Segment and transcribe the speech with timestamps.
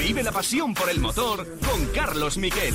[0.00, 2.74] Vive la pasión por el motor con Carlos Miquel.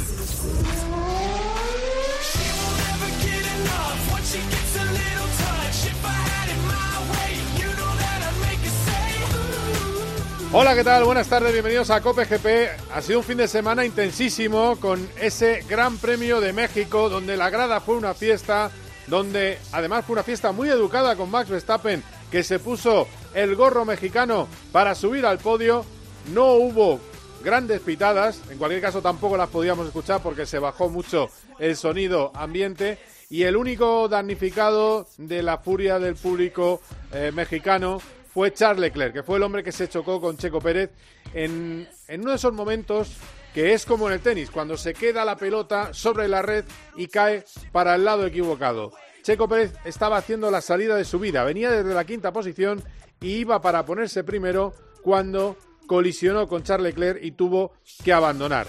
[10.54, 11.04] Hola, ¿qué tal?
[11.04, 12.94] Buenas tardes, bienvenidos a Cope GP.
[12.94, 17.50] Ha sido un fin de semana intensísimo con ese Gran Premio de México, donde la
[17.50, 18.72] grada fue una fiesta,
[19.08, 23.84] donde además fue una fiesta muy educada con Max Verstappen, que se puso el gorro
[23.84, 25.86] mexicano para subir al podio.
[26.34, 27.00] No hubo
[27.44, 31.30] grandes pitadas, en cualquier caso tampoco las podíamos escuchar porque se bajó mucho
[31.60, 32.98] el sonido ambiente.
[33.30, 38.00] Y el único damnificado de la furia del público eh, mexicano
[38.34, 40.92] fue Charles Leclerc, que fue el hombre que se chocó con Checo Pérez
[41.34, 43.16] en, en uno de esos momentos
[43.54, 46.66] que es como en el tenis, cuando se queda la pelota sobre la red
[46.98, 48.92] y cae para el lado equivocado.
[49.22, 52.84] Checo Pérez estaba haciendo la salida de su vida, venía desde la quinta posición
[53.22, 55.56] y iba para ponerse primero cuando
[55.88, 57.72] colisionó con Charles Leclerc y tuvo
[58.04, 58.68] que abandonar.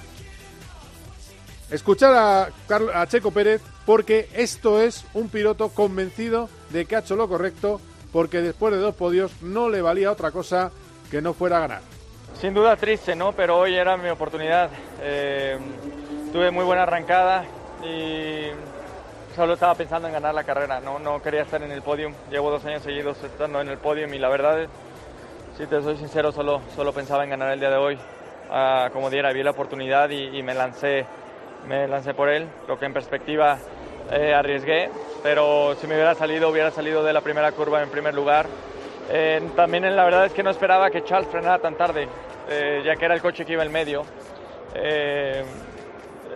[1.70, 2.48] Escuchar a,
[2.94, 7.80] a Checo Pérez porque esto es un piloto convencido de que ha hecho lo correcto
[8.12, 10.70] porque después de dos podios no le valía otra cosa
[11.10, 11.80] que no fuera ganar.
[12.40, 13.32] Sin duda triste, ¿no?
[13.32, 14.70] Pero hoy era mi oportunidad.
[15.00, 15.58] Eh,
[16.32, 17.44] tuve muy buena arrancada
[17.82, 18.48] y
[19.34, 22.10] solo estaba pensando en ganar la carrera, no, no quería estar en el podio.
[22.30, 24.66] Llevo dos años seguidos estando en el podio y la verdad,
[25.56, 27.98] si te soy sincero, solo, solo pensaba en ganar el día de hoy.
[28.50, 31.06] Ah, como diera, vi la oportunidad y, y, me, lancé,
[31.66, 32.46] me lancé por él.
[32.68, 33.58] Lo que en perspectiva
[34.12, 34.90] eh, arriesgué,
[35.22, 38.46] pero si me hubiera salido, hubiera salido de la primera curva en primer lugar.
[39.08, 42.06] Eh, también la verdad es que no esperaba que Charles frenara tan tarde,
[42.50, 44.04] eh, ya que era el coche que iba en medio.
[44.74, 45.42] Eh,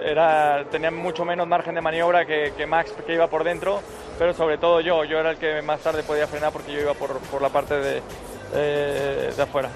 [0.02, 3.82] era, tenía mucho menos margen de maniobra que, que, Max, que iba por dentro,
[4.18, 5.04] pero sobre todo yo.
[5.04, 7.75] Yo era el que más tarde podía frenar porque yo iba por, por la parte
[7.75, 8.02] de,
[8.55, 9.71] eh, de afuera.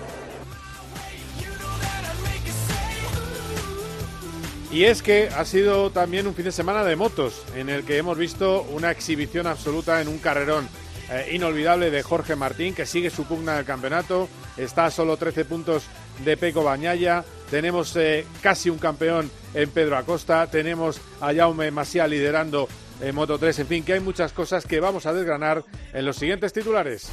[4.74, 7.96] Y es que ha sido también un fin de semana de motos, en el que
[7.96, 10.68] hemos visto una exhibición absoluta en un carrerón
[11.10, 15.44] eh, inolvidable de Jorge Martín, que sigue su pugna del campeonato, está a solo 13
[15.44, 15.84] puntos
[16.24, 22.08] de Peco Bañaya, tenemos eh, casi un campeón en Pedro Acosta, tenemos a Jaume Masia
[22.08, 22.68] liderando
[23.00, 25.62] en Moto 3, en fin, que hay muchas cosas que vamos a desgranar
[25.92, 27.12] en los siguientes titulares.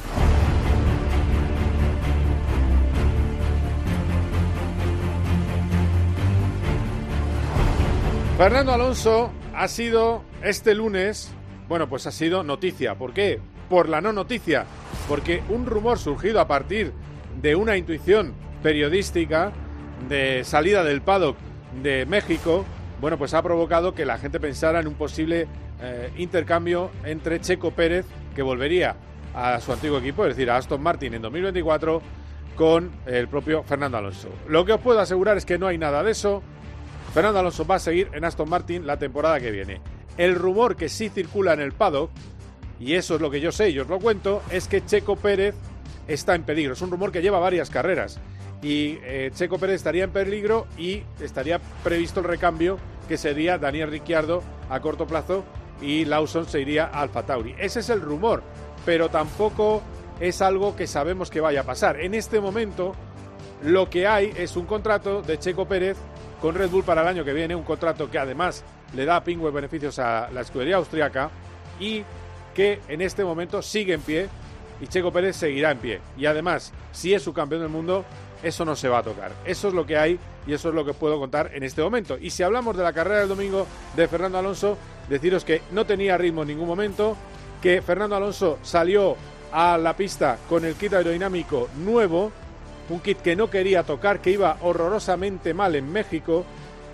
[8.42, 11.32] Fernando Alonso ha sido este lunes,
[11.68, 12.96] bueno, pues ha sido noticia.
[12.96, 13.38] ¿Por qué?
[13.70, 14.66] Por la no noticia.
[15.08, 16.92] Porque un rumor surgido a partir
[17.40, 19.52] de una intuición periodística
[20.08, 21.36] de salida del paddock
[21.84, 22.64] de México,
[23.00, 25.46] bueno, pues ha provocado que la gente pensara en un posible
[25.80, 28.96] eh, intercambio entre Checo Pérez, que volvería
[29.36, 32.02] a su antiguo equipo, es decir, a Aston Martin en 2024,
[32.56, 34.30] con el propio Fernando Alonso.
[34.48, 36.42] Lo que os puedo asegurar es que no hay nada de eso.
[37.12, 39.80] Fernando Alonso va a seguir en Aston Martin la temporada que viene.
[40.16, 42.10] El rumor que sí circula en el paddock,
[42.80, 45.54] y eso es lo que yo sé y os lo cuento, es que Checo Pérez
[46.08, 46.72] está en peligro.
[46.72, 48.18] Es un rumor que lleva varias carreras.
[48.62, 52.78] Y eh, Checo Pérez estaría en peligro y estaría previsto el recambio
[53.08, 55.44] que sería Daniel Ricciardo a corto plazo
[55.82, 57.54] y Lawson se iría a Alfa Tauri.
[57.58, 58.42] Ese es el rumor,
[58.86, 59.82] pero tampoco
[60.20, 62.00] es algo que sabemos que vaya a pasar.
[62.00, 62.94] En este momento
[63.62, 65.96] lo que hay es un contrato de Checo Pérez
[66.42, 68.64] con Red Bull para el año que viene, un contrato que además
[68.94, 71.30] le da pingüe beneficios a la escudería austriaca
[71.78, 72.02] y
[72.52, 74.28] que en este momento sigue en pie
[74.80, 76.00] y Checo Pérez seguirá en pie.
[76.18, 78.04] Y además, si es su campeón del mundo,
[78.42, 79.30] eso no se va a tocar.
[79.44, 82.18] Eso es lo que hay y eso es lo que puedo contar en este momento.
[82.18, 84.76] Y si hablamos de la carrera del domingo de Fernando Alonso,
[85.08, 87.16] deciros que no tenía ritmo en ningún momento,
[87.62, 89.16] que Fernando Alonso salió
[89.52, 92.32] a la pista con el kit aerodinámico nuevo,
[92.92, 96.44] un kit que no quería tocar, que iba horrorosamente mal en México,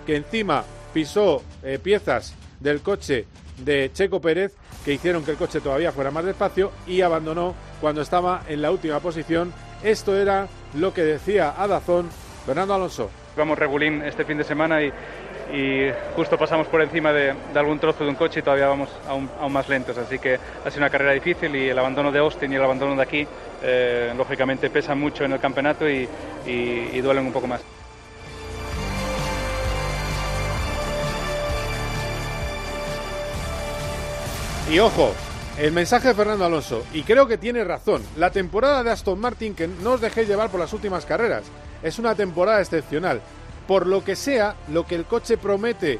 [0.05, 0.63] que encima
[0.93, 3.25] pisó eh, piezas del coche
[3.57, 4.53] de Checo Pérez
[4.85, 8.71] que hicieron que el coche todavía fuera más despacio y abandonó cuando estaba en la
[8.71, 9.53] última posición.
[9.83, 12.09] Esto era lo que decía Adazón
[12.45, 13.09] Fernando Alonso.
[13.35, 14.91] Vamos regulín este fin de semana y,
[15.53, 19.29] y justo pasamos por encima de, algún trozo de un coche y todavía vamos aún,
[19.51, 19.97] más lentos.
[19.97, 22.95] Así que ha sido una carrera difícil y el abandono de Austin y el abandono
[22.95, 23.27] de aquí,
[23.63, 26.07] eh, lógicamente, pesan mucho en el campeonato y,
[26.45, 27.61] y, y duelen un poco más.
[34.69, 35.15] Y ojo,
[35.57, 39.55] el mensaje de Fernando Alonso, y creo que tiene razón, la temporada de Aston Martin,
[39.55, 41.43] que no os dejéis llevar por las últimas carreras,
[41.81, 43.19] es una temporada excepcional.
[43.69, 45.99] Por lo que sea, lo que el coche promete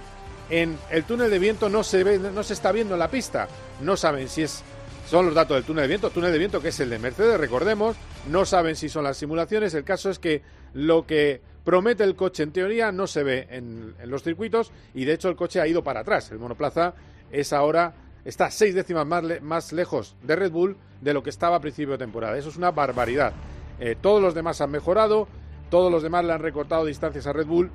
[0.49, 3.47] en el túnel de viento no se, ve, no se está viendo en la pista.
[3.79, 4.63] No saben si es
[5.05, 7.39] son los datos del túnel de viento, túnel de viento que es el de Mercedes,
[7.39, 7.95] recordemos,
[8.27, 10.41] no saben si son las simulaciones, el caso es que
[10.73, 15.13] lo que promete el coche en teoría no se ve en, los circuitos y de
[15.13, 16.95] hecho el coche ha ido para atrás, el monoplaza
[17.31, 17.93] es ahora,
[18.25, 21.91] está seis décimas más, más lejos de Red Bull de lo que estaba a principio
[21.91, 23.33] de temporada, eso es una barbaridad.
[23.79, 25.27] Eh, todos los demás han mejorado,
[25.69, 27.71] todos los demás le han recortado distancias a Red Bull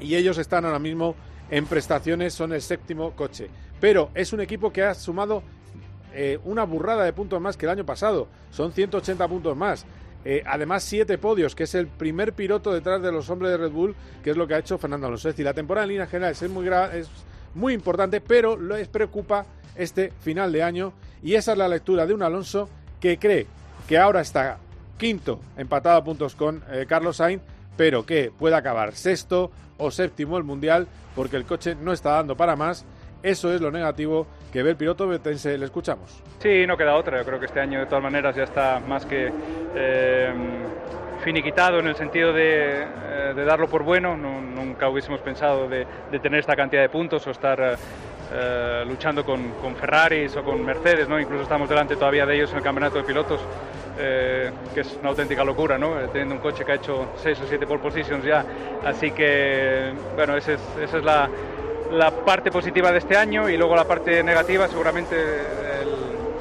[0.00, 1.14] y ellos están ahora mismo
[1.50, 3.48] en prestaciones, son el séptimo coche.
[3.80, 5.42] Pero es un equipo que ha sumado
[6.14, 9.86] eh, una burrada de puntos más que el año pasado, son 180 puntos más.
[10.24, 13.70] Eh, además, siete podios, que es el primer piloto detrás de los hombres de Red
[13.70, 15.28] Bull, que es lo que ha hecho Fernando Alonso.
[15.28, 17.08] Es decir, la temporada en línea general es muy, es
[17.54, 19.46] muy importante, pero les preocupa
[19.76, 20.92] este final de año
[21.22, 22.68] y esa es la lectura de un Alonso
[23.00, 23.46] que cree
[23.86, 24.58] que ahora está
[24.98, 27.40] quinto, empatado a puntos con eh, Carlos Sainz,
[27.76, 32.36] pero que puede acabar sexto o séptimo el Mundial porque el coche no está dando
[32.36, 32.84] para más.
[33.22, 35.56] Eso es lo negativo que ve el piloto betense.
[35.56, 36.22] Le escuchamos.
[36.40, 37.18] Sí, no queda otra.
[37.18, 39.32] Yo creo que este año de todas maneras ya está más que
[39.74, 40.32] eh,
[41.24, 44.16] finiquitado en el sentido de, eh, darlo por bueno.
[44.16, 45.86] nunca hubiésemos pensado de,
[46.22, 47.76] tener esta cantidad de puntos o estar
[48.86, 51.08] luchando con, con, Ferraris o con Mercedes.
[51.08, 51.18] ¿no?
[51.18, 53.40] Incluso estamos delante todavía de ellos en el campeonato de pilotos.
[54.00, 55.98] Eh, que es una auténtica locura, ¿no?
[55.98, 58.44] Eh, teniendo un coche que ha hecho 6 o 7 pole positions ya.
[58.84, 61.28] Así que, bueno, esa es, la,
[62.24, 65.16] parte positiva de este año y luego la parte negativa, seguramente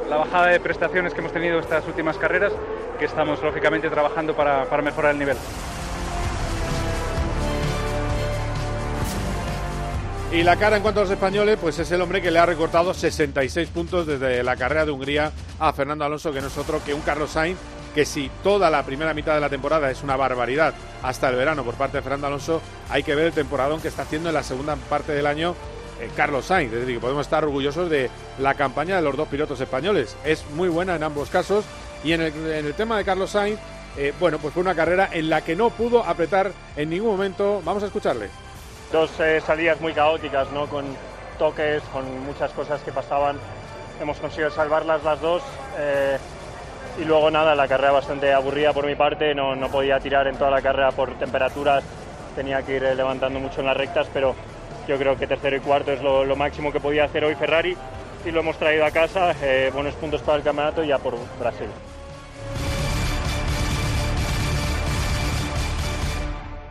[0.07, 2.53] la bajada de prestaciones que hemos tenido estas últimas carreras,
[2.99, 5.37] que estamos lógicamente trabajando para mejorar el nivel.
[10.29, 12.45] Y la cara en cuanto a los españoles, pues es el hombre que le ha
[12.45, 16.83] recortado 66 puntos desde la carrera de Hungría a Fernando Alonso, que no es otro
[16.83, 17.57] que un Carlos Sainz,
[17.95, 21.63] que si toda la primera mitad de la temporada es una barbaridad hasta el verano
[21.63, 24.43] por parte de Fernando Alonso, hay que ver el temporadón que está haciendo en la
[24.43, 25.55] segunda parte del año
[26.01, 26.73] eh, Carlos Sainz.
[26.73, 30.17] Es decir, que podemos estar orgullosos de la campaña de los dos pilotos españoles.
[30.25, 31.63] Es muy buena en ambos casos.
[32.03, 33.59] Y en el, tema de Carlos Sainz,
[33.97, 37.61] eh, bueno, pues fue una carrera en la que no pudo apretar en ningún momento.
[37.63, 38.29] Vamos a escucharle
[38.91, 40.67] dos eh, salidas muy caóticas, ¿no?
[40.67, 40.85] con
[41.37, 43.37] toques, con muchas cosas que pasaban.
[44.01, 45.43] Hemos conseguido salvarlas las dos.
[45.77, 46.17] Eh,
[46.99, 50.35] y luego nada, la carrera bastante aburrida por mi parte, no, no, podía tirar en
[50.35, 51.83] toda la carrera por temperaturas,
[52.35, 54.33] tenía que ir eh, levantando mucho en las rectas, pero
[54.87, 57.77] yo creo que tercero y cuarto es lo, máximo que podía hacer hoy Ferrari
[58.25, 59.35] y lo hemos traído a casa,
[59.73, 61.67] buenos puntos para el campeonato y ya por Brasil.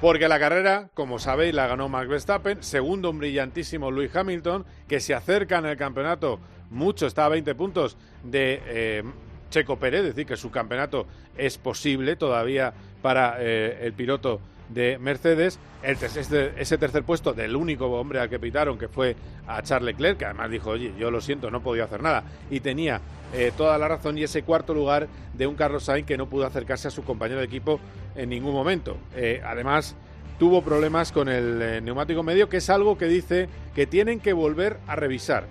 [0.07, 5.01] Porque la carrera, como sabéis, la ganó Max Verstappen, segundo un brillantísimo Lewis Hamilton, que
[5.01, 6.39] se acerca en el campeonato
[6.71, 9.03] mucho, está a 20 puntos de eh,
[9.51, 12.73] Checo Pérez, es decir, que su campeonato es posible todavía
[13.03, 15.59] para eh, el piloto de Mercedes.
[15.83, 19.17] ese tercer puesto del único hombre al que pitaron, que fue
[19.49, 22.23] a Charles Leclerc, que además dijo, oye, yo lo siento, no podía hacer nada.
[22.49, 23.01] Y tenía
[23.37, 24.19] eh, toda la razón.
[24.19, 27.41] Y ese cuarto lugar de un Carlos Sainz que no pudo acercarse a su compañero
[27.41, 27.79] de equipo
[28.15, 28.97] en ningún momento.
[29.15, 29.97] Eh, además,
[30.39, 34.33] tuvo problemas con el eh, neumático medio, que es algo que dice que tienen que
[34.33, 35.45] volver a revisar.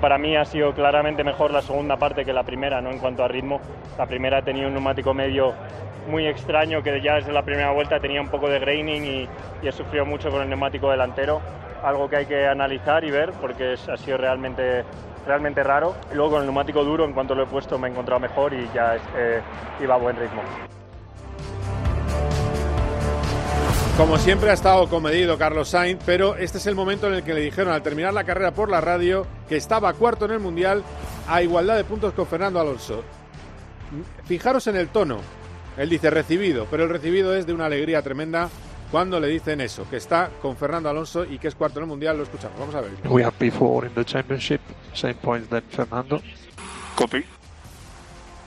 [0.00, 2.90] Para mí ha sido claramente mejor la segunda parte que la primera, ¿no?
[2.90, 3.60] En cuanto a ritmo,
[3.98, 5.52] la primera tenía un neumático medio
[6.08, 9.28] muy extraño que ya desde la primera vuelta tenía un poco de graining y,
[9.62, 11.42] y sufrido mucho con el neumático delantero.
[11.82, 14.84] Algo que hay que analizar y ver porque ha sido realmente,
[15.26, 15.94] realmente raro.
[16.12, 18.68] Luego con el neumático duro, en cuanto lo he puesto, me he encontrado mejor y
[18.74, 19.40] ya eh,
[19.80, 20.42] iba a buen ritmo.
[23.96, 27.34] Como siempre ha estado comedido Carlos Sainz, pero este es el momento en el que
[27.34, 30.82] le dijeron al terminar la carrera por la radio que estaba cuarto en el Mundial
[31.28, 33.04] a igualdad de puntos con Fernando Alonso.
[34.24, 35.18] Fijaros en el tono,
[35.76, 38.48] él dice recibido, pero el recibido es de una alegría tremenda
[38.90, 41.88] cuando le dicen eso, que está con Fernando Alonso y que es cuarto en el
[41.88, 42.16] mundial.
[42.16, 42.90] Lo escuchamos, vamos a ver.
[43.08, 44.60] We have P4 in the championship,
[44.94, 46.20] same points than Fernando.
[46.96, 47.24] Copy.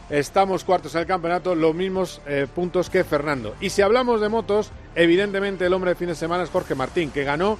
[0.09, 3.55] Estamos cuartos en el campeonato, los mismos eh, puntos que Fernando.
[3.61, 7.09] Y si hablamos de motos, evidentemente el hombre de fin de semana es Jorge Martín,
[7.09, 7.57] que ganó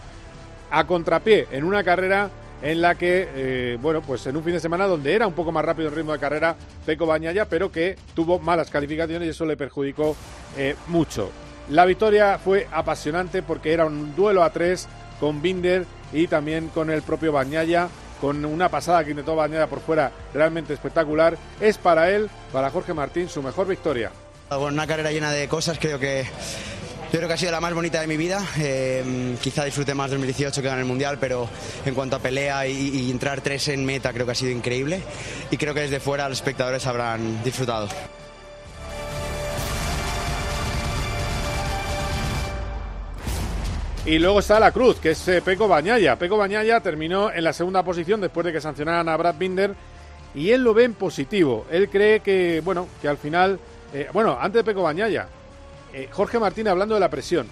[0.69, 2.29] a contrapié en una carrera
[2.61, 5.51] en la que, eh, bueno, pues en un fin de semana donde era un poco
[5.51, 9.45] más rápido el ritmo de carrera Peco Bañaya, pero que tuvo malas calificaciones y eso
[9.45, 10.15] le perjudicó
[10.57, 11.29] eh, mucho.
[11.69, 14.87] La victoria fue apasionante porque era un duelo a tres
[15.19, 17.87] con Binder y también con el propio Bañaya,
[18.19, 21.37] con una pasada que intentó Bañaya por fuera realmente espectacular.
[21.61, 24.11] Es para él, para Jorge Martín, su mejor victoria.
[24.49, 26.25] Bueno, una carrera llena de cosas, creo que
[27.13, 28.43] yo creo que ha sido la más bonita de mi vida.
[28.57, 31.47] Eh, quizá disfrute más 2018 que ganar el Mundial, pero
[31.85, 34.99] en cuanto a pelea y, entrar tres en meta creo que ha sido increíble.
[35.51, 37.87] Y creo que desde fuera los espectadores habrán disfrutado.
[44.05, 46.17] Y luego está la cruz, que es eh, Peco Bañaya.
[46.17, 49.73] Peco Bañaya terminó en la segunda posición después de que sancionaran a Brad Binder
[50.35, 51.65] y él lo ve en positivo.
[51.71, 53.57] Él cree que, bueno, que al final,
[53.93, 55.29] eh, bueno, antes de Peco Bañaya,
[55.93, 57.47] eh, Jorge Martín hablando de la presión.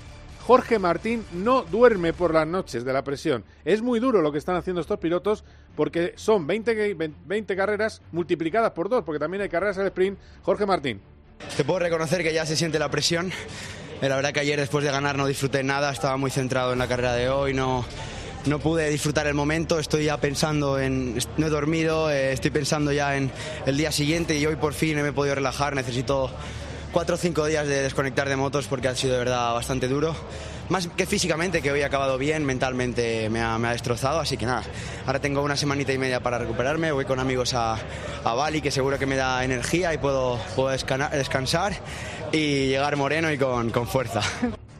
[0.45, 3.45] Jorge Martín no duerme por las noches de la presión.
[3.63, 5.45] Es muy duro lo que están haciendo estos pilotos
[5.77, 6.95] porque son 20,
[7.27, 10.19] 20 carreras multiplicadas por dos, porque también hay carreras al sprint.
[10.41, 10.99] Jorge Martín.
[11.55, 13.31] Te puedo reconocer que ya se siente la presión.
[14.01, 16.87] La verdad que ayer después de ganar no disfruté nada, estaba muy centrado en la
[16.87, 17.85] carrera de hoy, no,
[18.45, 22.91] no pude disfrutar el momento, estoy ya pensando en, no he dormido, eh, estoy pensando
[22.91, 23.31] ya en
[23.67, 26.31] el día siguiente y hoy por fin me he podido relajar, necesito
[26.91, 30.15] cuatro o cinco días de desconectar de motos porque ha sido de verdad bastante duro.
[30.71, 34.37] Más que físicamente, que hoy he acabado bien, mentalmente me ha, me ha destrozado, así
[34.37, 34.63] que nada,
[35.05, 37.75] ahora tengo una semanita y media para recuperarme, voy con amigos a,
[38.23, 41.73] a Bali, que seguro que me da energía y puedo, puedo descansar
[42.31, 44.21] y llegar moreno y con, con fuerza.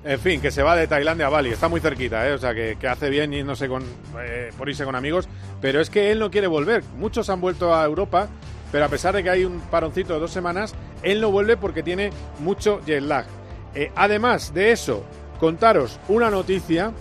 [0.05, 2.31] En fin, que se va de Tailandia a Bali, está muy cerquita, ¿eh?
[2.31, 3.83] o sea que, que hace bien y no sé con,
[4.17, 5.27] eh, por irse con amigos,
[5.59, 6.85] pero es que él no quiere volver.
[6.95, 8.29] Muchos han vuelto a Europa,
[8.71, 11.83] pero a pesar de que hay un paroncito de dos semanas, él no vuelve porque
[11.83, 13.25] tiene mucho jet lag.
[13.75, 15.03] Eh, además de eso,
[15.41, 16.91] contaros una noticia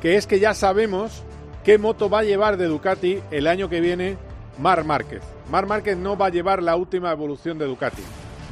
[0.00, 1.24] que es que ya sabemos
[1.64, 4.16] qué moto va a llevar de Ducati el año que viene
[4.58, 5.22] Mar Márquez.
[5.50, 8.02] Mar Márquez no va a llevar la última evolución de Ducati.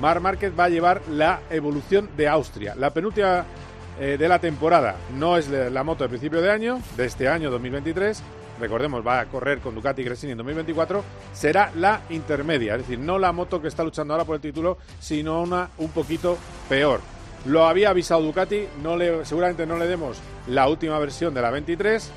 [0.00, 2.74] Mar Márquez va a llevar la evolución de Austria.
[2.74, 3.44] La penúltima
[4.00, 7.48] eh, de la temporada no es la moto de principio de año, de este año
[7.48, 8.20] 2023.
[8.58, 11.04] Recordemos, va a correr con Ducati Gresini en 2024.
[11.32, 14.78] Será la intermedia, es decir, no la moto que está luchando ahora por el título,
[14.98, 16.36] sino una un poquito
[16.68, 17.17] peor.
[17.46, 20.18] Lo había avisado Ducati, no le, seguramente no le demos
[20.48, 22.10] la última versión de la 23,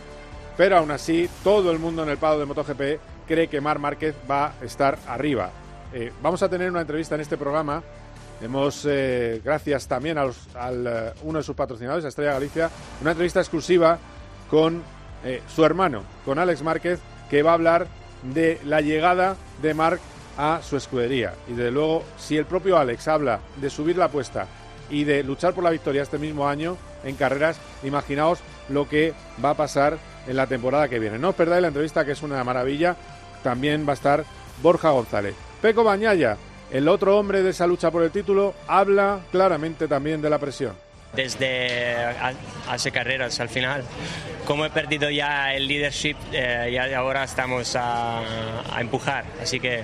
[0.57, 2.81] pero aún así todo el mundo en el pado de MotoGP
[3.27, 5.51] cree que Mar Márquez va a estar arriba.
[5.93, 7.83] Eh, vamos a tener una entrevista en este programa.
[8.41, 10.23] Hemos, eh, gracias también a
[10.55, 12.69] al, eh, uno de sus patrocinadores, a Estrella Galicia,
[13.01, 13.97] una entrevista exclusiva
[14.49, 14.81] con
[15.53, 16.99] su hermano, con Alex Márquez,
[17.29, 17.85] que va a hablar
[18.33, 20.01] de la llegada de Marc
[20.35, 21.35] a su escudería.
[21.47, 24.47] Y desde luego, si el propio Alex habla de subir la apuesta
[24.91, 29.51] y de luchar por la victoria este mismo año en carreras, imaginaos lo que va
[29.51, 31.17] a pasar en la temporada que viene.
[31.17, 32.95] No os perdáis la entrevista que es una maravilla.
[33.41, 34.23] También va a estar
[34.61, 35.33] Borja González.
[35.61, 36.37] Peco Bañaya,
[36.71, 40.75] el otro hombre de esa lucha por el título, habla claramente también de la presión.
[41.13, 42.05] Desde
[42.69, 43.83] hace carreras al final,
[44.45, 48.23] como he perdido ya el leadership, eh, y ahora estamos a
[48.79, 49.25] empujar.
[49.41, 49.83] Así que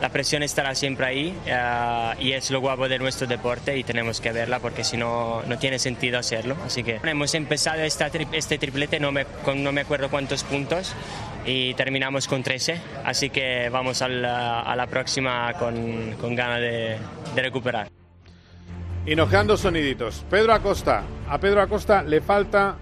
[0.00, 4.20] la presión estará siempre ahí eh, y es lo guapo de nuestro deporte y tenemos
[4.20, 6.56] que verla porque si no, no tiene sentido hacerlo.
[6.64, 9.26] Así que hemos empezado este triplete, no me,
[9.56, 10.94] no me acuerdo cuántos puntos
[11.46, 16.98] y terminamos con 13, así que vamos a la, próxima con, con ganas de,
[17.36, 17.88] recuperar.
[19.46, 20.24] Dos soniditos.
[20.28, 21.04] Pedro Acosta.
[21.28, 22.76] A Pedro Acosta le falta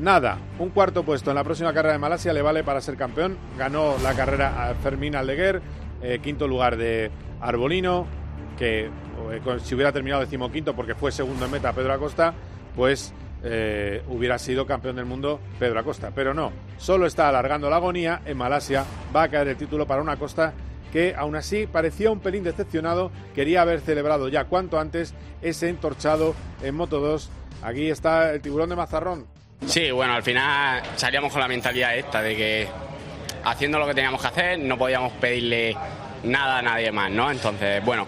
[0.00, 0.38] nada.
[0.58, 3.38] Un cuarto puesto en la próxima carrera de Malasia le vale para ser campeón.
[3.56, 5.62] Ganó la carrera a Fermín Aldeguer
[6.04, 8.06] eh, quinto lugar de Arbolino,
[8.58, 12.34] que eh, si hubiera terminado decimoquinto porque fue segundo en meta Pedro Acosta,
[12.76, 16.12] pues eh, hubiera sido campeón del mundo Pedro Acosta.
[16.14, 18.20] Pero no, solo está alargando la agonía.
[18.26, 18.84] En Malasia
[19.16, 20.52] va a caer el título para una Acosta
[20.92, 26.36] que aún así parecía un pelín decepcionado, quería haber celebrado ya cuanto antes ese entorchado
[26.62, 27.30] en Moto 2.
[27.62, 29.26] Aquí está el tiburón de Mazarrón.
[29.66, 32.68] Sí, bueno, al final salíamos con la mentalidad esta de que
[33.44, 35.76] haciendo lo que teníamos que hacer, no podíamos pedirle
[36.24, 37.30] nada a nadie más, ¿no?
[37.30, 38.06] Entonces, bueno,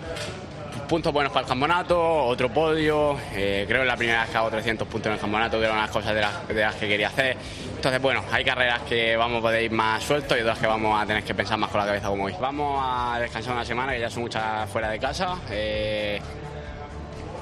[0.86, 4.50] puntos buenos para el campeonato, otro podio, eh, creo que la primera vez que hago
[4.50, 6.14] 300 puntos en el campeonato, que era una de las cosas
[6.48, 7.36] de las, que quería hacer.
[7.74, 11.00] Entonces, bueno, hay carreras que vamos a poder ir más sueltos y otras que vamos
[11.00, 12.34] a tener que pensar más con la cabeza como hoy.
[12.40, 15.36] Vamos a descansar una semana, que ya son muchas fuera de casa.
[15.50, 16.20] Eh,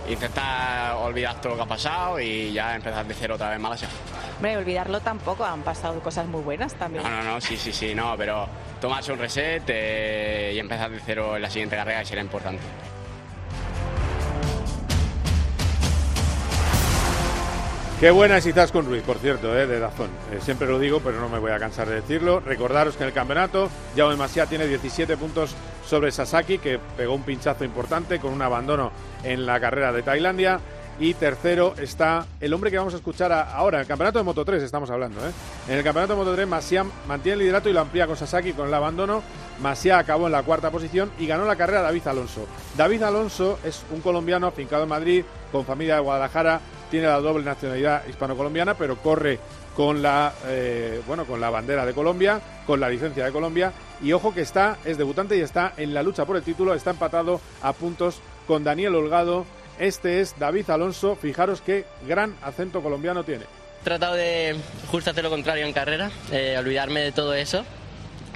[0.08, 3.62] intentar olvidar todo lo que ha pasado y ya empezar de cero otra vez en
[3.62, 3.88] Malasia.
[4.36, 7.02] Hombre, olvidarlo tampoco, han pasado cosas muy buenas también.
[7.04, 8.48] No, no, no, sí, sí, sí, no, pero
[8.80, 12.62] tomarse un reset eh, y empezar de cero en la siguiente carrera será importante.
[18.04, 20.10] Qué buena es con Ruiz, por cierto, eh, de Dazón.
[20.30, 22.38] Eh, siempre lo digo, pero no me voy a cansar de decirlo.
[22.38, 25.54] Recordaros que en el campeonato, Jaume Masia tiene 17 puntos
[25.86, 28.92] sobre Sasaki, que pegó un pinchazo importante con un abandono
[29.22, 30.60] en la carrera de Tailandia.
[31.00, 34.44] Y tercero está el hombre que vamos a escuchar ahora, en el campeonato de Moto
[34.44, 35.26] 3 estamos hablando.
[35.26, 35.30] ¿eh?
[35.68, 38.52] En el campeonato de Moto 3, Masia mantiene el liderato y lo amplía con Sasaki
[38.52, 39.22] con el abandono.
[39.62, 42.46] Masia acabó en la cuarta posición y ganó la carrera David Alonso.
[42.76, 46.60] David Alonso es un colombiano afincado en Madrid, con familia de Guadalajara,
[46.90, 49.38] tiene la doble nacionalidad hispano-colombiana, pero corre
[49.76, 53.72] con la eh, bueno con la bandera de Colombia, con la licencia de Colombia
[54.02, 56.90] y ojo que está es debutante y está en la lucha por el título, está
[56.90, 59.46] empatado a puntos con Daniel Holgado.
[59.78, 61.16] Este es David Alonso.
[61.16, 63.44] Fijaros qué gran acento colombiano tiene.
[63.80, 64.56] He tratado de
[64.90, 67.64] justo hacer lo contrario en carrera, eh, olvidarme de todo eso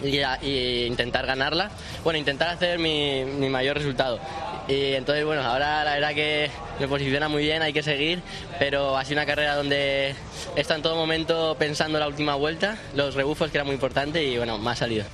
[0.03, 1.71] y, y intentar ganarla,
[2.05, 4.19] bueno, intentar hacer mi, mi mayor resultado.
[4.69, 8.21] Y entonces, bueno, ahora la verdad que me posiciona muy bien, hay que seguir,
[8.59, 10.15] pero ha sido una carrera donde
[10.55, 14.23] he estado en todo momento pensando la última vuelta, los rebufos que era muy importante
[14.23, 15.07] y bueno, ha salido.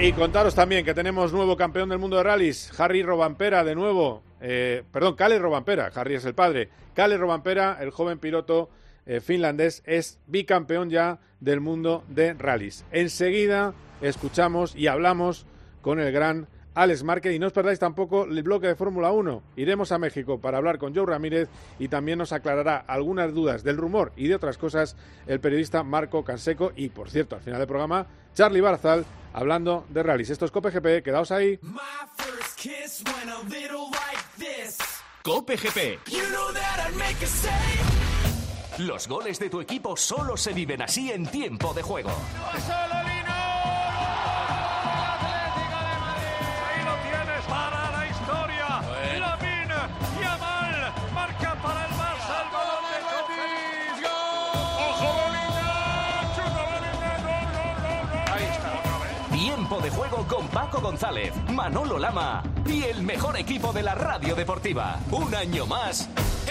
[0.00, 4.22] Y contaros también que tenemos nuevo campeón del mundo de rallies, Harry Robampera, de nuevo.
[4.40, 6.70] Eh, perdón, Kalle Robampera, Harry es el padre.
[6.94, 8.70] Kalle Robampera, el joven piloto
[9.04, 12.86] eh, finlandés, es bicampeón ya del mundo de rallies.
[12.90, 15.46] Enseguida escuchamos y hablamos
[15.82, 19.42] con el gran Alex Márquez y no os perdáis tampoco el bloque de Fórmula 1.
[19.56, 23.78] Iremos a México para hablar con Joe Ramírez y también nos aclarará algunas dudas del
[23.78, 24.94] rumor y de otras cosas
[25.26, 30.02] el periodista Marco Canseco y, por cierto, al final del programa, Charlie Barzal hablando de
[30.02, 30.28] rallies.
[30.28, 31.58] Esto es Cope GP, quedaos ahí.
[35.22, 35.98] Cope GP.
[38.78, 42.10] Los goles de tu equipo solo se viven así en tiempo de juego.
[59.86, 64.98] De juego con Paco González, Manolo Lama y el mejor equipo de la radio deportiva.
[65.12, 66.08] Un año más,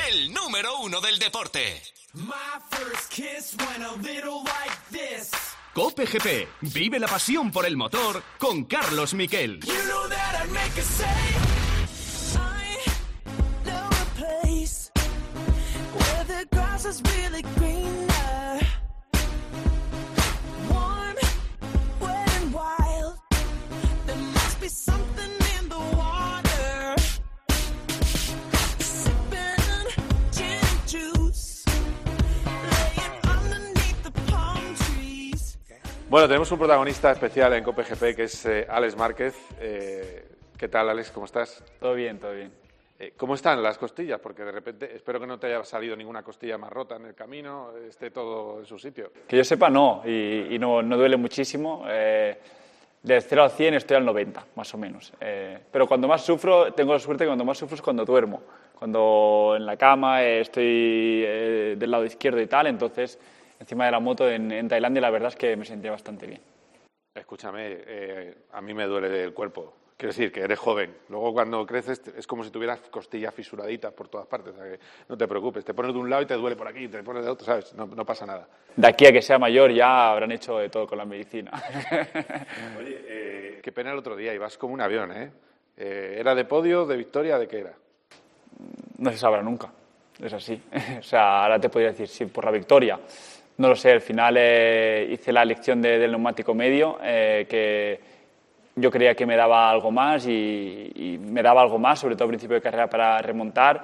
[0.08, 1.82] el número uno del deporte.
[5.74, 6.48] Cope GP.
[6.74, 9.60] Vive la pasión por el motor con Carlos Miquel.
[36.07, 39.35] Bueno, tenemos un protagonista especial en Cope GP que es eh, Alex Márquez.
[39.59, 41.09] Eh, ¿Qué tal, Alex?
[41.09, 41.63] ¿Cómo estás?
[41.79, 42.51] Todo bien, todo bien.
[43.00, 44.20] Eh, ¿Cómo están las costillas?
[44.20, 47.15] Porque de repente espero que no te haya salido ninguna costilla más rota en el
[47.15, 49.11] camino, esté todo en su sitio.
[49.27, 51.85] Que yo sepa, no, y, y no, no, duele muchísimo.
[51.89, 52.37] Eh,
[53.01, 55.11] del 0 al 100 estoy al 90, más o menos.
[55.20, 58.44] Eh, pero cuando más sufro, tengo la suerte que cuando más sufro es cuando duermo.
[58.77, 61.22] Cuando en la cama estoy
[61.75, 63.18] del lado izquierdo y tal, entonces
[63.59, 66.41] encima de la moto en, en Tailandia la verdad es que me sentía bastante bien.
[67.13, 69.74] Escúchame, a mí me duele el cuerpo.
[69.98, 70.94] Quiero decir que eres joven.
[71.07, 74.53] Luego cuando creces es como si tuvieras costillas fisuraditas por todas partes.
[74.53, 75.63] O sea que no te preocupes.
[75.63, 77.74] Te pones de un lado y te duele por aquí, te pones de otro, ¿sabes?
[77.74, 78.46] No, no pasa nada.
[78.75, 81.51] De aquí a que sea mayor ya habrán hecho de todo con la medicina.
[82.77, 84.33] Oye, eh, qué pena el otro día.
[84.33, 85.31] Ibas como un avión, ¿eh?
[85.77, 87.74] eh ¿Era de podio, de victoria, de qué era?
[88.98, 89.72] No se sabrá nunca.
[90.20, 90.61] Es así.
[91.00, 93.00] o sea, ahora te podría decir sí por la victoria.
[93.57, 93.91] No lo sé.
[93.91, 98.00] Al final eh, hice la elección de, del neumático medio eh, que
[98.75, 102.29] yo creía que me daba algo más y, me daba algo más, sobre todo al
[102.31, 103.83] principio de carrera para remontar.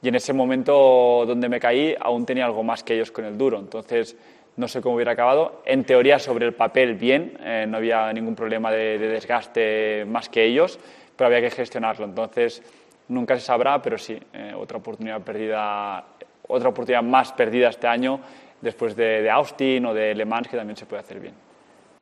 [0.00, 3.36] Y en ese momento donde me caí aún tenía algo más que ellos con el
[3.36, 3.58] duro.
[3.58, 4.16] Entonces
[4.56, 5.62] no sé cómo hubiera acabado.
[5.64, 10.28] En teoría sobre el papel bien, eh, no había ningún problema de, de, desgaste más
[10.28, 10.78] que ellos,
[11.16, 12.04] pero había que gestionarlo.
[12.04, 12.62] Entonces
[13.08, 14.16] nunca se sabrá, pero sí,
[14.56, 16.04] otra oportunidad perdida,
[16.46, 18.20] otra oportunidad más perdida este año
[18.60, 21.34] después de, de Austin o de Le Mans que también se puede hacer bien.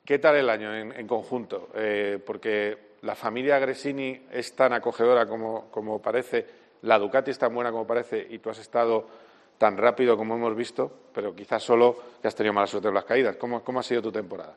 [0.04, 1.70] ¿Qué tal el año en, en conjunto?
[1.74, 6.46] Eh, porque la familia Gresini es tan acogedora como, como, parece,
[6.82, 9.06] la Ducati es tan buena como parece y tú has estado
[9.58, 13.04] tan rápido como hemos visto, pero quizás solo que has tenido mala suerte en las
[13.04, 13.36] caídas.
[13.36, 14.54] ¿Cómo, cómo ha sido tu temporada?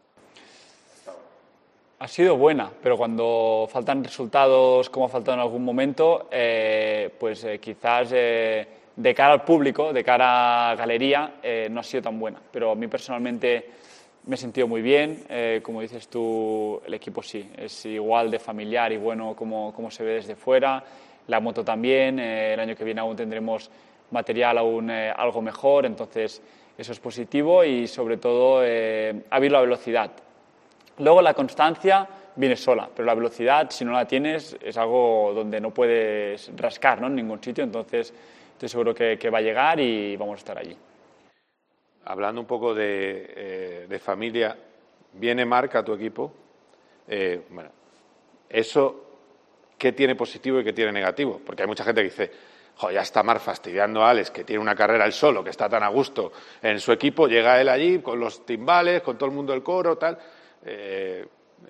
[2.00, 7.44] Ha sido buena, pero cuando faltan resultados como ha faltado en algún momento, eh, pues
[7.44, 8.68] eh, quizás eh,
[9.00, 12.42] de cara al público, de cara a galería, eh, no ha sido tan buena.
[12.52, 13.70] Pero a mí personalmente
[14.26, 15.24] me he sentido muy bien.
[15.30, 19.90] Eh, como dices tú, el equipo sí, es igual de familiar y bueno como, como
[19.90, 20.84] se ve desde fuera.
[21.28, 22.20] La moto también.
[22.20, 23.72] Eh, el año que viene aún tendremos
[24.12, 26.42] material aún eh, algo mejor, entonces
[26.78, 30.12] eso es positivo y sobre todo ha habido la velocidad.
[30.98, 35.62] Luego la constancia viene sola, pero la velocidad, si no la tienes, es algo donde
[35.62, 37.08] no puedes rascar ¿no?
[37.08, 38.14] en ningún sitio, entonces
[38.60, 40.76] estoy seguro que, va a llegar y vamos a estar allí
[42.04, 44.58] hablando un poco de, eh, de familia,
[45.14, 46.34] viene Marca a tu equipo.
[47.08, 47.70] Eh, bueno,
[48.50, 49.06] eso,
[49.78, 51.40] ¿qué tiene positivo y qué tiene negativo?
[51.46, 52.32] Porque hay mucha gente que dice,
[52.76, 55.70] jo, ya está Mar fastidiando a Alex, que tiene una carrera él solo, que está
[55.70, 59.36] tan a gusto en su equipo, llega él allí con los timbales, con todo el
[59.36, 60.18] mundo del coro, tal.
[60.66, 61.26] Eh,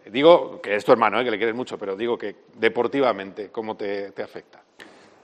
[0.05, 4.11] digo que es tu hermano, que le quieres mucho, pero digo que deportivamente, ¿cómo te,
[4.11, 4.63] te afecta?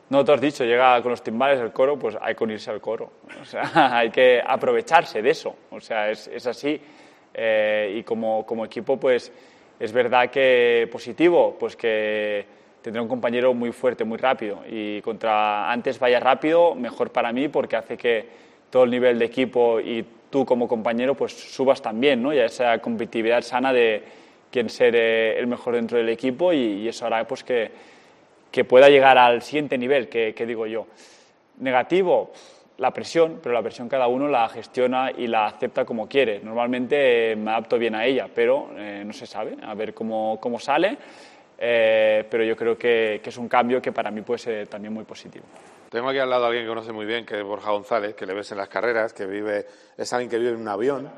[0.07, 2.79] No, tú has dicho, llega con los timbales el coro, pues hay que unirse al
[2.79, 3.11] coro.
[3.41, 5.55] O sea, hay que aprovecharse de eso.
[5.71, 6.79] O sea, es, es así.
[7.33, 9.31] Eh, y como, como equipo, pues
[9.79, 12.45] es verdad que positivo, pues que
[12.81, 14.61] tendré un compañero muy fuerte, muy rápido.
[14.69, 18.27] Y contra antes vaya rápido, mejor para mí porque hace que
[18.69, 22.31] todo el nivel de equipo y tú como compañero pues subas también, ¿no?
[22.31, 24.03] Y esa competitividad sana de
[24.51, 27.71] quién ser eh, el mejor dentro del equipo y eso hará pues que,
[28.55, 30.87] que pueda llegar al siguiente nivel, que, que digo yo.
[31.59, 32.31] Negativo,
[32.77, 36.39] la presión, pero la presión cada uno la gestiona y la acepta como quiere.
[36.39, 40.39] Normalmente eh, me adapto bien a ella, pero eh, no se sabe, a ver cómo,
[40.39, 40.97] cómo sale.
[41.57, 44.93] Eh, pero yo creo que, que es un cambio que para mí puede ser también
[44.93, 45.43] muy positivo.
[45.89, 48.25] Tengo aquí al lado a alguien que conoce muy bien, que es Borja González, que
[48.25, 49.65] le ves en las carreras, que vive,
[49.97, 51.09] es alguien que vive en un avión.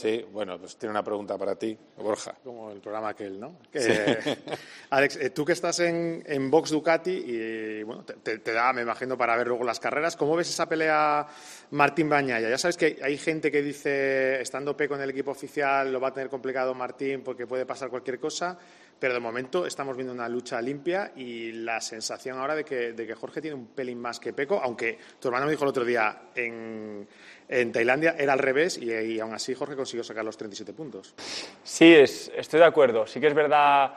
[0.00, 2.34] Sí, bueno, pues tiene una pregunta para ti, Borja.
[2.42, 3.58] Como el programa aquel, ¿no?
[3.70, 4.18] Que,
[4.90, 8.72] Alex, eh, tú que estás en, en Vox Ducati y bueno, te, te- te da,
[8.72, 11.26] me imagino, para ver luego las carreras, ¿cómo ves esa pelea
[11.72, 12.48] Martín Bañaya?
[12.48, 16.08] Ya sabes que hay gente que dice, estando P con el equipo oficial, lo va
[16.08, 18.56] a tener complicado Martín porque puede pasar cualquier cosa,
[18.98, 23.06] pero de momento estamos viendo una lucha limpia y la sensación ahora de que, de
[23.06, 25.84] que Jorge tiene un pelín más que Peco, aunque tu hermano me dijo el otro
[25.84, 27.06] día en,
[27.52, 31.14] en Tailandia era al revés y, y aún así Jorge consiguió sacar los 37 puntos.
[31.64, 33.06] Sí, es- estoy de acuerdo.
[33.06, 33.94] Sí que es verdad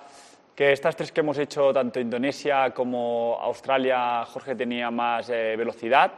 [0.55, 6.13] que estas tres que hemos hecho, tanto Indonesia como Australia, Jorge tenía más eh, velocidad,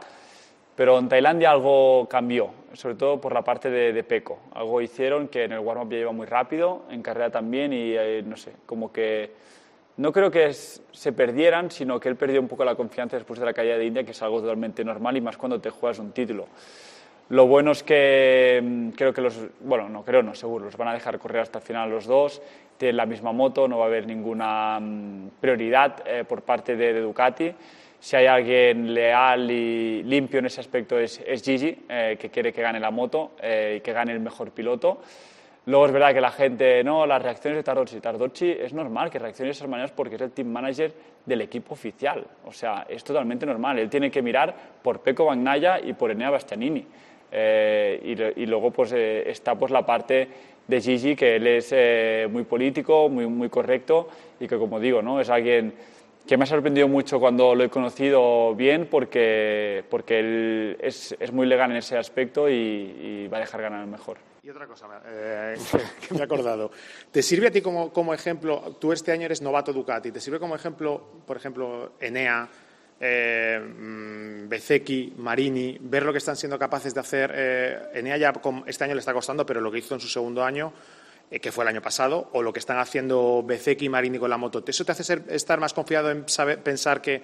[0.74, 4.40] pero en Tailandia algo cambió, sobre todo por la parte de, de Peco.
[4.54, 8.22] Algo hicieron que en el warm-up ya iba muy rápido, en carrera también, y eh,
[8.26, 9.30] no sé, como que
[9.98, 13.38] no creo que es- se perdieran, sino que él perdió un poco la confianza después
[13.40, 15.98] de la caída de India, que es algo totalmente normal y más cuando te juegas
[15.98, 16.46] un título.
[17.28, 20.88] Lo bueno es que mm, creo que los, bueno, no creo, no, seguro, los van
[20.88, 22.40] a dejar correr hasta el final los dos,
[22.76, 27.00] tienen la misma moto, no va a haber ninguna mm, prioridad eh, por parte de,
[27.00, 27.52] Ducati.
[27.98, 32.52] Si hay alguien leal y limpio en ese aspecto es, es Gigi, eh, que quiere
[32.52, 35.00] que gane la moto eh, y que gane el mejor piloto.
[35.64, 38.00] Luego es verdad que la gente, no, las reacciones de Tardocci.
[38.00, 40.92] Tardocci es normal que reaccione de esas maneras porque es el team manager
[41.24, 42.24] del equipo oficial.
[42.44, 43.80] O sea, es totalmente normal.
[43.80, 46.86] Él tiene que mirar por Pecco Bagnaia y por Enea Bastianini.
[47.38, 50.26] Eh, y, y luego pues eh, está pues la parte
[50.66, 54.08] de Gigi, que él es eh, muy político, muy, muy correcto
[54.40, 55.20] y que como digo, ¿no?
[55.20, 55.74] es alguien
[56.26, 61.30] que me ha sorprendido mucho cuando lo he conocido bien porque, porque él es, es
[61.30, 64.16] muy legal en ese aspecto y, y va a dejar ganar mejor.
[64.42, 65.56] Y otra cosa eh,
[66.08, 66.70] que me he acordado.
[67.10, 68.76] ¿Te sirve a ti como, como ejemplo?
[68.80, 70.10] Tú este año eres novato Ducati.
[70.10, 72.48] ¿Te sirve como ejemplo, por ejemplo, Enea,
[73.00, 77.32] eh, mm, Bezzecchi, Marini, ver lo que están siendo capaces de hacer?
[77.34, 78.32] eh, Enea ya
[78.66, 80.72] este año le está costando, pero lo que hizo en su segundo año,
[81.30, 84.30] eh, que fue el año pasado, o lo que están haciendo Bezzecchi y Marini con
[84.30, 84.62] la moto.
[84.66, 87.22] ¿Eso te hace ser- estar más confiado en saber, pensar que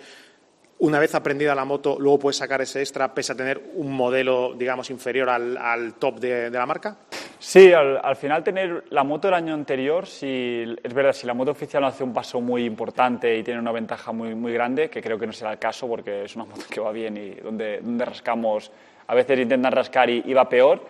[0.78, 4.54] una vez aprendida la moto, luego puedes sacar ese extra, pese a tener un modelo,
[4.58, 6.96] digamos, inferior al, top de la marca?
[7.44, 11.34] Sí, al, al final tener la moto del año anterior, si, es verdad, si la
[11.34, 15.02] moto oficial hace un paso muy importante y tiene una ventaja muy, muy grande, que
[15.02, 17.80] creo que no será el caso porque es una moto que va bien y donde,
[17.80, 18.70] donde rascamos,
[19.08, 20.86] a veces intentan rascar y, y va peor,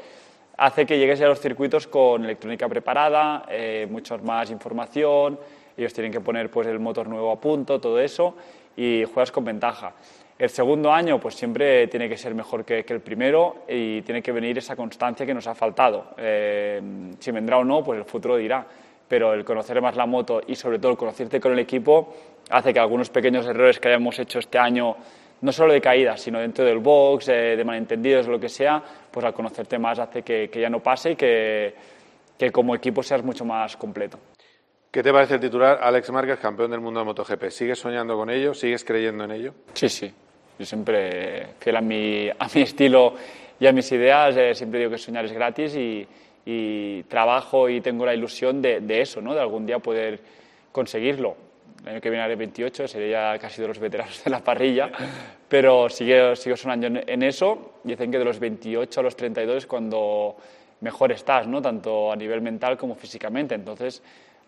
[0.59, 5.41] hace que llegues a los circuitos con electrónica preparada, eh, mucho más información,
[5.75, 8.37] ellos tienen que poner pues, el motor nuevo a punto, todo eso,
[8.77, 9.95] y juegas con ventaja.
[10.39, 14.23] El segundo año, pues siempre tiene que ser mejor que, que el primero y tiene
[14.23, 16.15] que venir esa constancia que nos ha faltado.
[16.17, 16.81] Eh,
[17.19, 18.67] si vendrá o no, pues el futuro dirá.
[19.07, 22.15] Pero el conocer más la moto y sobre todo el conocerte con el equipo
[22.51, 24.97] hace que algunos pequeños errores que hayamos hecho este año,
[25.43, 29.25] no solo de caída, sino dentro del box, eh, de malentendidos lo que sea, pues
[29.25, 31.75] al conocerte más hace que, que ya no pase y que,
[32.39, 34.19] que como equipo seas mucho más completo.
[34.91, 37.49] ¿Qué te parece el titular Alex Márquez, campeón del mundo de MotoGP?
[37.49, 38.53] ¿Sigues soñando con ello?
[38.53, 39.55] ¿Sigues creyendo en ello?
[39.73, 40.13] Sí, sí.
[40.63, 43.15] Yo siempre, fiel a mi, a mi estilo
[43.59, 46.07] y a mis ideas, eh, siempre digo que soñar es gratis y,
[46.47, 49.35] y trabajo y tengo la ilusión de, de eso, ¿no?
[49.35, 50.21] de algún día poder
[50.71, 51.35] conseguirlo.
[51.83, 54.89] El año que viene haré 28, seré ya casi de los veteranos de la parrilla,
[55.49, 57.73] pero sigo, sigo soñando en, en eso.
[57.83, 60.37] Dicen que de los 28 a los 32 es cuando
[60.81, 61.61] mejor estás, ¿no?
[61.61, 63.57] tanto a nivel mental como físicamente.
[63.57, 64.01] Entonces,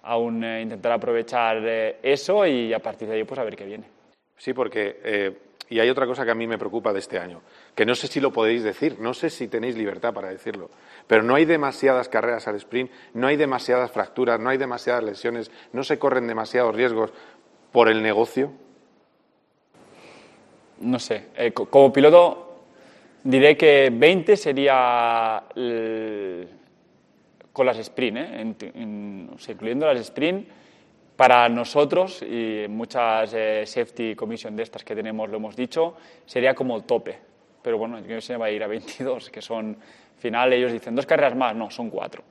[0.05, 3.65] aún eh, intentar aprovechar eh, eso y a partir de ahí pues a ver qué
[3.65, 3.95] viene.
[4.37, 5.33] Sí, porque, eh,
[5.71, 7.41] y hay otra cosa que a mí me preocupa de este año,
[7.75, 10.71] que no sé si lo podéis decir, no sé si tenéis libertad para decirlo,
[11.07, 15.51] pero no hay demasiadas carreras al sprint, no hay demasiadas fracturas, no hay demasiadas lesiones,
[15.73, 17.13] no se corren demasiados riesgos
[17.73, 18.53] por el negocio.
[20.81, 22.65] No sé, eh, co- como piloto
[23.23, 25.45] diré que 20 sería
[27.53, 28.55] con las sprint, ¿eh?
[29.49, 30.49] Incluyendo las sprint,
[31.17, 35.97] para nosotros y muchas eh, safety commission de estas que tenemos, lo hemos dicho,
[36.27, 37.19] sería como el tope.
[37.63, 39.77] Pero bueno, yo se va a ir a 22, que son
[40.19, 42.23] final, ellos dicen dos carreras más, no, son cuatro.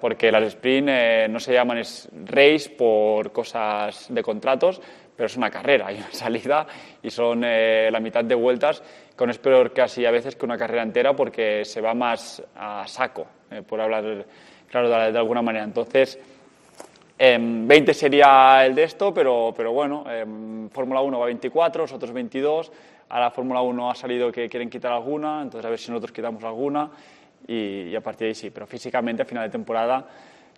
[0.00, 1.80] porque las sprint eh, no se llaman
[2.26, 4.80] race por cosas de contratos,
[5.16, 6.66] pero es una carrera, hay una salida
[7.02, 8.82] y son eh, la mitad de vueltas,
[9.16, 12.86] con es peor casi a veces que una carrera entera porque se va más a
[12.86, 14.26] saco, eh, por hablar
[14.68, 15.64] claro de, de alguna manera.
[15.64, 16.18] Entonces,
[17.18, 21.82] Em, 20 sería el de esto, pero, pero bueno, em, Fórmula 1 va a 24,
[21.82, 22.70] los otros 22.
[23.08, 26.42] Ahora Fórmula 1 ha salido que quieren quitar alguna, entonces a ver si nosotros quitamos
[26.44, 26.90] alguna
[27.46, 28.50] y, y a partir de ahí sí.
[28.50, 30.06] Pero físicamente a final de temporada,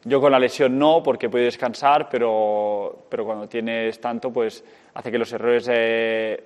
[0.04, 4.64] yo con la lesión no, porque he podido descansar, pero, pero cuando tienes tanto, pues
[4.94, 6.42] hace que los errores eh,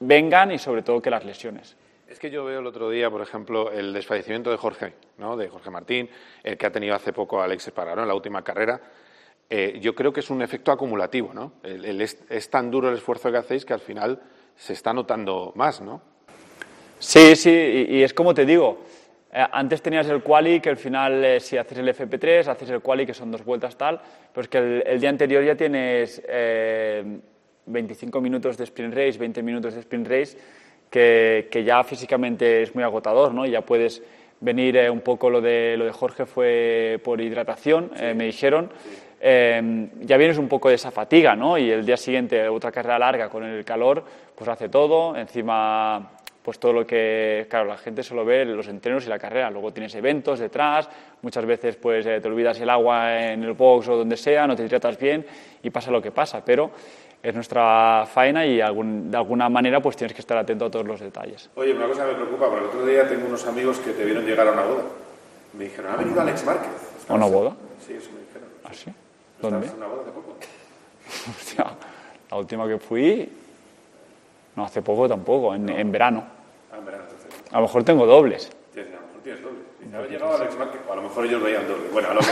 [0.00, 1.76] vengan y sobre todo que las lesiones.
[2.08, 5.36] Es que yo veo el otro día, por ejemplo, el desfallecimiento de Jorge, ¿no?
[5.36, 6.08] de Jorge Martín,
[6.42, 8.80] el que ha tenido hace poco Alex Espargaró en la última carrera.
[9.50, 11.52] Eh, yo creo que es un efecto acumulativo, ¿no?
[11.62, 14.20] El- el es, es tan duro el esfuerzo que hacéis que al final
[14.56, 16.00] se está notando más, ¿no?
[16.98, 18.80] Sí, sí, y, y es como te digo,
[19.32, 22.80] eh, antes tenías el quali que al final eh, si haces el FP3, haces el
[22.80, 24.00] quali que son dos vueltas tal,
[24.32, 27.18] pero es que el, el día anterior ya tienes eh,
[27.66, 30.38] 25 minutos de sprint race, 20 minutos de sprint race,
[30.90, 33.44] que, que ya físicamente es muy agotador, ¿no?
[33.44, 34.02] Ya puedes
[34.40, 38.70] venir eh, un poco lo de, lo de Jorge fue por hidratación, eh, me dijeron.
[39.26, 41.56] Eh, ya vienes un poco de esa fatiga, ¿no?
[41.56, 45.16] Y el día siguiente otra carrera larga con el calor, pues hace todo.
[45.16, 46.10] Encima,
[46.42, 49.50] pues todo lo que, claro, la gente solo ve los entrenos y la carrera.
[49.50, 50.90] Luego tienes eventos detrás,
[51.22, 54.54] muchas veces pues eh, te olvidas el agua en el box o donde sea, no
[54.54, 55.24] te hidratas bien
[55.62, 56.44] y pasa lo que pasa.
[56.44, 56.70] Pero
[57.22, 60.86] es nuestra faena y algún- de alguna manera pues tienes que estar atento a todos
[60.86, 61.48] los detalles.
[61.54, 64.26] Oye, una cosa me preocupa, porque el otro día tengo unos amigos que te vieron
[64.26, 64.82] llegar a una boda.
[65.54, 66.68] Me dijeron, ha venido Alex Márquez.
[67.08, 67.52] ¿A una boda?
[67.86, 68.48] Sí, eso me dijeron.
[68.64, 68.92] ¿Ah, sí?
[69.42, 69.66] ¿No ¿Dónde?
[69.66, 70.36] en una boda hace poco?
[71.30, 71.66] Hostia,
[72.30, 73.28] la última que fui,
[74.56, 76.24] no hace poco tampoco, en, en verano.
[76.72, 77.30] Ah, en verano, entonces.
[77.52, 78.50] A lo mejor tengo dobles.
[78.72, 79.58] Tienes, a lo mejor tienes doble.
[79.80, 81.88] Si había llegado Alex Márquez, o a lo mejor ellos veían doble.
[81.92, 82.26] Bueno, a lo que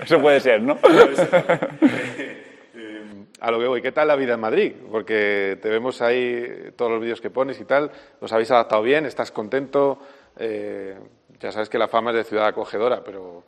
[0.04, 0.78] Eso puede ser, ¿no?
[2.72, 3.04] Eh,
[3.40, 4.72] A lo que voy, ¿qué tal la vida en Madrid?
[4.90, 7.90] Porque te vemos ahí todos los vídeos que pones y tal.
[8.20, 9.06] ¿Los habéis adaptado bien?
[9.06, 9.98] ¿Estás contento?
[10.38, 10.96] Eh,
[11.40, 13.42] ya sabes que la fama es de ciudad acogedora, pero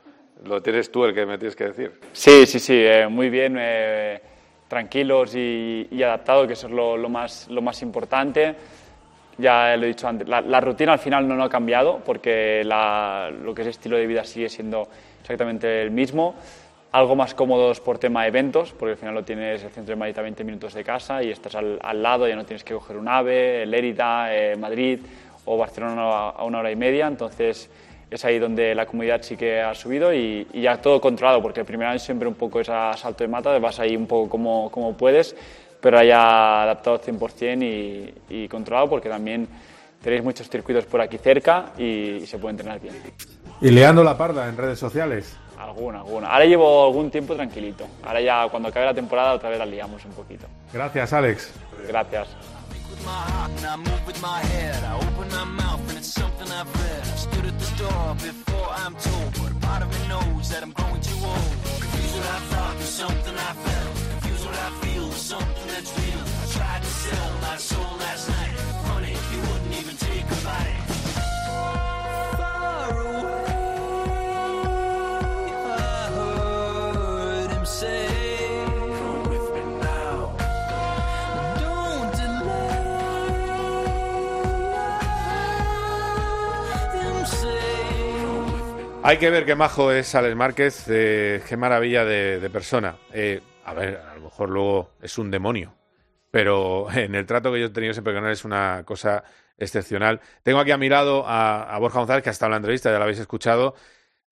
[0.44, 1.92] lo tienes tú el que me tienes que decir.
[2.12, 4.20] Sí, sí, sí, eh, muy bien, eh,
[4.68, 8.55] tranquilos y, y adaptados, que eso es lo, lo más, lo más importante.
[9.38, 12.62] Ya lo he dicho antes, la, la rutina al final no, no ha cambiado porque
[12.64, 14.87] la- lo que es estilo de vida sigue siendo
[15.20, 16.35] exactamente el mismo.
[16.92, 19.98] Algo más cómodos por tema de eventos, porque al final lo tienes el centro de
[19.98, 22.74] Madrid a 20 minutos de casa y estás al, al lado, ya no tienes que
[22.74, 24.98] coger un AVE, Lérida, eh, Madrid
[25.46, 27.07] o Barcelona a- una hora y media.
[27.07, 27.70] Entonces
[28.14, 31.61] es ahí donde la comunidad sí que ha subido y, y ya todo controlado, porque
[31.61, 34.29] el primer año siempre un poco es a salto de mata, vas ahí un poco
[34.29, 35.35] como, como puedes,
[35.81, 39.48] pero ya adaptado 100% y, y controlado, porque también
[40.03, 42.94] tenéis muchos circuitos por aquí cerca y, y se puede entrenar bien.
[43.61, 45.37] Y liando la parda en redes sociales.
[45.59, 46.29] Alguna, alguna.
[46.29, 47.87] Ahora llevo algún tiempo tranquilito.
[48.03, 50.46] Ahora ya cuando acabe la temporada otra vez la liamos un poquito.
[50.72, 51.53] Gracias, Alex.
[51.87, 52.29] Gracias.
[57.78, 61.52] Door before I'm told, but a part of me knows that I'm growing too old.
[61.80, 63.96] Confused what I thought with something I felt.
[64.11, 66.20] Confused what I feel with something that's real.
[66.20, 68.54] I tried to sell my soul last night.
[68.85, 70.82] Honey, you wouldn't even take a bite.
[89.05, 92.97] Hay que ver qué majo es Alex Márquez, eh, qué maravilla de, persona.
[93.12, 95.75] Eh, a ver, a lo mejor luego es un demonio,
[96.31, 99.25] pero en el trato que yo he tenido siempre con él es una cosa
[99.59, 100.21] excepcional.
[100.45, 102.99] Tengo aquí a mi lado a, Borja González, que ha estado en la entrevista, ya
[102.99, 103.75] lo habéis escuchado.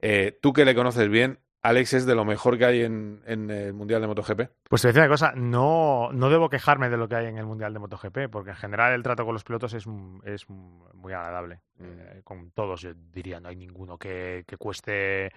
[0.01, 3.51] Eh, tú que le conoces bien, Alex es de lo mejor que hay en, en
[3.51, 4.41] el Mundial de MotoGP.
[4.69, 7.45] Pues te decía una cosa, no, no debo quejarme de lo que hay en el
[7.47, 9.85] Mundial de MotoGP, porque en general el trato con los pilotos es,
[10.25, 11.61] es muy agradable.
[11.81, 15.33] Eh, con todos, yo diría, no hay ninguno que, que cueste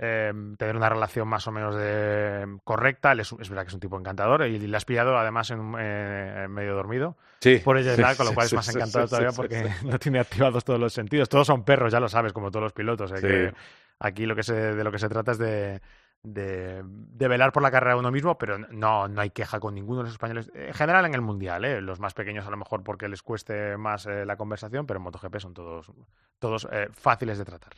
[0.00, 3.12] eh, tener una relación más o menos de, correcta.
[3.12, 5.74] Él es, es verdad que es un tipo encantador y le has pillado además en,
[5.78, 7.16] eh, medio dormido.
[7.40, 10.18] Sí, Por ella sí, con lo sí, cual es más encantador todavía porque no tiene
[10.18, 11.28] activados todos los sentidos.
[11.28, 13.12] Todos son perros, ya lo sabes, como todos los pilotos.
[13.12, 13.26] eh, Sí.
[13.26, 13.54] que
[13.98, 15.80] aquí lo que se, de lo que se trata es de,
[16.22, 19.98] de, velar por la carrera de uno mismo, pero no, no hay queja con ninguno
[19.98, 20.50] de los españoles.
[20.54, 21.80] En general en el Mundial, ¿eh?
[21.80, 25.04] los más pequeños a lo mejor porque les cueste más eh, la conversación, pero en
[25.04, 25.92] MotoGP son todos,
[26.38, 27.72] todos eh, fáciles de tratar.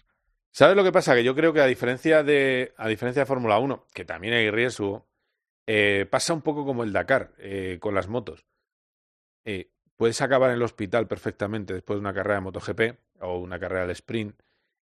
[0.53, 1.15] ¿Sabes lo que pasa?
[1.15, 4.51] Que yo creo que a diferencia de, a diferencia de Fórmula 1, que también hay
[4.51, 5.07] riesgo,
[6.11, 7.31] pasa un poco como el Dakar
[7.79, 8.45] con las motos.
[9.97, 12.81] Puedes acabar en el hospital perfectamente después de una carrera de MotoGP
[13.21, 14.35] o una carrera de sprint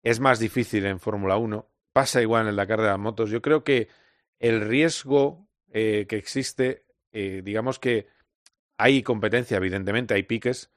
[0.03, 1.67] es más difícil en Fórmula 1.
[1.93, 3.29] Pasa igual en el Dakar de las motos.
[3.29, 3.87] Yo creo que
[4.39, 8.07] el riesgo eh, que existe, eh, digamos que
[8.77, 10.71] hay competencia, evidentemente, hay piques,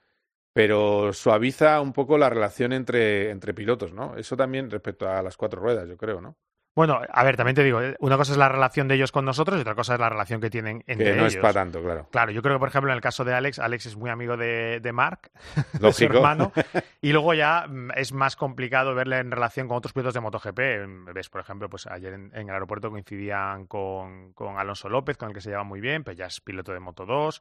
[0.53, 4.17] pero suaviza un poco la relación entre, entre pilotos, ¿no?
[4.17, 6.37] Eso también respecto a las cuatro ruedas, yo creo, ¿no?
[6.77, 9.25] Bueno, a ver, también te digo, eh, una cosa es la relación de ellos con
[9.25, 11.35] nosotros y otra cosa es la relación que tienen entre que no ellos.
[11.37, 12.07] es para tanto, claro.
[12.13, 14.37] Claro, yo creo que, por ejemplo, en el caso de Alex, Alex es muy amigo
[14.37, 16.15] de, de Mark, de su Lógico.
[16.17, 16.53] hermano,
[17.01, 20.61] y luego ya mm, es más complicado verle en relación con otros pilotos de MotoGP.
[20.87, 25.17] Mm, Ves, por ejemplo, pues ayer en, en el aeropuerto coincidían con, con Alonso López,
[25.17, 27.41] con el que se lleva muy bien, pero ya es piloto de Moto 2.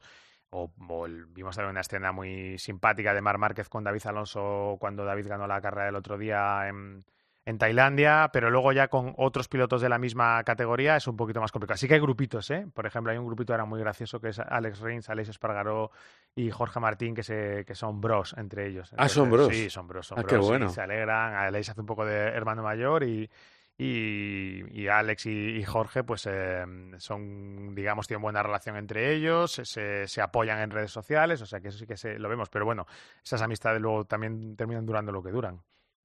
[0.50, 4.76] O, o el- vimos también una escena muy simpática de Mar Márquez con David Alonso
[4.80, 7.04] cuando David ganó la carrera el otro día en,
[7.46, 11.40] en Tailandia, pero luego ya con otros pilotos de la misma categoría es un poquito
[11.40, 11.78] más complicado.
[11.78, 12.66] Sí que hay grupitos, ¿eh?
[12.74, 15.92] Por ejemplo, hay un grupito ahora muy gracioso que es Alex Rins, Alex Espargaró
[16.34, 18.92] y Jorge Martín, que, se, que son bros entre ellos.
[18.96, 19.48] Ah, ¿son bros?
[19.54, 20.68] Sí, son bros, son Ah, qué bros, y bueno.
[20.70, 21.34] se alegran.
[21.34, 23.30] Alex hace un poco de hermano mayor y,
[23.78, 26.64] y, y Alex y, y Jorge, pues eh,
[26.98, 31.46] son, digamos, tienen buena relación entre ellos, se- se, se apoyan en redes sociales, o
[31.46, 32.48] sea que eso sí que se, lo vemos.
[32.50, 32.86] Pero bueno,
[33.22, 35.60] esas amistades luego también terminan durando lo que duran.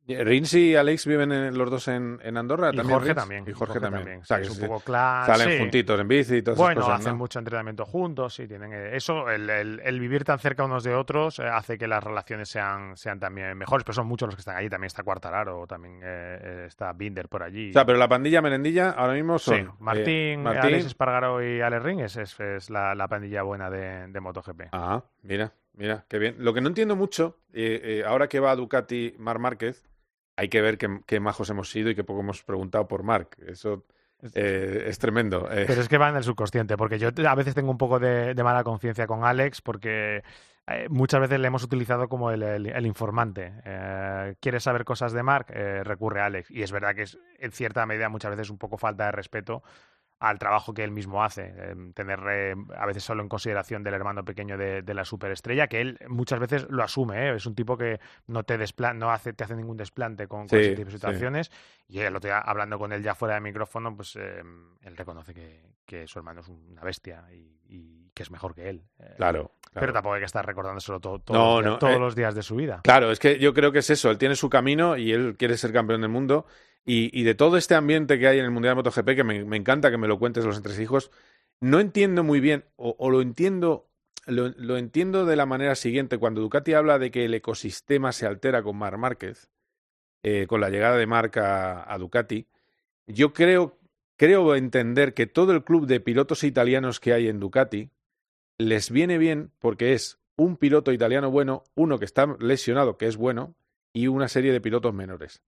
[0.08, 2.72] Rins y Alex viven en- los dos en, en Andorra.
[2.74, 3.16] Y ¿también Jorge Rins?
[3.22, 4.04] también, Y y Jorge, Jorge también.
[4.04, 5.58] también, O sea, sí, que es un poco clan, Salen sí.
[5.60, 7.18] juntitos en bici y todas Bueno, esas cosas, hacen ¿no?
[7.18, 10.96] mucho entrenamiento juntos, sí, tienen eh, eso, el, el- el vivir tan cerca unos de
[10.96, 14.42] otros eh, hace que las relaciones sean, sean también mejores, pero son muchos los que
[14.42, 17.70] están allí, también está Cuartararo, también eh, eh, está Binder por allí.
[17.70, 20.62] O sea, pero la pandilla merendilla ahora mismo son Sí, Martín, eh, Martín.
[20.66, 24.62] Alex Espargaro y Alex Ring es, es, es la, la pandilla buena de, de MotoGP.
[24.74, 26.36] Ah, mira, mira, qué bien.
[26.40, 29.88] Lo que no entiendo mucho, eh, eh, ahora que va a Ducati Mar Márquez,
[30.36, 33.38] hay que ver qué, qué majos hemos sido y qué poco hemos preguntado por Marc.
[33.48, 33.86] Eso
[34.34, 35.50] eh, es tremendo.
[35.52, 35.66] eh.
[35.68, 38.34] Pero es que va en el subconsciente, porque yo a veces tengo un poco de,
[38.34, 40.24] de mala conciencia con Alex, porque
[40.68, 43.52] eh, muchas veces le hemos utilizado como el, el- el informante.
[43.66, 45.48] Eh, ¿Quieres saber cosas de Mark?
[45.50, 46.50] Eh, recurre a Alex.
[46.52, 49.64] Y es verdad que es en cierta medida muchas veces un poco falta de respeto
[50.22, 51.52] al trabajo que él mismo hace.
[51.56, 55.68] Eh, tener eh, a veces solo en consideración del hermano pequeño de, de la superestrella,
[55.68, 57.30] que él muchas veces lo asume.
[57.30, 57.36] ¿eh?
[57.36, 60.50] Es un tipo que no te despla no hace, te hace ningún desplante con, con
[60.50, 60.98] Sí, ese tipo de sí.
[60.98, 61.52] situaciones.
[61.88, 64.44] Y el otro día, hablando con él ya fuera de micrófono, pues eh,
[64.82, 68.70] él reconoce que, que su hermano es una bestia y, y que es mejor que
[68.70, 68.84] él.
[69.00, 71.96] Eh, Claro, Pero tampoco hay que estar recordándoselo todo, todos, No, los, días, no, todos
[71.96, 72.82] eh, los días de su vida.
[72.84, 74.12] Claro, es que yo creo que es eso.
[74.12, 76.46] Él tiene su camino y él quiere ser campeón del mundo.
[76.86, 79.56] Y, y de todo este ambiente que hay en el Mundial de MotoGP, que me,
[79.56, 81.12] encanta que me lo cuentes los entresijos,
[81.60, 83.90] no entiendo muy bien, o, lo entiendo,
[84.26, 86.18] lo, entiendo de la manera siguiente.
[86.18, 89.52] Cuando Ducati habla de que el ecosistema se altera con Mar Márquez,
[90.24, 92.48] eh, con la llegada de Marc a, a Ducati,
[93.06, 93.78] yo creo,
[94.18, 97.92] creo entender que todo el club de pilotos italianos que hay en Ducati
[98.58, 103.18] les viene bien porque es un piloto italiano bueno, uno que está lesionado, que es
[103.18, 103.56] bueno,
[103.94, 105.42] y una serie de pilotos menores.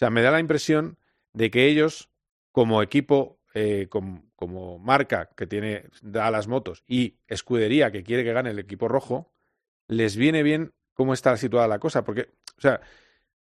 [0.00, 0.96] Sea, me da la impresión
[1.34, 2.08] de que ellos,
[2.52, 8.24] como equipo, eh, com- como marca que tiene da las motos y escudería que quiere
[8.24, 9.30] que gane el equipo rojo,
[9.88, 12.02] les viene bien cómo está situada la cosa.
[12.02, 12.80] Porque, o sea,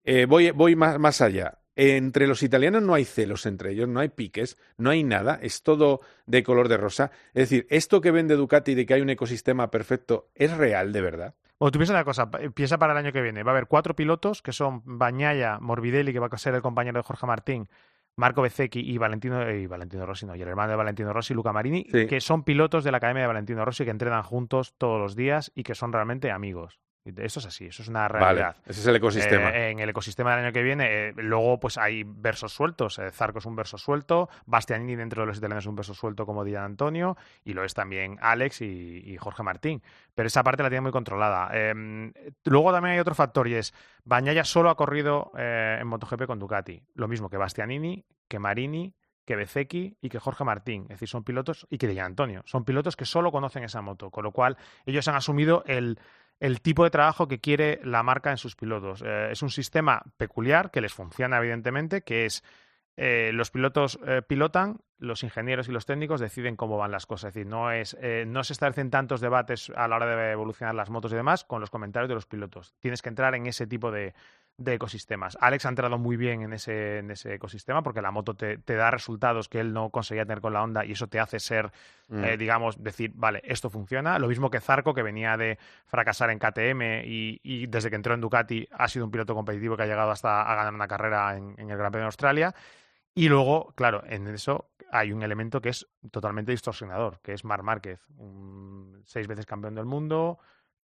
[0.04, 1.60] eh, voy, voy más, más allá.
[1.76, 5.62] Entre los italianos no hay celos entre ellos, no hay piques, no hay nada, es
[5.62, 7.12] todo de color de rosa.
[7.34, 11.02] Es decir, esto que vende Ducati de que hay un ecosistema perfecto, ¿es real de
[11.02, 11.34] verdad?
[11.60, 13.42] Bueno, tú piensa una cosa, piensa para el año que viene.
[13.42, 16.98] Va a haber cuatro pilotos que son Bañaya, Morbidelli, que va a ser el compañero
[16.98, 17.68] de Jorge Martín,
[18.16, 21.52] Marco Bezzecchi y Valentino, y Valentino Rossi, no, y el hermano de Valentino Rossi, Luca
[21.52, 22.06] Marini, Sí.
[22.06, 25.52] que son pilotos de la Academia de Valentino Rossi que entrenan juntos todos los días
[25.54, 26.80] y que son realmente amigos.
[27.04, 28.56] Eso es así, eso es una Vale, realidad.
[28.66, 29.50] ese es el ecosistema.
[29.50, 32.98] Eh, en el ecosistema del año que viene, eh, luego pues hay versos sueltos.
[32.98, 36.26] Eh, Zarco es un verso suelto, Bastianini dentro de los italianos es un verso suelto
[36.26, 39.82] como Di Antonio, y lo es también Alex y, y Jorge Martín.
[40.14, 41.50] Pero esa parte la tiene muy controlada.
[41.54, 42.12] Eh,
[42.44, 43.72] luego también hay otro factor y es,
[44.04, 46.82] Bañaya solo ha corrido en MotoGP con Ducati.
[46.94, 50.82] Lo mismo que Bastianini, que Marini, que Bezzecchi y que Jorge Martín.
[50.84, 52.42] Es decir, son pilotos, y que Di Antonio.
[52.46, 55.98] Son pilotos que solo conocen esa moto, con lo cual ellos han asumido el,
[56.40, 59.02] el tipo de trabajo que quiere la marca en sus pilotos.
[59.02, 62.42] Eh, es un sistema peculiar que les funciona, evidentemente, que es
[62.96, 67.28] eh, los pilotos eh, pilotan, los ingenieros y los técnicos deciden cómo van las cosas.
[67.30, 70.74] Es decir, no, es, eh, no se establecen tantos debates a la hora de evolucionar
[70.74, 72.74] las motos y demás con los comentarios de los pilotos.
[72.80, 74.14] Tienes que entrar en ese tipo de,
[74.58, 75.36] de ecosistemas.
[75.40, 78.74] Alex ha entrado muy bien en ese, en ese ecosistema porque la moto te, te
[78.74, 81.72] da resultados que él no conseguía tener con la Honda y eso te hace ser,
[82.12, 82.24] Mm.
[82.24, 84.18] eh, digamos, decir, vale, esto funciona.
[84.18, 88.14] Lo mismo que Zarco, que venía de fracasar en KTM y, y desde que entró
[88.14, 91.36] en Ducati ha sido un piloto competitivo que ha llegado hasta a ganar una carrera
[91.36, 92.52] en, en el Gran Premio de Australia.
[93.20, 97.62] Y luego, claro, en eso hay un elemento que es totalmente distorsionador, que es Mar
[97.62, 100.38] Márquez, un seis veces campeón del mundo,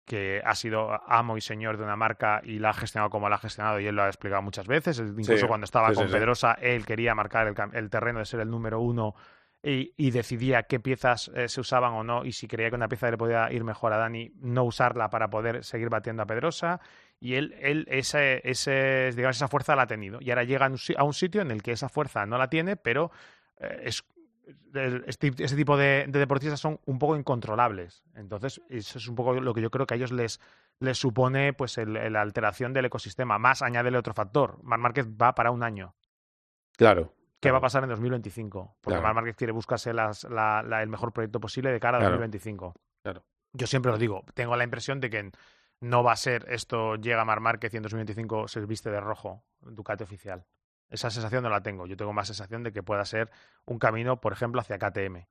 [0.07, 3.35] que ha sido amo y señor de una marca y la ha gestionado como la
[3.35, 4.99] ha gestionado y él lo ha explicado muchas veces.
[4.99, 6.12] Incluso Sí, cuando estaba sí, con sí.
[6.14, 9.14] Pedrosa, él quería marcar el, terreno de ser el número uno
[9.62, 12.89] y, y decidía qué piezas eh, se usaban o no y si creía que una
[12.89, 16.80] pieza le podía ir mejor a Dani, no usarla para poder seguir batiendo a Pedrosa.
[17.25, 20.18] Y él, él ese, ese, digamos, esa fuerza la ha tenido.
[20.20, 20.66] Y ahora llega
[20.97, 23.12] a un sitio en el que esa fuerza no la tiene, pero
[23.59, 24.03] eh, es
[24.75, 28.03] el- este- ese tipo de, de deportistas son un poco incontrolables.
[28.16, 30.41] Entonces, eso es un poco lo que yo creo que a ellos les,
[30.81, 33.39] les supone pues la alteración del ecosistema.
[33.39, 34.59] Más añádele otro factor.
[34.64, 35.95] Mar Márquez va para un año.
[36.77, 37.14] Claro.
[37.39, 38.79] ¿Qué va a pasar en 2025?
[38.81, 39.03] Porque Claro.
[39.03, 42.14] Mar Márquez quiere buscarse las- la- la- el mejor proyecto posible de cara a Claro.
[42.16, 42.75] 2025.
[43.05, 43.23] Claro.
[43.53, 45.31] Yo siempre lo digo, tengo la impresión de que
[45.83, 49.45] no va a ser esto llega Mar Márquez y en 2025 se viste de rojo
[49.61, 50.47] Ducati oficial.
[50.89, 51.87] Esa sensación no la tengo.
[51.87, 53.30] Yo tengo más sensación de que pueda ser
[53.64, 55.26] un camino, por ejemplo, hacia KTM.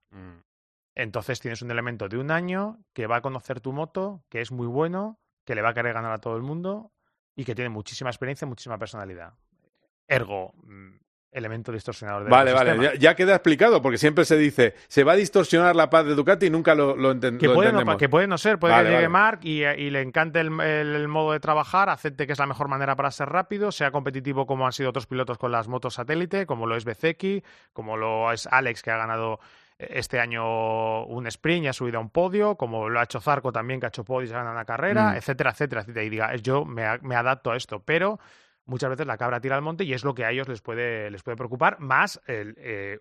[0.93, 4.51] Entonces tienes un elemento de un año que va a conocer tu moto, que es
[4.51, 6.91] muy bueno, que le va a querer ganar a todo el mundo
[7.33, 9.33] y que tiene muchísima experiencia, muchísima personalidad.
[10.07, 10.97] Ergo, mm,
[11.33, 15.13] elemento distorsionador del Vale, vale, ya, ya queda explicado, porque siempre se dice, se va
[15.13, 17.79] a distorsionar la paz de Ducati y nunca lo, lo, enten- Que lo puede, no,
[17.79, 17.97] entendemos.
[17.99, 19.09] que puede no ser, puede Vale, que llegue vale.
[19.09, 22.47] Mark y, y le encante el, el- el modo de trabajar, acepte que es la
[22.47, 25.93] mejor manera para ser rápido, sea competitivo como han sido otros pilotos con las motos
[25.93, 29.39] satélite, como lo es Bezeki, como lo es Alex, que ha ganado
[29.79, 33.21] eh, este año un sprint y ha subido a un podio, como lo ha hecho
[33.21, 35.15] Zarco también, que ha hecho podios y ha ganado una carrera, Mm.
[35.15, 36.03] etcétera, etcétera, etcétera.
[36.05, 38.19] Y diga, "Es yo me adapto a esto, pero
[38.65, 41.09] muchas veces la cabra tira al monte y es lo que a ellos les puede,
[41.11, 42.99] les puede preocupar, más el, eh,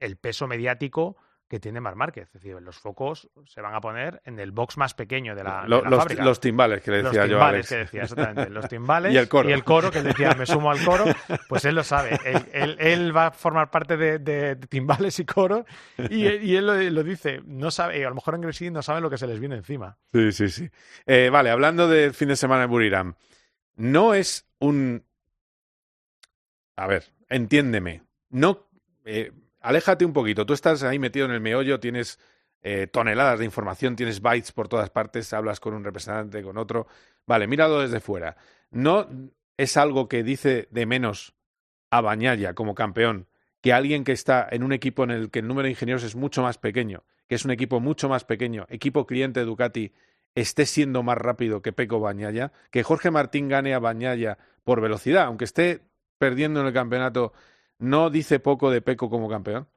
[0.00, 1.16] el peso mediático
[1.46, 2.26] que tiene Mar Márquez.
[2.28, 5.62] Es decir, los focos se van a poner en el box más pequeño de la,
[5.62, 6.24] de Lo- la los, fábrica.
[6.24, 7.68] los timbales que le Los decía yo a timbales Alex.
[7.68, 8.50] que decía, exactamente.
[8.50, 9.28] Los timbales y el
[9.62, 9.90] coro.
[9.90, 11.04] que él decía, me sumo al coro,
[11.48, 12.18] pues él lo sabe.
[12.24, 15.66] Él, él- él va a formar parte de, de- de timbales y coro
[16.10, 17.42] y, él- y él lo, lo dice.
[17.44, 19.98] No sabe, a lo mejor en Gresini no saben lo que se les viene encima.
[20.12, 20.70] Sí, sí, sí.
[21.06, 23.14] Eh, vale, hablando del fin de semana en Buriram,
[23.76, 25.04] no es un...
[26.76, 28.02] A ver, entiéndeme.
[28.30, 28.68] No,
[29.04, 30.44] eh, aléjate un poquito.
[30.46, 32.18] Tú estás ahí metido en el meollo, tienes
[32.62, 36.86] eh, toneladas de información, tienes bytes por todas partes, hablas con un representante, con otro.
[37.26, 38.36] Vale, míralo desde fuera.
[38.70, 39.08] No
[39.56, 41.34] es algo que dice de menos
[41.90, 43.28] a Bañaya como campeón
[43.60, 46.16] que alguien que está en un equipo en el que el número de ingenieros es
[46.16, 49.90] mucho más pequeño, que es un equipo mucho más pequeño, equipo cliente Ducati,
[50.34, 55.24] esté siendo más rápido que Peco Bañaya, que Jorge Martín gane a Bañaya por velocidad,
[55.24, 55.82] aunque esté
[56.18, 57.32] perdiendo en el campeonato,
[57.78, 59.68] no dice poco de Peco como campeón.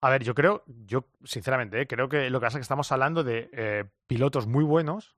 [0.00, 2.92] A ver, yo creo, yo sinceramente, eh, creo que lo que pasa es que estamos
[2.92, 5.16] hablando de eh, pilotos muy buenos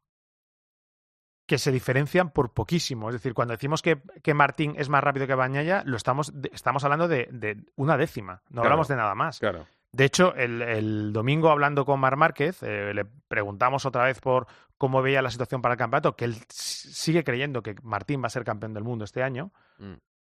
[1.47, 3.09] que se diferencian por poquísimo.
[3.09, 6.85] Es decir, cuando decimos que, que Martín es más rápido que Bañaya, lo estamos, estamos
[6.85, 8.43] hablando de, de una décima.
[8.51, 9.41] No Claro, hablamos de nada más.
[9.41, 9.67] Claro.
[9.93, 14.47] De hecho, el, el domingo hablando con Mar Márquez, eh, le preguntamos otra vez por
[14.77, 18.31] cómo veía la situación para el campeonato, que él sigue creyendo que Martín va a
[18.31, 19.51] ser campeón del mundo este año.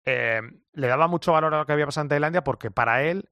[0.04, 0.42] Eh,
[0.72, 3.30] le daba mucho valor a lo que había pasado en Tailandia porque para él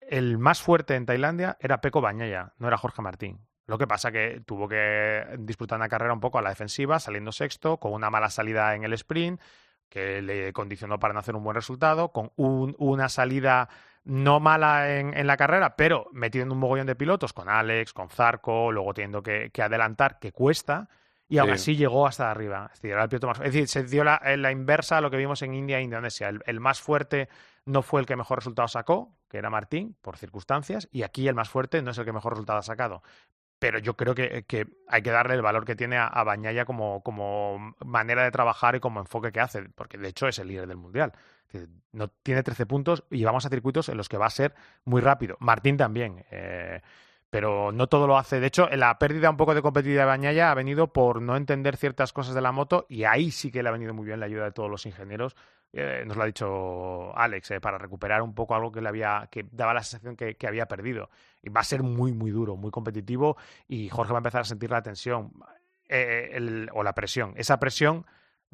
[0.00, 3.46] el más fuerte en Tailandia era Peco Bañaya, no era Jorge Martín.
[3.66, 7.30] Lo que pasa que tuvo que disputar una carrera un poco a la defensiva, saliendo
[7.30, 9.38] sexto, con una mala salida en el sprint,
[9.90, 13.68] que le condicionó para no hacer un buen resultado, con un- una salida
[14.04, 17.92] no mala en, en la carrera, pero metido en un mogollón de pilotos, con Alex,
[17.92, 20.88] con Zarco, luego teniendo que, que adelantar, que cuesta,
[21.28, 21.54] y aún Sí.
[21.54, 22.70] así llegó hasta arriba.
[22.72, 25.10] Es decir, era el piloto más- es decir, se dio la, la inversa a lo
[25.10, 26.28] que vimos en India e Indonesia.
[26.28, 27.28] El, el más fuerte
[27.66, 31.34] no fue el que mejor resultado sacó, que era Martín, por circunstancias, y aquí el
[31.34, 33.02] más fuerte no es el que mejor resultado ha sacado.
[33.58, 34.44] Pero yo creo que,
[34.88, 38.80] hay que darle el valor que tiene a, a Bañaya como, manera de trabajar y
[38.80, 41.12] como enfoque que hace, porque de hecho es el líder del mundial.
[41.92, 44.54] No tiene 13 puntos y vamos a circuitos en los que va a ser
[44.84, 45.36] muy rápido.
[45.40, 46.24] Martín también.
[46.30, 46.80] eh,
[47.30, 48.40] pero no todo lo hace.
[48.40, 51.76] De hecho, la pérdida un poco de competitividad de Bañaya ha venido por no entender
[51.76, 54.26] ciertas cosas de la moto y ahí sí que le ha venido muy bien la
[54.26, 55.36] ayuda de todos los ingenieros.
[55.72, 59.28] Eh, nos lo ha dicho Alex, eh, para recuperar un poco algo que le había,
[59.30, 61.10] que daba la sensación que, había perdido.
[61.42, 64.44] Y va a ser muy, muy duro, muy competitivo y Jorge va a empezar a
[64.44, 65.32] sentir la tensión
[65.88, 67.34] eh, o la presión.
[67.36, 68.06] Esa presión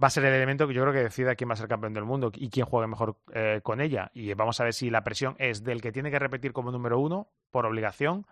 [0.02, 1.94] va a ser el elemento que yo creo que decida quién va a ser campeón
[1.94, 3.16] del mundo y quién juegue mejor
[3.62, 4.10] con ella.
[4.12, 6.98] Y vamos a ver si la presión es del que tiene que repetir como número
[6.98, 8.26] uno por obligación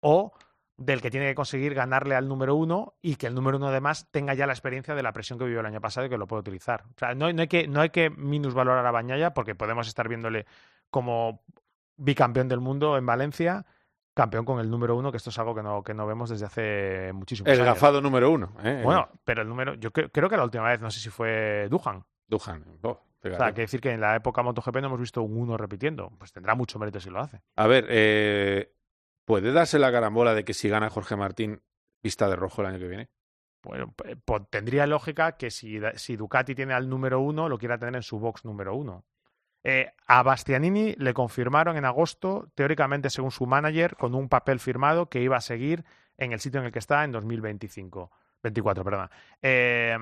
[0.00, 0.32] o
[0.78, 4.08] del que tiene que conseguir ganarle al número uno y que el número uno además
[4.10, 6.26] tenga ya la experiencia de la presión que vivió el año pasado y que lo
[6.26, 6.84] puede utilizar.
[6.94, 10.06] O sea, no, no hay que, no hay que minusvalorar a Bañaya porque podemos estar
[10.08, 10.44] viéndole
[10.90, 11.42] como
[11.96, 13.64] bicampeón del mundo en Valencia,
[14.12, 16.44] campeón con el número uno, que esto es algo que no, que no vemos desde
[16.46, 17.74] hace muchísimos El años.
[17.74, 18.52] gafado número uno.
[18.62, 18.82] ¿eh?
[18.84, 21.68] Bueno, pero el número, yo creo, creo que la última vez, no sé si fue
[21.70, 22.04] Duhan.
[22.28, 22.64] Duhan.
[22.82, 25.56] Oh, O sea, que decir que en la época MotoGP no hemos visto un uno
[25.56, 26.10] repitiendo.
[26.18, 27.40] Pues tendrá mucho mérito si lo hace.
[27.56, 28.72] A ver, eh,
[29.26, 31.60] ¿puede darse la carambola de que si gana Jorge Martín,
[32.00, 33.10] pista de rojo el año que viene?
[33.62, 33.92] bueno,
[34.24, 35.80] po- tendría lógica que si,
[36.16, 39.04] Ducati tiene al número uno, lo quiera tener en su box número uno.
[39.64, 45.08] Eh, a Bastianini le confirmaron en agosto, teóricamente según su manager, con un papel firmado
[45.08, 45.84] que iba a seguir
[46.16, 48.12] en el sitio en el que está en 2025.
[48.44, 49.10] 24, perdón.
[49.42, 49.98] Eh,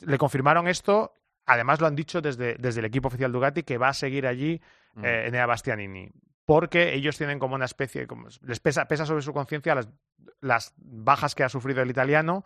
[0.00, 1.14] le confirmaron esto,
[1.44, 4.60] además lo han dicho desde, desde el equipo oficial Ducati, que va a seguir allí
[4.94, 5.04] Mm.
[5.04, 6.10] eh, Enea Bastianini.
[6.46, 8.06] Porque ellos tienen como una especie,
[8.42, 9.88] les pesa, sobre su conciencia las,
[10.40, 12.44] las bajas que ha sufrido el italiano,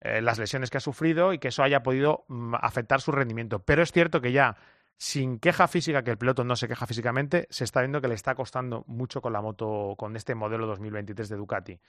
[0.00, 3.58] eh, las lesiones que ha sufrido y que eso haya podido mm, afectar su rendimiento.
[3.64, 4.56] Pero es cierto que ya,
[4.96, 8.14] sin queja física, que el piloto no se queja físicamente, se está viendo que le
[8.14, 11.80] está costando mucho con la moto, con este modelo 2023 de Ducati.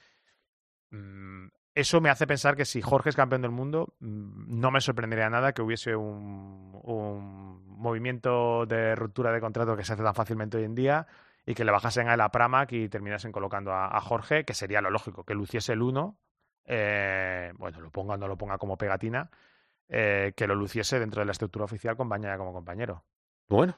[0.90, 4.82] Mm, eso me hace pensar que si Jorge es campeón del mundo, mm, no me
[4.82, 10.16] sorprendería nada que hubiese un, un movimiento de ruptura de contrato que se hace tan
[10.16, 11.08] fácilmente hoy en día
[11.46, 14.82] y que le bajasen a la Pramac y terminasen colocando a, a Jorge, que sería
[14.82, 16.18] lo lógico, que luciese el 1,
[16.66, 19.30] eh, bueno, lo ponga o no lo ponga como pegatina,
[19.90, 23.04] eh, que lo luciese dentro de la estructura oficial con Bañaya como compañero.
[23.50, 23.76] Bueno,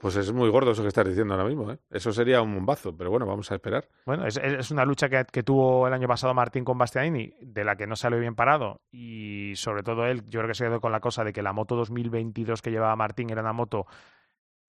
[0.00, 1.70] pues es muy gordo eso que estás diciendo ahora mismo.
[1.70, 1.78] ¿eh?
[1.90, 3.86] Eso sería un bombazo, pero bueno, vamos a esperar.
[4.06, 7.64] Bueno, es, es una lucha que, que tuvo el año pasado Martín con Bastianini, de
[7.64, 8.80] la que no salió bien parado.
[8.90, 11.52] Y sobre todo él, yo creo que se quedó con la cosa de que la
[11.52, 13.86] moto 2022 que llevaba Martín era una moto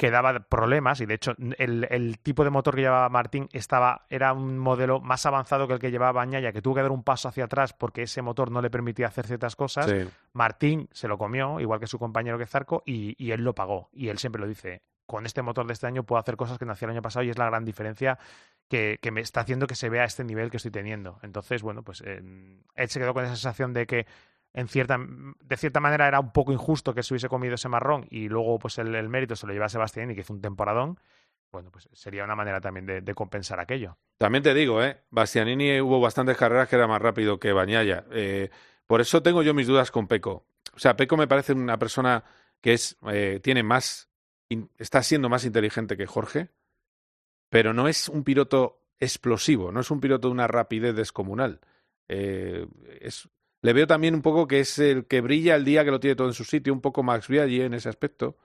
[0.02, 1.00] que daba problemas.
[1.02, 5.00] Y de hecho, el, el tipo de motor que llevaba Martín estaba, era un modelo
[5.00, 7.74] más avanzado que el que llevaba Bañaya, que tuvo que dar un paso hacia atrás
[7.74, 9.86] porque ese motor no le permitía hacer ciertas cosas.
[9.86, 10.10] Sí.
[10.34, 13.92] Martín se lo comió, igual que su compañero que Zarco, y, y él lo pagó.
[13.94, 14.82] Y él siempre lo dice.
[15.06, 17.24] Con este motor de este año puedo hacer cosas que no hacía el año pasado
[17.24, 18.18] y es la gran diferencia
[18.68, 21.20] que, que me está haciendo que se vea este nivel que estoy teniendo.
[21.22, 22.24] Entonces, bueno, pues eh,
[22.74, 24.08] él se quedó con esa sensación de que
[24.54, 28.06] en cierta, de cierta manera era un poco injusto que se hubiese comido ese marrón
[28.10, 30.42] y luego pues el, el mérito se lo lleva a Sebastián y que hizo un
[30.42, 31.00] temporadón.
[31.52, 33.98] Bueno, pues sería una manera también de, compensar aquello.
[34.18, 35.02] También te digo, ¿eh?
[35.10, 38.06] Bastianini hubo bastantes carreras que era más rápido que Bañaya.
[38.12, 38.50] Eh,
[38.88, 40.46] por eso tengo yo mis dudas con Peco.
[40.74, 42.24] O sea, Peco me parece una persona
[42.62, 44.10] que es, eh, tiene más,
[44.78, 46.50] está siendo más inteligente que Jorge,
[47.50, 51.60] pero no es un piloto explosivo, no es un piloto de una rapidez descomunal.
[52.08, 52.66] Eh,
[53.02, 53.28] es,
[53.62, 56.16] le veo también un poco que es el que brilla el día que lo tiene
[56.16, 58.38] todo en su sitio, un poco Max Biaggi en ese aspecto.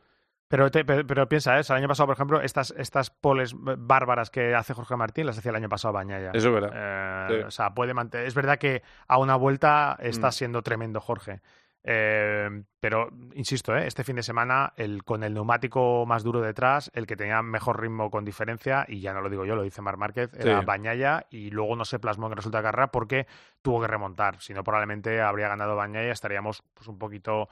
[0.49, 1.62] Pero, te- pero, pero piensa, ¿eh?
[1.69, 5.51] el año pasado, por ejemplo, estas, estas poles bárbaras que hace Jorge Martín las hacía
[5.51, 6.31] el año pasado Bañaya.
[6.35, 6.71] Eso es verdad.
[6.73, 7.45] Eh, Sí.
[7.47, 8.27] O sea, puede mantener.
[8.29, 10.33] Es verdad que a una vuelta está Mm.
[10.33, 11.41] siendo tremendo Jorge.
[11.89, 13.87] Eh, pero, insisto, ¿eh?
[13.87, 17.80] este fin de semana, el, con el neumático más duro detrás, el que tenía mejor
[17.80, 20.66] ritmo con diferencia, y ya no lo digo yo, lo dice Mar Márquez, era Sí.
[20.66, 23.28] Bañaya, y luego no se plasmó en el resultado de carrera porque
[23.62, 24.41] tuvo que remontar.
[24.41, 27.49] Si no, probablemente habría ganado Bañaya, estaríamos pues, un poquito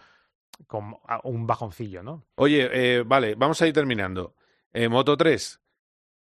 [0.67, 2.25] con un bajoncillo, ¿no?
[2.35, 4.35] Oye, eh, vale, vamos a ir terminando.
[4.73, 5.61] Eh, Moto 3.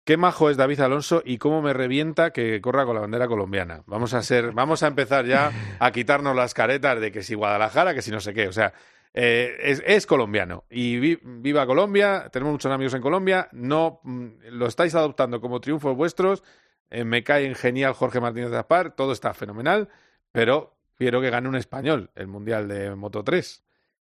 [0.05, 3.83] Qué majo es David Alonso y cómo me revienta que corra con la bandera colombiana.
[3.85, 7.93] Vamos a ser, vamos a empezar ya a quitarnos las caretas de que si Guadalajara,
[7.93, 8.47] que si no sé qué.
[8.47, 8.73] O sea,
[9.13, 12.29] eh, es, es colombiano y vi- viva Colombia.
[12.31, 13.47] Tenemos muchos amigos en Colombia.
[13.53, 16.43] No mm, lo estáis adoptando como triunfos vuestros.
[16.89, 18.95] Eh, me cae genial Jorge Martínez de Aspar.
[18.95, 19.87] Todo está fenomenal,
[20.33, 23.63] pero quiero que gane un español el mundial de Moto 3.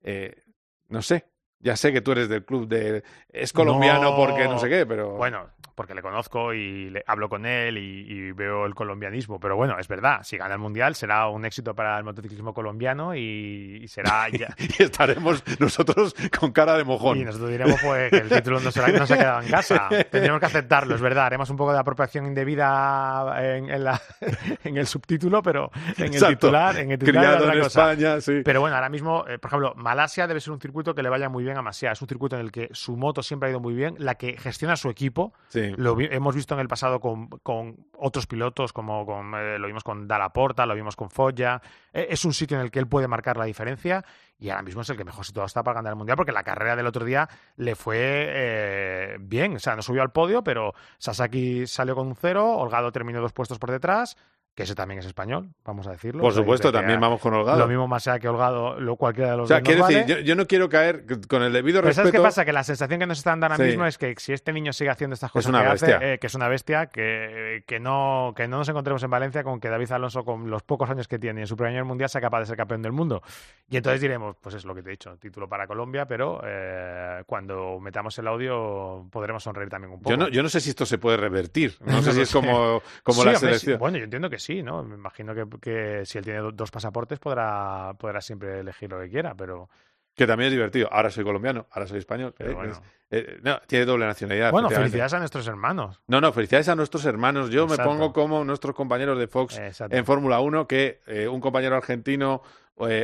[0.03, 0.41] Eh,
[0.87, 1.25] no sé.
[1.59, 3.03] Ya sé que tú eres del club de.
[3.29, 4.15] Es colombiano No.
[4.15, 5.11] porque no sé qué, pero.
[5.11, 9.39] Bueno, porque le conozco y le, hablo con él y, y veo el colombianismo.
[9.39, 13.15] Pero bueno, es verdad, si gana el Mundial será un éxito para el motociclismo colombiano
[13.15, 14.55] y, y será ya...
[14.57, 17.17] y estaremos nosotros con cara de mojón.
[17.19, 19.89] Y nosotros diremos pues, que el título no, será- no se ha quedado en casa.
[20.11, 21.25] Tendremos que aceptarlo, es verdad.
[21.25, 24.01] Haremos un poco de apropiación indebida en, en la-
[24.63, 27.91] en el subtítulo, pero en el titular, en el titular otra en cosa.
[27.91, 28.41] España, sí.
[28.43, 31.29] Pero bueno, ahora mismo, eh, por ejemplo, Malasia debe ser un circuito que le vaya
[31.29, 31.91] muy bien a Masia.
[31.91, 34.37] Es un circuito en el que su moto siempre ha ido muy bien, la que
[34.37, 35.33] gestiona su equipo.
[35.49, 35.70] Sí.
[35.77, 39.83] Lo hemos visto en el pasado con, con otros pilotos, como con, eh, lo vimos
[39.83, 41.61] con Dalla Porta, lo vimos con Foggia.
[41.93, 44.03] Eh, es un sitio en el que él puede marcar la diferencia
[44.39, 46.43] y ahora mismo es el que mejor situado está para ganar el Mundial, porque la
[46.43, 49.55] carrera del otro día le fue eh, bien.
[49.55, 53.33] O sea, no subió al podio, pero Sasaki salió con un cero, Holgado terminó dos
[53.33, 54.17] puestos por detrás.
[54.53, 56.21] Que ese también es español, vamos a decirlo.
[56.21, 57.57] Por supuesto, también vamos con Holgado.
[57.57, 60.13] Lo mismo más sea que Holgado, lo cualquiera de los O sea, quiero decir, vale.
[60.13, 62.21] yo, yo no quiero caer con el debido Pero ¿sabes respeto.
[62.21, 62.43] qué pasa?
[62.43, 63.69] Que la sensación que nos están dando ahora Sí.
[63.69, 65.95] mismo es que si este niño sigue haciendo estas Es cosas una que bestia.
[65.95, 69.41] hace, eh, que es una bestia, que, que, no, que no nos encontremos en Valencia
[69.45, 72.09] con que David Alonso, con los pocos años que tiene en su primer año mundial,
[72.09, 73.21] sea capaz de ser campeón del mundo.
[73.69, 77.23] Y entonces diremos, pues es lo que te he dicho, título para Colombia, pero eh,
[77.25, 80.09] cuando metamos el audio podremos sonreír también un poco.
[80.09, 81.77] Yo no, yo no sé si esto se puede revertir.
[81.85, 83.39] No sé si es como, como Sí, la hombre, sí.
[83.39, 83.79] selección.
[83.79, 84.83] Bueno, yo entiendo que sí, ¿no?
[84.83, 88.99] Me imagino que, que si él tiene do- dos pasaportes podrá, podrá siempre elegir lo
[88.99, 89.69] que quiera, pero...
[90.13, 90.89] Que también es divertido.
[90.91, 92.33] Ahora soy colombiano, ahora soy español.
[92.37, 92.73] Pero Eh, bueno.
[92.73, 92.81] es-
[93.11, 94.51] eh, no, tiene doble nacionalidad.
[94.51, 96.01] Bueno, felicidades a nuestros hermanos.
[96.07, 97.49] No, no, felicidades a nuestros hermanos.
[97.49, 97.81] Yo Exacto.
[97.83, 99.95] me pongo como nuestros compañeros de Fox Exacto.
[99.95, 102.41] en Fórmula 1, que eh, un compañero argentino,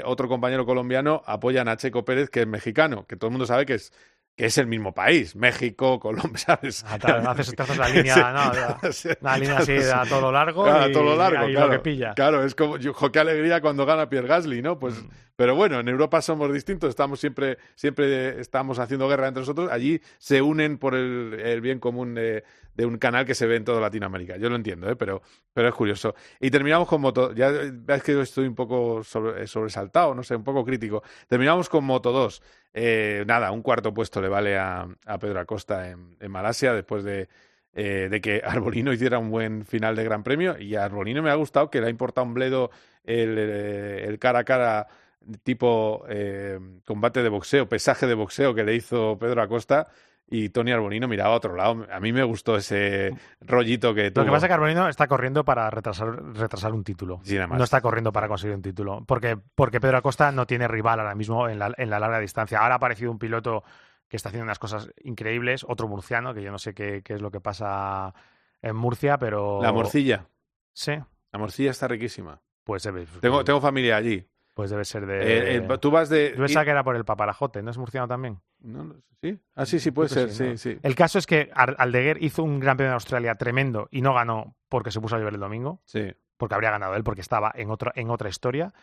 [0.05, 3.65] otro compañero colombiano apoyan a Checo Pérez, que es mexicano, que todo el mundo sabe
[3.65, 3.93] que es
[4.37, 6.85] que es el mismo país, México, Colombia, ¿sabes?
[6.87, 6.97] Ah,
[7.31, 8.21] haces, te haces la línea, Sí.
[8.21, 9.09] no, ya, Sí.
[9.19, 11.67] una línea así a todo lo largo Claro, a todo lo largo, y claro.
[11.67, 12.13] lo que pilla.
[12.13, 14.77] Claro, es como, yo, qué alegría cuando gana Pierre Gasly, ¿no?
[14.79, 15.09] Pues, Mm.
[15.35, 19.69] pero bueno, en Europa somos distintos, estamos siempre, siempre estamos haciendo guerra entre nosotros.
[19.71, 22.43] Allí se unen por el, el bien común de,
[22.75, 24.37] de un canal que se ve en toda Latinoamérica.
[24.37, 24.95] Yo lo entiendo, ¿eh?
[24.95, 25.21] pero,
[25.53, 26.13] pero es curioso.
[26.39, 27.33] Y terminamos con Moto.
[27.33, 31.01] Ya ves que yo estoy un poco sobre- sobresaltado, no sé, un poco crítico.
[31.27, 32.41] Terminamos con Moto 2.
[32.79, 34.87] Eh, nada, un cuarto puesto le vale a,
[35.19, 37.27] Pedro Acosta en, Malasia después de,
[37.73, 40.59] eh, que Arbolino hiciera un buen final de Gran Premio.
[40.59, 42.69] Y a Arbolino me ha gustado que le ha importado un bledo
[43.03, 44.87] el, eh, cara a cara
[45.41, 49.87] tipo eh, combate de boxeo, pesaje de boxeo que le hizo Pedro Acosta.
[50.29, 51.87] Y Tony Arbolino miraba a otro lado.
[51.89, 54.25] A mí me gustó ese rollito que tuvo.
[54.25, 57.21] Lo que pasa es que Arbolino está corriendo para retrasar, retrasar un título.
[57.23, 57.57] Sí, nada más.
[57.57, 59.05] No está corriendo para conseguir un título.
[59.05, 62.59] Porque, porque Pedro Acosta no tiene rival ahora mismo en la, en la larga distancia.
[62.59, 63.63] Ahora ha aparecido un piloto
[64.09, 67.21] que está haciendo unas cosas increíbles, otro murciano, que yo no sé qué, qué es
[67.21, 68.13] lo que pasa
[68.61, 69.61] en Murcia, pero...
[69.61, 70.27] La morcilla.
[70.73, 70.93] Sí.
[71.31, 72.41] La morcilla está riquísima.
[72.63, 74.27] Pues debe, Tengo, tengo familia allí.
[74.57, 75.19] Pues debe ser de...
[75.19, 76.31] Eh, eh, tú vas de.
[76.35, 78.39] Yo pensaba que era por el paparajote, ¿no es murciano también?
[78.59, 79.39] No, no, ¿Sí?
[79.55, 80.57] Ah, sí, sí, puede ser, sí, ¿no?
[80.57, 80.79] sí.
[80.81, 84.55] El caso es que Aldeguer hizo un Gran Premio de Australia tremendo y no ganó
[84.67, 86.11] porque se puso a llover el domingo, Sí.
[86.37, 88.73] porque habría ganado él porque estaba en, otro, en otra historia.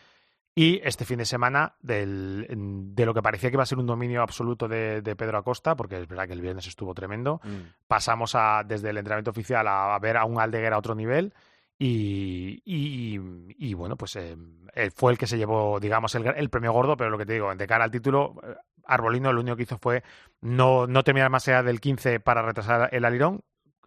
[0.57, 2.47] Y este fin de semana, del-
[2.95, 5.75] de lo que parecía que iba a ser un dominio absoluto de, de Pedro Acosta,
[5.75, 7.73] porque es verdad que el viernes estuvo tremendo, Mm.
[7.87, 11.33] pasamos a, desde el entrenamiento oficial a, a ver a un Aldeguer a otro nivel.
[11.77, 13.19] Y, y-
[13.57, 14.37] y, bueno, pues eh,
[14.73, 17.33] eh, fue el que se llevó, digamos, el, el premio gordo, pero lo que te
[17.33, 18.55] digo, de cara al título, eh,
[18.85, 20.03] Arbolino lo único que hizo fue
[20.41, 23.41] no, no terminar más allá del 15 para retrasar el alirón.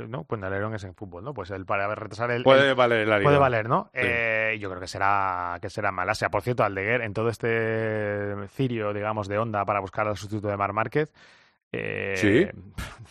[0.06, 0.22] ¿no?
[0.22, 1.34] Pues el alirón es en fútbol, ¿no?
[1.34, 2.44] Pues el para retrasar el.
[2.44, 3.22] Puede el- valer el.
[3.24, 3.90] Puede valer, ¿no?
[3.92, 4.00] Sí.
[4.04, 6.28] Eh, yo creo que será que será Malasia.
[6.30, 10.56] Por cierto, Aldeguer, en todo este cirio, digamos, de onda para buscar al sustituto de
[10.56, 11.12] Mar Márquez.
[11.72, 12.46] Eh, Sí.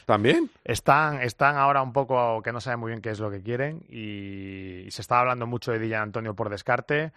[0.06, 0.50] ¿También?
[0.64, 3.84] están, están ahora un poco que no saben muy bien qué es lo que quieren
[3.90, 7.12] y, y se está hablando mucho de Dillan Antonio por descarte.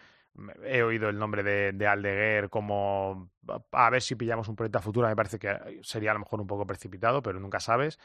[0.64, 3.30] He oído el nombre de, de Aldeguer como
[3.72, 5.08] a ver si pillamos un proyecto a futuro.
[5.08, 7.98] Me parece que sería a lo mejor un poco precipitado, pero nunca sabes.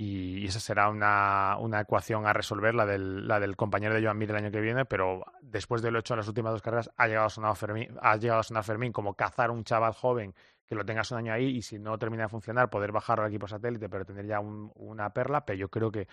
[0.00, 4.16] Y, esa será una, una ecuación a resolver, la del, la del compañero de Joan
[4.18, 4.84] Mir el año que viene.
[4.84, 7.88] Pero después de lo hecho en las últimas dos carreras, ha llegado a sonar Fermín,
[8.00, 10.34] ha llegado a sonar Fermín como cazar un chaval joven
[10.66, 13.30] que lo tengas un año ahí y si no termina de funcionar, poder bajarlo al
[13.30, 15.44] equipo satélite, pero tener ya un- una perla.
[15.44, 16.06] Pero yo creo que,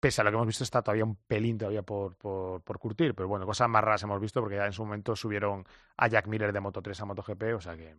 [0.00, 3.14] pese a lo que hemos visto, está todavía un pelín todavía por, por, por curtir.
[3.14, 5.64] Pero bueno, cosas más raras hemos visto porque ya en su momento subieron
[5.96, 7.96] a Jack Miller de Moto 3 a MotoGP, o sea que eh,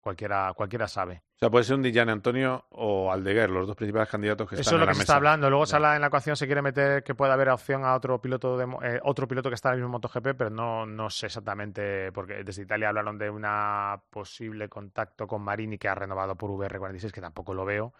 [0.00, 1.22] cualquiera, cualquiera sabe.
[1.36, 4.60] O sea, puede ser un Dillan Antonio o Aldeguer, los dos principales candidatos que Eso
[4.62, 5.02] están es lo en que se mesa.
[5.12, 5.48] está hablando.
[5.48, 8.20] Luego se habla en la ecuación, se quiere meter que pueda haber opción a otro
[8.20, 11.26] piloto de eh, otro piloto que está en el mismo MotoGP, pero no, no sé
[11.26, 16.50] exactamente, porque desde Italia hablaron de una posible contacto con Marini que ha renovado por
[16.50, 17.94] VR46, que tampoco lo veo.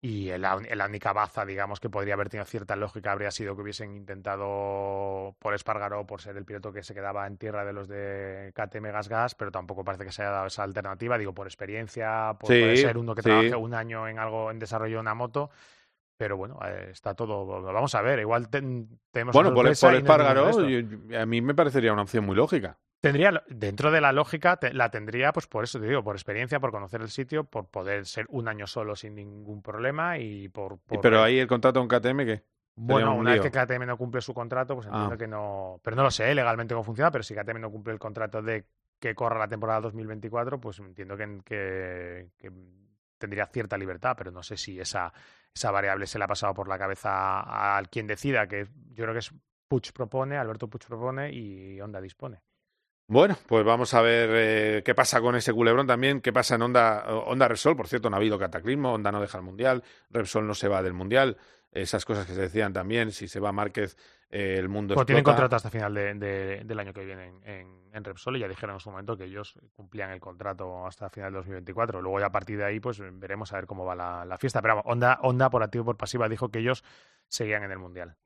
[0.00, 3.56] Y el- la, la única baza, digamos, que podría haber tenido cierta lógica habría sido
[3.56, 7.72] que hubiesen intentado por Espargaró, por ser el piloto que se quedaba en tierra de
[7.72, 11.18] los de KTM Gas Gas, pero tampoco parece que se haya dado esa alternativa.
[11.18, 13.28] Digo, por experiencia, por, Sí, puede ser uno que sí.
[13.28, 15.50] trabaje un año en algo, en desarrollo de una moto.
[16.16, 17.62] Pero bueno, eh, está todo.
[17.62, 19.32] Vamos a ver, igual ten- tenemos.
[19.34, 22.76] Bueno, por, por no Espargaró, yo- a mí me parecería una opción muy lógica.
[23.00, 26.58] Tendría, dentro de la lógica, te- la tendría, pues por eso te digo, por experiencia,
[26.58, 30.78] por conocer el sitio, por poder ser un año solo sin ningún problema y por.
[31.00, 32.42] Pero ahí el contrato con KTM, ¿qué?
[32.74, 35.18] Bueno, un una vez que KTM no cumple su contrato, pues entiendo Ah.
[35.18, 35.80] que no.
[35.82, 38.66] Pero no lo sé legalmente cómo funciona, pero si KTM no cumple el contrato de
[39.00, 42.52] que corra la temporada 2024, pues entiendo que, que- que
[43.16, 45.12] tendría cierta libertad, pero no sé si esa,
[45.54, 49.12] esa variable se le ha pasado por la cabeza al quien decida, que yo creo
[49.12, 49.32] que es
[49.68, 52.40] Puig propone, Alberto Puig propone y Honda dispone.
[53.10, 56.62] Bueno, pues vamos a ver eh, qué pasa con ese culebrón también, qué pasa en
[56.62, 57.74] Honda, Honda Repsol.
[57.74, 60.82] Por cierto, no ha habido cataclismo, Honda no deja el Mundial, Repsol no se va
[60.82, 61.38] del Mundial.
[61.72, 63.96] Esas cosas que se decían también, si se va Márquez,
[64.30, 67.44] eh, el mundo Bueno, tienen contrato hasta final de- de- del año que viene en,
[67.44, 71.08] en- en Repsol y ya dijeron en su momento que ellos cumplían el contrato hasta
[71.08, 72.02] final de 2024.
[72.02, 74.60] Luego ya a partir de ahí pues veremos a ver cómo va la, la fiesta.
[74.60, 76.84] Pero vamos, Honda, Honda por activo y por pasiva dijo que ellos
[77.26, 78.16] seguían en el Mundial.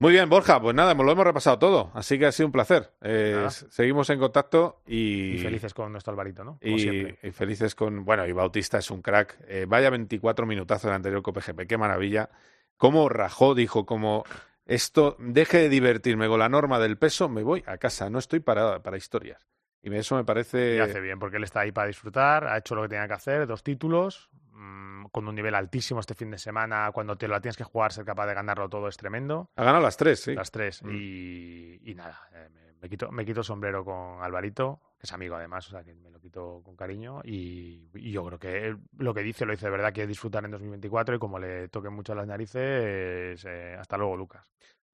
[0.00, 2.92] Muy bien, Borja, pues nada, lo hemos repasado todo, así que ha sido un placer.
[3.00, 6.58] Eh, seguimos en contacto y, Y felices con nuestro Alvarito, ¿no?
[6.60, 7.18] Como y, siempre.
[7.20, 8.04] y felices con.
[8.04, 9.38] Bueno, y Bautista es un crack.
[9.48, 12.30] Eh, vaya 24 minutazos del anterior COPGP, qué maravilla.
[12.76, 14.24] Cómo rajó, dijo, como
[14.66, 18.38] esto, deje de divertirme con la norma del peso, me voy a casa, no estoy
[18.38, 19.48] para, para historias.
[19.82, 20.76] Y eso me parece.
[20.76, 23.14] Y hace bien, porque él está ahí para disfrutar, ha hecho lo que tenía que
[23.14, 27.40] hacer, dos títulos, mm, con un nivel altísimo este fin de semana, cuando te lo
[27.40, 29.50] tienes que jugar, ser capaz de ganarlo todo es tremendo.
[29.56, 30.34] Ha ganado las tres, sí.
[30.34, 30.82] Las tres.
[30.82, 30.90] Mm.
[30.92, 35.12] Y, y nada, eh, me, me quito, me quito el sombrero con Alvarito, que es
[35.12, 37.20] amigo además, o sea, que me lo quito con cariño.
[37.24, 40.44] Y, y yo creo que él lo que dice lo dice de verdad, quiere disfrutar
[40.44, 44.44] en 2024 y como le toquen mucho las narices, eh, hasta luego, Lucas.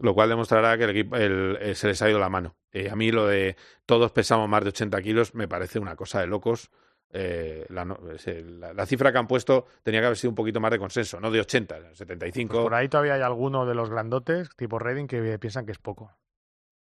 [0.01, 2.57] Lo cual demostrará que el equipo el- eh, se les ha ido la mano.
[2.73, 3.57] Eh, a mí lo de
[3.87, 6.71] todos pesamos más de 80 kilos me parece una cosa de locos.
[7.17, 11.21] Eh, la, cifra que han puesto tenía que haber sido un poquito más de consenso,
[11.21, 12.53] no de 80, 75.
[12.53, 15.79] Pues por ahí todavía hay alguno de los grandotes, tipo Redding, que piensan que es
[15.79, 16.11] poco.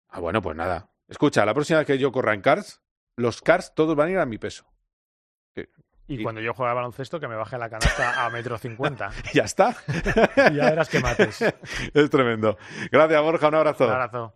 [0.07, 0.89] Ah, bueno, pues nada.
[1.09, 2.81] Escucha, la próxima vez que yo corra en cars,
[3.17, 4.65] los cars todos van a ir a mi peso.
[6.07, 9.11] Y, cuando yo juegue a baloncesto, que me baje la canasta a metro cincuenta.
[9.33, 9.75] ya está.
[10.37, 11.41] ya verás que mates.
[11.93, 12.57] es tremendo.
[12.91, 13.47] Gracias, Borja.
[13.49, 13.85] Un abrazo.
[13.85, 14.35] Un abrazo.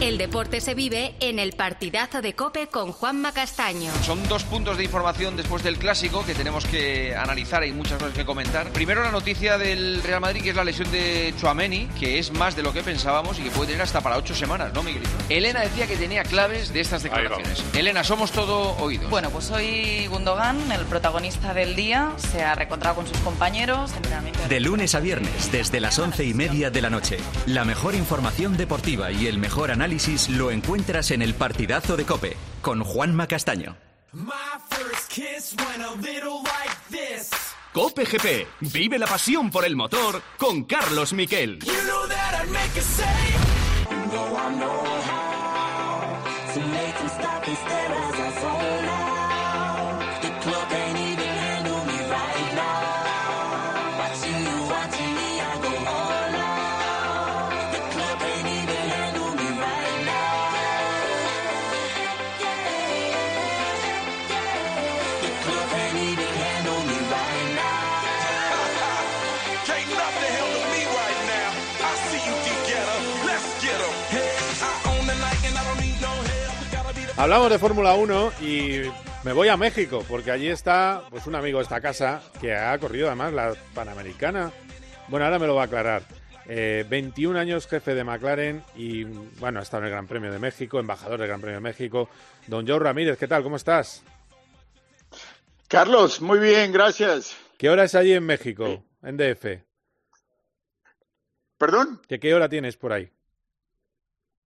[0.00, 3.92] El deporte se vive en el partidazo de Cope con Juanma Castaño.
[4.02, 8.14] Son dos puntos de información después del clásico que tenemos que analizar, hay muchas cosas
[8.14, 8.70] que comentar.
[8.70, 12.56] Primero la noticia del Real Madrid, que es la lesión de Chuameni, que es más
[12.56, 15.10] de lo que pensábamos y que puede tener hasta para ocho semanas, ¿no, Miguelito?
[15.28, 17.62] Elena decía que tenía claves de estas declaraciones.
[17.74, 19.10] Elena, somos todo oídos.
[19.10, 23.92] Bueno, pues hoy Gundogan, el protagonista del día, se ha reencontrado con sus compañeros.
[23.96, 27.18] entrenamiento De lunes a viernes, desde las once y media de la noche.
[27.44, 29.89] La mejor información deportiva y el mejor análisis
[30.28, 33.76] lo encuentras en el partidazo de Cope, con Juanma Castaño.
[34.12, 34.40] Like.
[37.72, 38.46] Cope GP.
[38.72, 41.58] Vive la pasión por el motor con Carlos Miquel.
[41.60, 42.06] You know
[77.20, 78.80] Hablamos de Fórmula 1 y
[79.24, 82.78] me voy a México porque allí está pues un amigo de esta casa que ha
[82.78, 84.50] corrido además la Panamericana.
[85.08, 86.02] Bueno, ahora me lo va a aclarar.
[86.46, 90.38] Eh, 21 años jefe de McLaren y bueno, ha estado en el Gran Premio de
[90.38, 92.08] México, embajador del Gran Premio de México.
[92.46, 93.42] Don Joe Ramírez, ¿qué tal?
[93.42, 94.02] ¿Cómo estás?
[95.68, 97.36] Carlos, muy bien, gracias.
[97.58, 99.62] ¿Qué hora es allí en México, en DF?
[101.58, 102.00] ¿Perdón?
[102.08, 103.12] ¿Que ¿Qué hora tienes por ahí?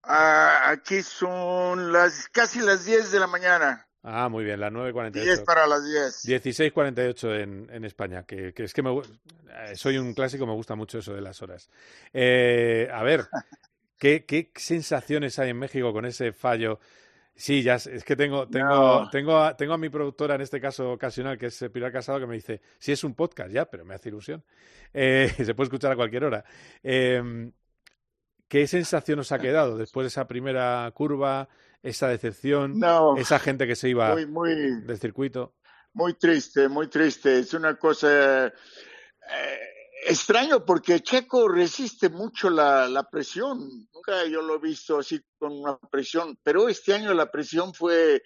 [0.06, 3.86] Ah, aquí son las casi las 10 de la mañana.
[4.02, 5.10] Ah, muy bien, las 9.48.
[5.12, 6.24] 10 para las 10.
[6.26, 10.74] 16.48 en, en España, que, que es que me, eh, soy un clásico, me gusta
[10.74, 11.70] mucho eso de las horas.
[12.12, 13.24] Eh, a ver,
[13.98, 16.80] ¿qué, ¿qué sensaciones hay en México con ese fallo?
[17.36, 18.68] Sí, ya es que tengo, tengo,
[19.04, 19.10] No.
[19.10, 22.20] tengo, a, tengo a mi productora, en este caso ocasional, que es eh, Pilar Casado,
[22.20, 24.44] que me dice, sí es un podcast ya, pero me hace ilusión.
[24.92, 26.44] Eh, se puede escuchar a cualquier hora.
[26.82, 27.50] Eh,
[28.48, 31.48] ¿Qué sensación os ha quedado después de esa primera curva,
[31.82, 33.16] esa decepción, No.
[33.16, 35.54] esa gente que se iba Muy, muy, del circuito?
[35.92, 37.38] muy triste, muy triste.
[37.38, 38.52] Es una cosa eh,
[40.08, 43.58] extraño porque Checo resiste mucho la, la presión.
[43.92, 48.22] Nunca yo lo he visto así con una presión, pero este año la presión fue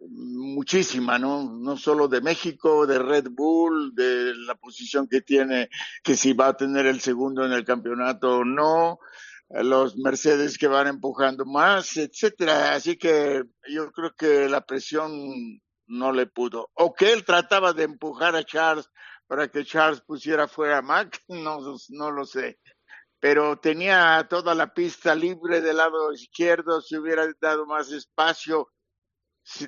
[0.00, 1.42] muchísima, ¿no?
[1.50, 5.70] No solo de México, de Red Bull, de la posición que tiene,
[6.02, 8.98] que si va a tener el segundo en el campeonato o no,
[9.48, 12.74] los Mercedes que van empujando más, etcétera.
[12.74, 16.70] Así que yo creo que la presión no le pudo.
[16.74, 18.88] O que él trataba de empujar a Charles
[19.26, 21.58] para que Charles pusiera fuera a Mac, no,
[21.90, 22.58] no lo sé.
[23.20, 28.70] Pero tenía toda la pista libre del lado izquierdo, si hubiera dado más espacio,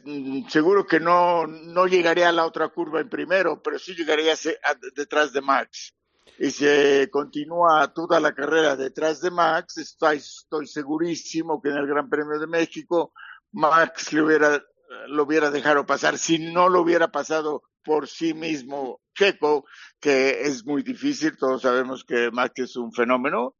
[0.04, 4.32] mm, seguro que no, no llegaría a la otra curva en primero, pero sí llegaría
[4.34, 4.36] a
[4.70, 5.94] a- detrás de Max.
[6.38, 6.66] Y si
[7.10, 12.38] continúa toda la carrera detrás de Max, estoy, estoy segurísimo que en el Gran Premio
[12.38, 13.12] de México
[13.52, 14.62] Max le hubiera,
[15.08, 19.64] lo hubiera dejado pasar si no lo hubiera pasado por sí mismo Checo,
[19.98, 23.56] que es muy difícil, todos sabemos que Max es un fenómeno,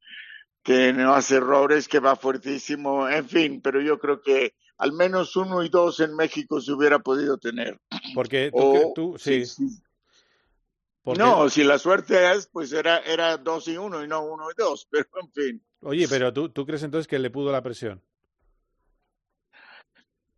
[0.62, 5.34] que no hace errores, que va fuertísimo, en fin, pero yo creo que al menos
[5.34, 7.80] uno y dos en México se hubiera podido tener.
[8.14, 9.42] Porque tú, O- tú sí.
[11.02, 14.50] Porque- No, si la suerte es, pues era, era dos y uno y no uno
[14.50, 15.66] y dos, pero en fin.
[15.80, 18.02] Oye, pero tú, tú crees entonces que le pudo la presión.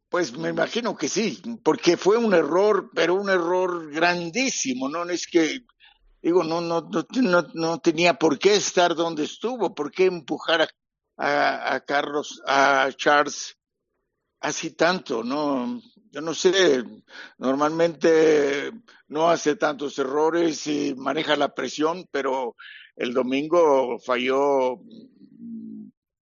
[0.08, 5.26] Pues me imagino que sí, porque fue un error, pero un error grandísimo, no es
[5.28, 5.60] que,
[6.20, 10.62] digo, no, no, no, no, no tenía por qué estar donde estuvo, por qué empujar
[10.62, 10.68] a,
[11.16, 13.56] a, a Carlos, a Charles
[14.40, 15.80] así tanto, no,
[16.10, 16.82] yo no sé,
[17.38, 18.72] normalmente
[19.08, 22.56] no hace tantos errores y maneja la presión, pero
[22.96, 24.80] el domingo falló,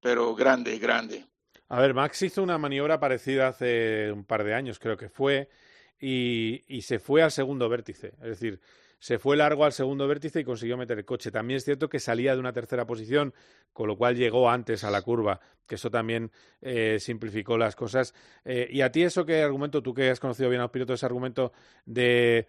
[0.01, 1.27] pero grande, grande.
[1.69, 5.49] A ver, Max hizo una maniobra parecida hace un par de años, creo que fue,
[6.01, 8.15] y, y se fue al segundo vértice.
[8.23, 8.61] Es decir,
[8.99, 11.31] se fue largo al segundo vértice y consiguió meter el coche.
[11.31, 13.33] También es cierto que salía de una tercera posición,
[13.73, 18.15] con lo cual llegó antes a la curva, que eso también eh, simplificó las cosas.
[18.45, 20.99] Eh, y a ti eso qué argumento, tú que has conocido bien a los pilotos,
[20.99, 21.53] ese argumento
[21.87, 22.49] de,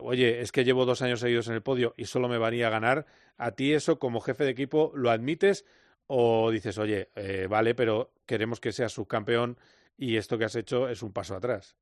[0.00, 2.70] oye, es que llevo dos años seguidos en el podio y solo me varía a
[2.70, 5.66] ganar, ¿a ti eso como jefe de equipo lo admites
[6.06, 9.58] o dices, oye, eh, vale, pero queremos que seas subcampeón
[9.96, 11.76] y esto que has hecho es un paso atrás?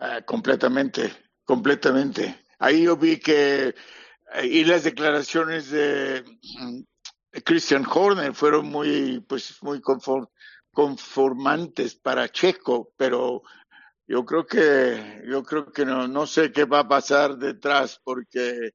[0.00, 1.10] Ah, completamente,
[1.48, 2.44] completamente.
[2.58, 3.74] Ahí yo vi que
[4.34, 6.22] eh, y las declaraciones de
[6.60, 6.80] mm,
[7.42, 10.26] Christian Horner fueron muy, pues, muy conform,
[10.70, 13.42] conformantes para Checo, pero
[14.06, 18.72] yo creo que, yo creo que no, no sé qué va a pasar detrás, porque,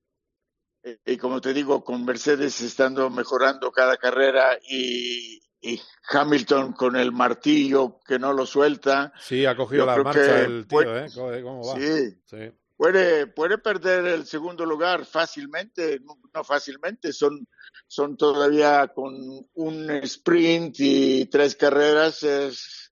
[0.81, 6.95] eh, y como te digo, con Mercedes estando mejorando cada carrera y, y Hamilton con
[6.95, 9.13] el martillo que no lo suelta.
[9.19, 11.05] Sí, ha cogido la marcha el tío, ¿eh?
[11.13, 11.79] ¿Cómo, cómo va?
[11.79, 12.17] Sí.
[12.25, 12.51] Sí.
[12.83, 16.01] Puede, puede perder el segundo lugar fácilmente,
[16.33, 17.47] no, fácilmente, son,
[17.87, 19.15] son todavía con
[19.53, 22.91] un sprint y tres carreras, es,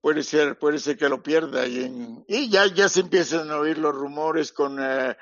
[0.00, 3.76] puede ser, puede ser que lo pierda y, y ya, ya se empiezan a oír
[3.76, 5.14] los rumores con eh,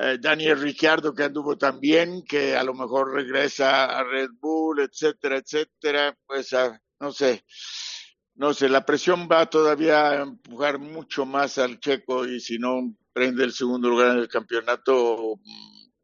[0.00, 5.36] eh, Daniel Ricciardo que anduvo también, que a lo mejor regresa a Red Bull, etcétera,
[5.36, 7.44] etcétera, pues ah, no sé,
[8.34, 12.97] no sé, la presión va todavía a empujar mucho más al checo y si no
[13.12, 15.40] prende el segundo lugar en el campeonato,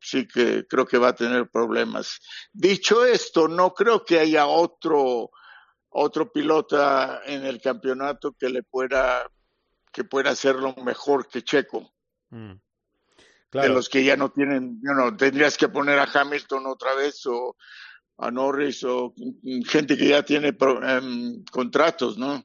[0.00, 2.20] sí que creo que va a tener problemas.
[2.52, 5.30] Dicho esto, no creo que haya otro
[5.96, 9.30] otro pilota en el campeonato que le pueda
[9.92, 11.92] que pueda hacerlo mejor que Checo.
[12.30, 12.54] Mm.
[13.52, 17.24] De los que ya no tienen, you know, tendrías que poner a Hamilton otra vez
[17.26, 17.56] o
[18.18, 19.14] a Norris o
[19.68, 22.44] gente que ya tiene pro- em, contratos, ¿no?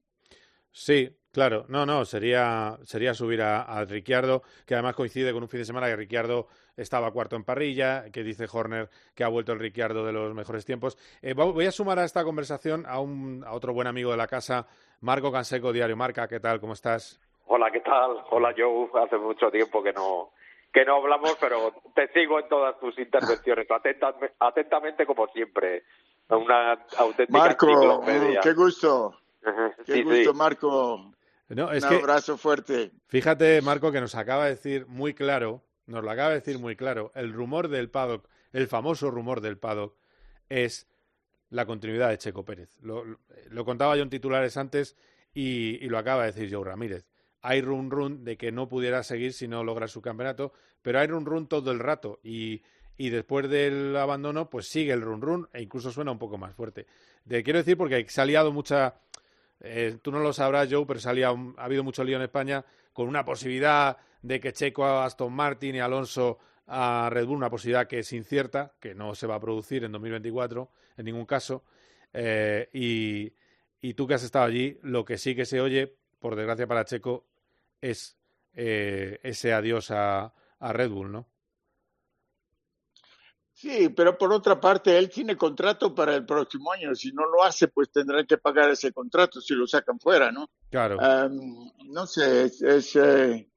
[0.72, 1.65] Sí, claro.
[1.67, 5.65] No, no, sería, sería subir a, a Ricciardo, que además coincide con un fin de
[5.65, 10.05] semana que Ricciardo estaba cuarto en parrilla, que dice Horner que ha vuelto el Ricciardo
[10.05, 10.97] de los mejores tiempos.
[11.21, 14.27] Eh, voy a sumar a esta conversación a, un, a otro buen amigo de la
[14.27, 14.65] casa,
[15.01, 16.27] Marco Canseco, Diario Marca.
[16.27, 16.59] ¿Qué tal?
[16.59, 17.19] ¿Cómo estás?
[17.47, 18.17] Hola, ¿qué tal?
[18.30, 18.89] Hola, Joe.
[19.03, 20.32] Hace mucho tiempo que no
[20.71, 25.84] que no hablamos, pero te sigo en todas tus intervenciones, atentamente, atentamente como siempre.
[26.30, 28.03] Una auténtica Marco,
[28.43, 29.15] qué gusto.
[29.86, 30.38] Qué Sí, gusto, sí.
[30.38, 31.11] Marco.
[31.50, 32.91] No, es Un que- abrazo fuerte.
[33.08, 36.76] Fíjate, Marco, que nos acaba de decir muy claro, nos lo acaba de decir muy
[36.76, 39.95] claro, el rumor del paddock, el famoso rumor del paddock,
[40.50, 40.88] es
[41.50, 42.78] la continuidad de Checo Pérez.
[42.82, 43.20] Lo, lo-
[43.50, 44.95] lo contaba yo en titulares antes
[45.34, 47.06] y, y lo acaba de decir Joe Ramírez.
[47.41, 51.08] Hay run run de que no pudiera seguir si no logra su campeonato, pero hay
[51.08, 52.62] run run todo el rato y,
[52.97, 56.54] y después del abandono pues sigue el run run e incluso suena un poco más
[56.54, 56.86] fuerte.
[57.28, 58.95] Te quiero decir porque se ha liado mucha,
[59.62, 63.26] eh, tú no lo sabrás, Joe, pero ha, habido mucho lío en España con una
[63.26, 67.99] posibilidad de que Checo a Aston Martin y Alonso a Red Bull, una posibilidad que
[67.99, 71.64] es incierta, que no se va a producir en 2024 en ningún caso.
[72.14, 73.34] Eh, y,
[73.82, 76.86] y tú que has estado allí, lo que sí que se oye, por desgracia para
[76.86, 77.26] Checo,
[77.82, 78.18] es
[78.53, 81.28] eh, ese adiós a, a Red Bull, ¿no?
[83.60, 86.95] Sí, pero por otra parte, él tiene contrato para el próximo año.
[86.95, 90.49] Si no lo hace, pues tendrán que pagar ese contrato si lo sacan fuera, ¿no?
[90.70, 90.97] Claro.
[91.01, 91.38] Am,
[91.88, 93.49] no sé, es, es, eh,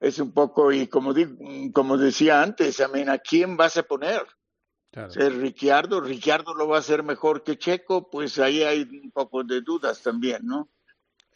[0.00, 3.84] es un poco, y como, di- como decía antes, I mean, ¿a quién vas a
[3.84, 4.22] poner?
[4.90, 5.10] Claro.
[5.12, 9.44] Si Ricciardo, Ricciardo lo va a hacer mejor que Checo, pues ahí hay un poco
[9.44, 10.70] de dudas también, ¿no?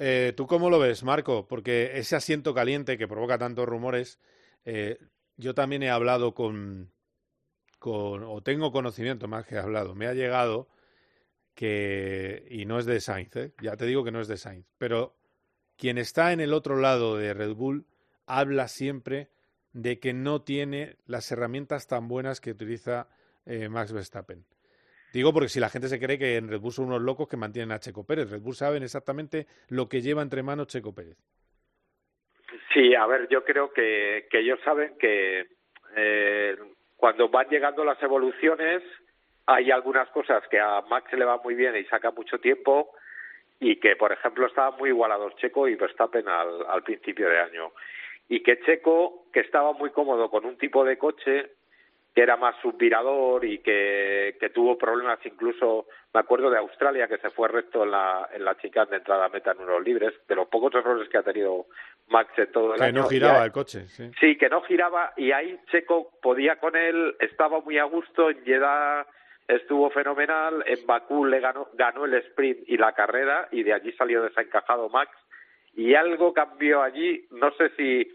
[0.00, 1.46] Eh, ¿Tú cómo lo ves, Marco?
[1.46, 4.18] Porque ese asiento caliente que provoca tantos rumores,
[4.64, 4.98] eh,
[5.36, 6.92] yo también he hablado con,
[7.80, 10.68] con, o tengo conocimiento más que he hablado, me ha llegado
[11.56, 13.52] que, y no es de Sainz, ¿eh?
[13.60, 15.16] ya te digo que no es de Sainz, pero
[15.76, 17.86] quien está en el otro lado de Red Bull
[18.26, 19.28] habla siempre
[19.72, 23.08] de que no tiene las herramientas tan buenas que utiliza
[23.46, 24.44] eh, Max Verstappen.
[25.12, 27.36] Digo porque si la gente se cree que en Red Bull son unos locos que
[27.36, 31.16] mantienen a Checo Pérez, Red Bull saben exactamente lo que lleva entre manos Checo Pérez.
[32.72, 35.46] Sí, a ver, yo creo que, ellos saben que
[35.96, 36.56] eh,
[37.00, 38.82] cuando van llegando las evoluciones
[39.46, 42.92] hay algunas cosas que a Max le va muy bien y saca mucho tiempo
[43.58, 47.72] y que, por ejemplo, estaban muy igualados Checo y Verstappen al, al principio de año.
[48.28, 51.50] Y que Checo, que estaba muy cómodo con un tipo de coche,
[52.14, 57.18] que era más subvirador y que, que tuvo problemas incluso, me acuerdo de Australia, que
[57.18, 60.12] se fue recto en la, en la chicane de entrada a meta en unos libres,
[60.26, 61.66] de los pocos errores que ha tenido
[62.08, 63.02] Max en todo el Que año.
[63.02, 64.10] no Y giraba ahí- el coche, sí.
[64.18, 68.44] Sí, que no giraba y ahí Checo podía con él, estaba muy a gusto, en
[68.44, 69.06] Jeddah
[69.46, 73.92] estuvo fenomenal, en Bakú le ganó, ganó el sprint y la carrera y de allí
[73.92, 75.10] salió desencajado Max
[75.74, 78.12] y algo cambió allí, no sé si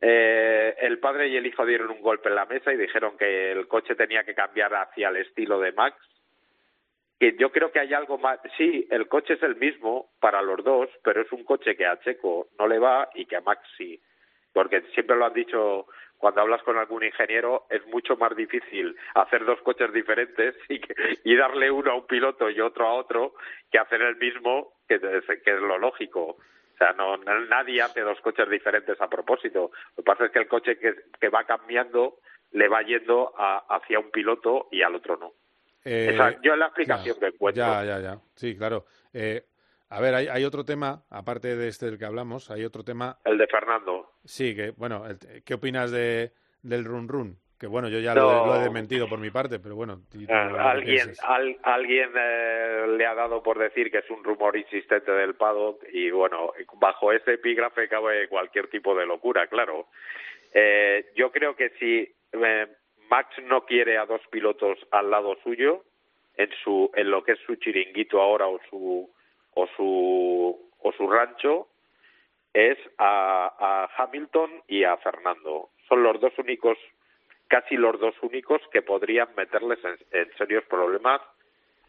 [0.00, 3.52] eh, el padre y el hijo dieron un golpe en la mesa y dijeron que
[3.52, 5.96] el coche tenía que cambiar hacia el estilo de Max
[7.18, 8.40] que yo creo que hay algo más.
[8.58, 11.98] Sí, el coche es el mismo para los dos, pero es un coche que a
[12.00, 14.00] Checo no le va y que a Max sí.
[14.52, 15.86] Porque siempre lo han dicho
[16.18, 20.94] cuando hablas con algún ingeniero, es mucho más difícil hacer dos coches diferentes y, que-
[21.24, 23.34] y darle uno a un piloto y otro a otro
[23.70, 26.36] que hacer el mismo, que, que es lo lógico.
[26.74, 29.70] O sea, no, nadie hace dos coches diferentes a propósito.
[29.96, 32.18] Lo que pasa es que el coche que, que va cambiando
[32.52, 35.32] le va yendo a- hacia un piloto y al otro no.
[35.84, 37.64] Eh, Esa- yo es la explicación que encuentro.
[37.64, 38.18] Ya, ya, ya.
[38.34, 38.86] Sí, claro.
[39.12, 39.44] Eh,
[39.90, 43.18] a ver, hay, hay otro tema, aparte de este del que hablamos, hay otro tema.
[43.24, 44.12] El de Fernando.
[44.24, 47.38] Sí, que, bueno, el- ¿qué opinas de, del run run?
[47.64, 48.20] Que bueno, yo ya No.
[48.20, 50.02] lo, he- lo he desmentido por mi parte, pero bueno.
[50.28, 55.10] Ah, alguien al- alguien eh, le ha dado por decir que es un rumor insistente
[55.10, 59.86] del paddock y bueno, bajo ese epígrafe cabe cualquier tipo de locura, claro.
[60.52, 62.66] Eh, yo creo que si eh,
[63.08, 65.84] Max no quiere a dos pilotos al lado suyo
[66.36, 69.10] en su en lo que es su chiringuito ahora o su
[69.54, 71.68] o su o su rancho
[72.52, 75.70] es a, a Hamilton y a Fernando.
[75.88, 76.76] Son los dos únicos
[77.48, 79.78] casi los dos únicos que podrían meterles
[80.12, 81.20] en, serios problemas.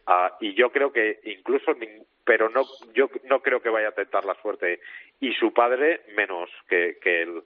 [0.08, 1.76] Ah, y yo creo que incluso
[2.24, 4.80] pero no yo no creo que vaya a tentar la suerte.
[5.20, 7.44] Y su padre menos que, que él.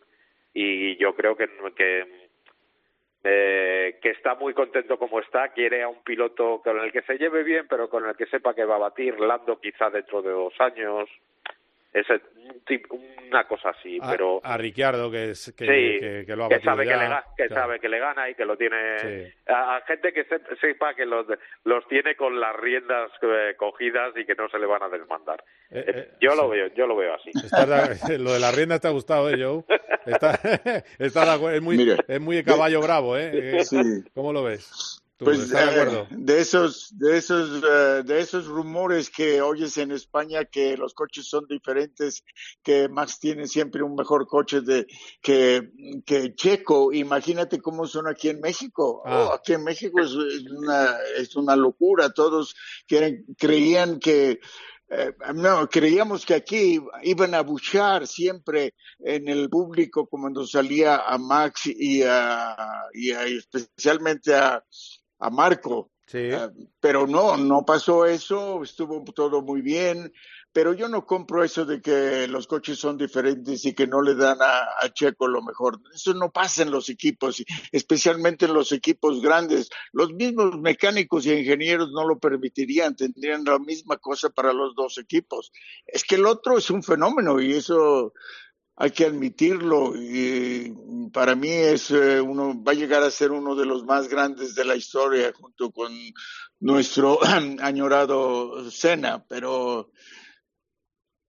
[0.54, 2.30] Y yo creo que que
[3.24, 7.18] eh, que está muy contento como está quiere a un piloto con el que se
[7.18, 10.30] lleve bien pero con el que sepa que va a batir Lando quizá dentro de
[10.30, 11.10] dos años
[11.94, 12.22] ese
[12.92, 16.50] una cosa así A, pero a Ricciardo, que, es, que, sí, que, que lo ha
[16.50, 17.62] que sabe ya, que, le, que claro.
[17.64, 19.34] sabe que le gana y que lo tiene Sí.
[19.48, 21.26] a, a gente que se- sepa que los
[21.64, 25.44] los tiene con las riendas eh, cogidas y que no se le van a desmandar
[25.72, 26.38] Eh, Eh, eh, yo sí.
[26.38, 27.32] lo veo yo lo veo así
[28.20, 29.64] lo de la rienda te ha gustado, ¿eh, Joe?
[30.06, 30.32] Está,
[31.00, 31.98] está de acuerdo, es muy, Mire.
[32.08, 33.32] es muy caballo bravo, ¿eh?
[33.34, 33.78] Eh, Sí.
[34.14, 35.02] ¿Cómo lo ves?
[35.20, 39.92] ¿Tú Pues de eh, de esos, de esos, eh, de esos rumores que oyes en
[39.92, 42.24] España que los coches son diferentes,
[42.64, 44.88] que Max tiene siempre un mejor coche de
[45.22, 45.72] que,
[46.06, 46.94] que Checo.
[46.94, 49.04] Imagínate cómo son aquí en México.
[49.06, 49.28] Ah.
[49.30, 52.12] Oh, aquí en México es, es una es una locura.
[52.12, 52.56] Todos
[52.88, 54.40] quieren, creían que
[54.92, 61.18] eh, no, creíamos que aquí iban a buchar siempre en el público cuando salía a
[61.18, 62.56] Max y, a,
[62.94, 64.64] y a- especialmente a,
[65.20, 65.92] a Marco.
[66.08, 66.18] Sí.
[66.18, 66.50] Eh,
[66.80, 70.12] pero no, no pasó eso, estuvo todo muy bien,
[70.52, 74.16] pero yo no compro eso de que los coches son diferentes y que no le
[74.16, 75.80] dan a, a Checo lo mejor.
[75.94, 79.70] Eso no pasa en los equipos, especialmente en los equipos grandes.
[79.92, 84.98] Los mismos mecánicos y ingenieros no lo permitirían, tendrían la misma cosa para los dos
[84.98, 85.52] equipos.
[85.86, 88.14] Es que el otro es un fenómeno y eso
[88.82, 90.74] hay que admitirlo y
[91.14, 94.56] para mí es eh, uno va a llegar a ser uno de los más grandes
[94.56, 95.92] de la historia junto con
[96.62, 97.20] nuestro
[97.62, 99.92] añorado Senna pero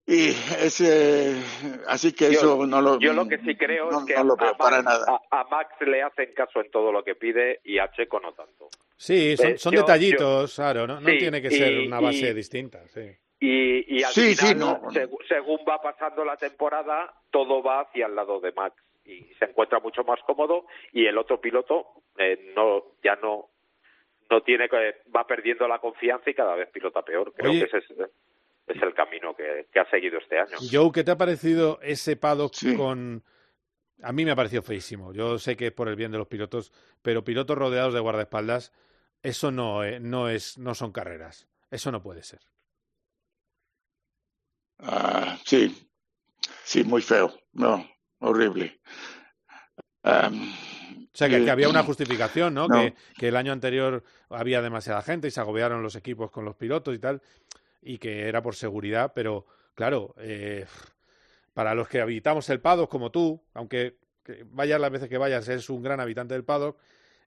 [0.07, 0.29] y
[0.59, 1.41] ese
[1.87, 4.33] así que eso no lo yo lo que sí creo no, es que no lo
[4.33, 7.03] a, veo a para Max, nada a- a Max le hacen caso en todo lo
[7.03, 10.99] que pide y a Checo no tanto Sí, son, Eh, son yo- detallitos, claro, no,
[11.01, 13.01] no Sí, tiene que ser una base y- distinta, sí.
[13.41, 14.91] Y, y al Sí, sí, final, no.
[14.91, 19.45] seg- según va pasando la temporada, todo va hacia el lado de Max y se
[19.45, 21.87] encuentra mucho más cómodo y el otro piloto
[22.17, 23.49] eh, no ya no
[24.29, 27.33] no tiene que va perdiendo la confianza y cada vez pilota peor.
[27.33, 27.67] Creo Oye.
[27.67, 28.09] que ese es,
[28.67, 30.55] es el camino que, que ha seguido este año.
[30.71, 33.23] Joe, ¿qué te ha parecido ese paddock con...
[34.03, 35.11] A mí me ha parecido feísimo.
[35.11, 36.71] Yo sé que es por el bien de los pilotos,
[37.01, 38.71] pero pilotos rodeados de guardaespaldas,
[39.21, 41.49] eso no, eh, no, es, no son carreras.
[41.69, 42.39] Eso no puede ser.
[44.81, 45.87] Ah, sí
[46.65, 47.87] sí muy feo no
[48.19, 48.79] horrible
[50.03, 50.09] O
[51.13, 52.67] sea, que, eh, que había una justificación, ¿no?
[52.67, 52.75] no.
[52.75, 56.55] Que, que el año anterior había demasiada gente y se agobiaron los equipos con los
[56.55, 57.21] pilotos y tal,
[57.81, 60.65] y que era por seguridad, pero claro, eh,
[61.53, 65.47] para los que habitamos el paddock como tú, aunque que vayas las veces que vayas,
[65.47, 66.77] eres un gran habitante del paddock,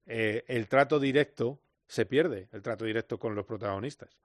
[0.06, 4.16] eh, el trato directo se pierde, el trato directo con los protagonistas.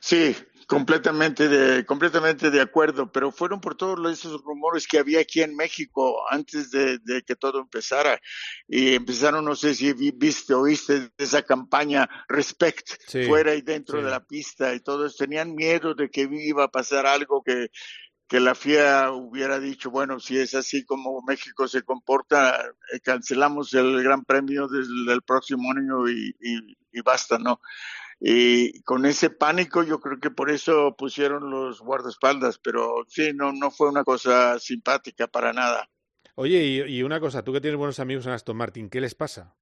[0.00, 0.34] Sí,
[0.66, 5.56] completamente de, completamente de acuerdo, pero fueron por todos esos rumores que había aquí en
[5.56, 8.20] México antes de, de que todo empezara.
[8.66, 13.62] Y empezaron, no sé si vi- viste, oíste de esa campaña Respect, Sí, fuera y
[13.62, 14.04] dentro sí.
[14.04, 17.68] de la pista y todos tenían miedo de que iba a pasar algo que,
[18.28, 22.60] que la FIA hubiera dicho, bueno, si es así como México se comporta,
[22.92, 27.60] eh, cancelamos el Gran Premio del, del próximo año y, y- y basta, ¿no?
[28.20, 33.52] Y con ese pánico yo creo que por eso pusieron los guardaespaldas, pero sí, no,
[33.52, 35.88] no fue una cosa simpática para nada.
[36.34, 39.14] Oye, y, y una cosa, tú que tienes buenos amigos en Aston Martin, ¿qué les
[39.14, 39.56] pasa?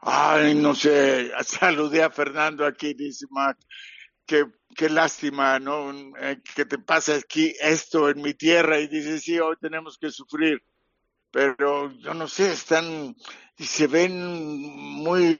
[0.00, 3.58] Ay, no sé, saludé a Fernando aquí, dice Mac,
[4.24, 4.44] qué,
[4.76, 5.90] qué lástima, ¿no?
[6.20, 10.10] Eh, que te pasa aquí esto en mi tierra y dice, sí, hoy tenemos que
[10.10, 10.62] sufrir,
[11.36, 13.14] pero yo no sé, están,
[13.58, 15.38] se ven muy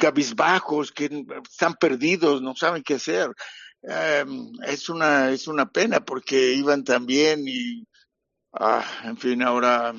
[0.00, 3.28] cabizbajos, que están perdidos, no saben qué hacer.
[3.82, 4.24] Eh,
[4.66, 7.86] es una, es una pena porque iban tan bien y,
[8.54, 9.92] ah, en fin, ahora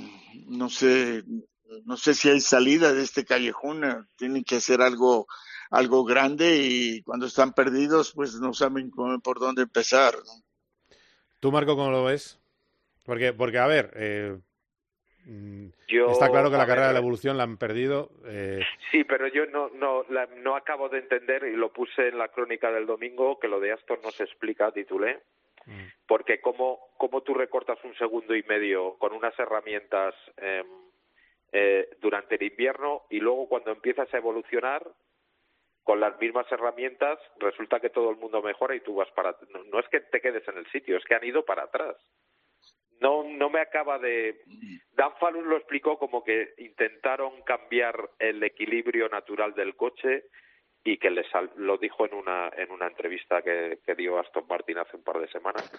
[0.48, 1.24] no sé,
[1.84, 5.28] no sé si hay salida de este callejón, eh, tienen que hacer algo,
[5.70, 10.16] algo grande y cuando están perdidos, pues no saben por dónde empezar.
[11.39, 12.39] ¿Tú, Marco, cómo lo ves?
[13.04, 14.39] Porque, porque a ver, eh,
[15.88, 18.10] Yo, está claro que la carrera de la evolución la han perdido.
[18.26, 18.62] eh,
[18.92, 22.28] Sí, pero yo no, no, la- no acabo de entender, y lo puse en la
[22.28, 25.22] crónica del domingo, que lo de Aston no se explica, titulé,
[26.08, 30.68] porque cómo, cómo tú recortas un segundo y medio con unas herramientas em,
[31.52, 34.86] eh, durante el invierno y luego cuando empiezas a evolucionar
[35.84, 39.64] con las mismas herramientas resulta que todo el mundo mejora y tú vas para no,
[39.64, 41.96] no es que te quedes en el sitio es que han ido para atrás
[43.02, 44.41] no no me acaba de
[44.93, 50.26] Dan Fallon lo explicó como que intentaron cambiar el equilibrio natural del coche
[50.84, 54.46] y que les sal- lo dijo en una en una entrevista que, que dio Aston
[54.48, 55.70] Martin hace un par de semanas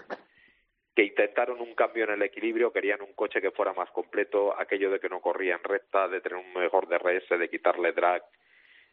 [0.95, 4.91] que intentaron un cambio en el equilibrio, querían un coche que fuera más completo, aquello
[4.91, 8.23] de que no corría en recta, de tener un mejor DRS, de quitarle drag,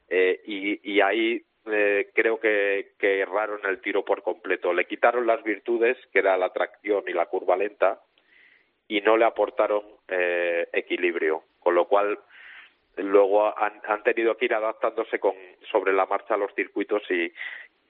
[0.09, 4.73] eh, y, y ahí eh, creo que, que erraron el tiro por completo.
[4.73, 8.01] Le quitaron las virtudes, que era la tracción y la curva lenta,
[8.93, 12.19] y no le aportaron eh, equilibrio, con lo cual
[12.97, 15.33] luego han, han tenido que ir adaptándose con,
[15.71, 17.33] sobre la marcha a los circuitos y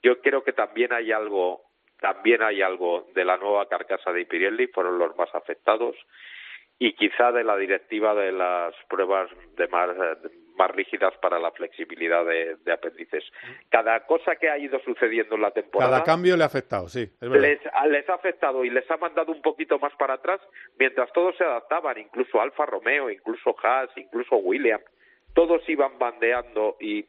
[0.02, 1.64] yo creo que también hay algo
[2.00, 5.96] también hay algo de la nueva carcasa de Pirelli, fueron los más afectados,
[6.80, 9.90] y quizá de la directiva de las pruebas de más,
[10.58, 13.24] más rígidas para la flexibilidad de, de apéndices.
[13.70, 17.10] Cada cosa que ha ido sucediendo en la temporada cada cambio le ha afectado, sí,
[17.22, 20.40] es les ha afectado y les ha mandado un poquito más para atrás
[20.78, 24.86] mientras todos se adaptaban, incluso Alfa Romeo, incluso Haas, incluso Williams,
[25.34, 27.06] todos iban bandeando y,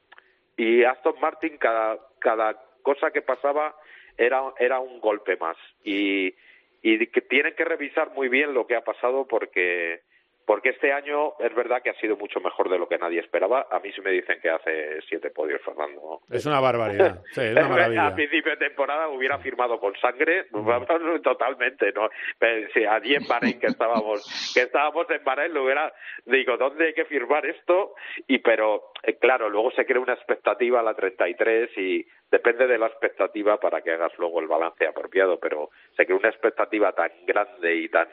[0.57, 3.75] y Aston Martin cada, cada cosa que pasaba
[4.17, 5.57] era, era un golpe más.
[5.83, 6.35] Y,
[6.83, 10.03] y que tienen que revisar muy bien lo que ha pasado porque
[10.47, 13.67] porque este año es verdad que ha sido mucho mejor de lo que nadie esperaba.
[13.71, 16.21] A mí sí me dicen que hace siete podios, Fernando.
[16.31, 20.87] Es una barbaridad, sí, es una A principio de temporada hubiera firmado con sangre, vamos,
[21.23, 22.09] totalmente, ¿no?
[22.39, 25.93] Pero si allí en Bahrein que estábamos, que estábamos en Bahrein, lo hubiera,
[26.27, 27.95] digo, ¿dónde hay que firmar esto?
[28.27, 32.79] Y pero, eh, claro, luego se crea una expectativa a la 33 y depende de
[32.79, 37.11] la expectativa para que hagas luego el balance apropiado, pero se crea una expectativa tan
[37.27, 38.09] grande y tan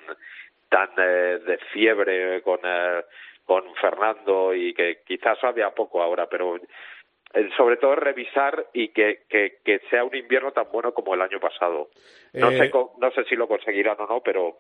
[0.72, 3.04] tan eh, de fiebre con eh,
[3.46, 9.24] con Fernando y que quizás había poco ahora, pero eh, sobre todo revisar y que,
[9.28, 11.90] que, que sea un invierno tan bueno como el año pasado.
[12.34, 14.60] No Eh, sé no sé si lo conseguirán o no, pero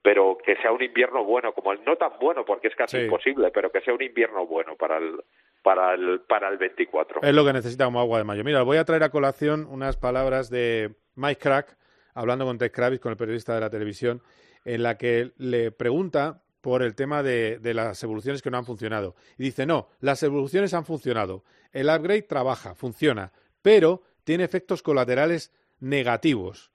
[0.00, 3.04] pero que sea un invierno bueno como el no tan bueno porque es casi Sí.
[3.04, 5.20] imposible, pero que sea un invierno bueno para el
[5.62, 7.20] para el para el 24.
[7.22, 8.44] Es lo que necesita como agua de mayo.
[8.44, 11.76] Mira, voy a traer a colación unas palabras de Mike Crack,
[12.14, 14.22] hablando con Ted Kravitz, con el periodista de la televisión,
[14.64, 19.14] en la que le pregunta por el tema de, las evoluciones que no han funcionado.
[19.36, 21.44] Y dice, no, las evoluciones han funcionado.
[21.72, 23.32] El upgrade trabaja, funciona,
[23.62, 26.72] pero tiene efectos colaterales negativos.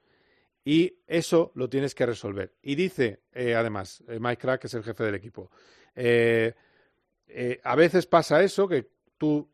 [0.66, 2.54] Y eso lo tienes que resolver.
[2.62, 5.52] Y dice, eh, además, eh, Mike Crack, que es el jefe del equipo,
[5.96, 6.54] eh,
[7.64, 9.50] a veces pasa eso, que tú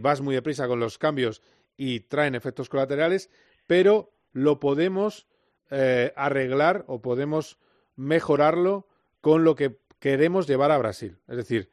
[0.00, 1.42] vas muy deprisa con los cambios
[1.76, 3.28] y traen efectos colaterales,
[3.66, 5.26] pero lo podemos
[5.70, 7.58] eh, arreglar o podemos
[7.96, 8.86] mejorarlo
[9.20, 11.18] con lo que queremos llevar a Brasil.
[11.26, 11.70] Es decir,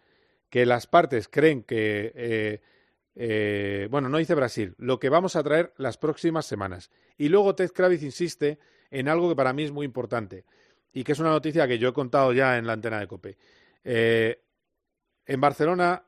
[0.50, 2.62] que las partes creen que, eh,
[3.16, 6.90] eh, bueno, no dice Brasil, lo que vamos a traer las próximas semanas.
[7.18, 8.58] Y luego Ted Kravitz insiste
[8.90, 10.46] en algo que para mí es muy importante
[10.92, 13.38] y que es una noticia que yo he contado ya en la antena de Cope.
[13.84, 16.04] En Barcelona,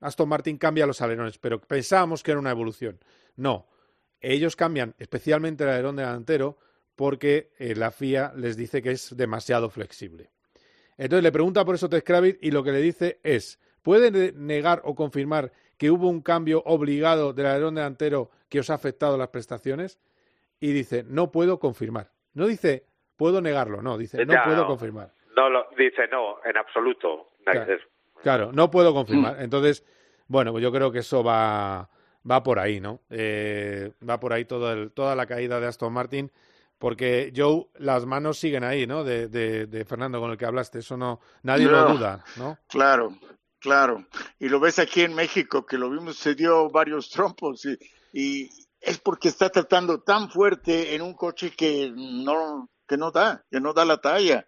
[0.00, 2.98] Aston Martin cambia los alerones, pero pensábamos que era una evolución.
[3.36, 3.68] No.
[4.20, 6.58] ellos cambian especialmente el alerón delantero
[6.96, 10.30] porque eh, la FIA les dice que es demasiado flexible.
[10.98, 14.32] Entonces le pregunta por eso Tess Kravitz y lo que le dice es, ¿puede ne-
[14.32, 19.16] negar o confirmar que hubo un cambio obligado del alerón delantero que os ha afectado
[19.16, 19.98] las prestaciones?
[20.60, 22.10] Y dice, no puedo confirmar.
[22.34, 22.84] No dice,
[23.16, 24.66] puedo negarlo, no, dice, no Ya, puedo no.
[24.66, 25.12] confirmar.
[25.34, 27.30] No, lo, dice no, en absoluto.
[27.44, 27.66] Claro.
[28.22, 29.38] Claro, no puedo confirmar.
[29.38, 29.42] Mm.
[29.42, 29.84] Entonces,
[30.28, 31.88] bueno, pues yo creo que eso va,
[32.30, 33.00] va por ahí, ¿no?
[33.10, 36.30] Eh, va por ahí todo el- toda la caída de Aston Martin,
[36.82, 39.04] porque Joe, las manos siguen ahí, ¿no?
[39.04, 42.58] De, de, de Fernando con el que hablaste, eso no, nadie lo duda, ¿no?
[42.66, 43.16] Claro,
[43.60, 44.04] claro.
[44.40, 47.78] Y lo ves aquí en México, que lo vimos, se dio varios trompos y,
[48.12, 48.50] y
[48.80, 53.60] es porque está tratando tan fuerte en un coche que no que no da, que
[53.60, 54.44] no da la talla.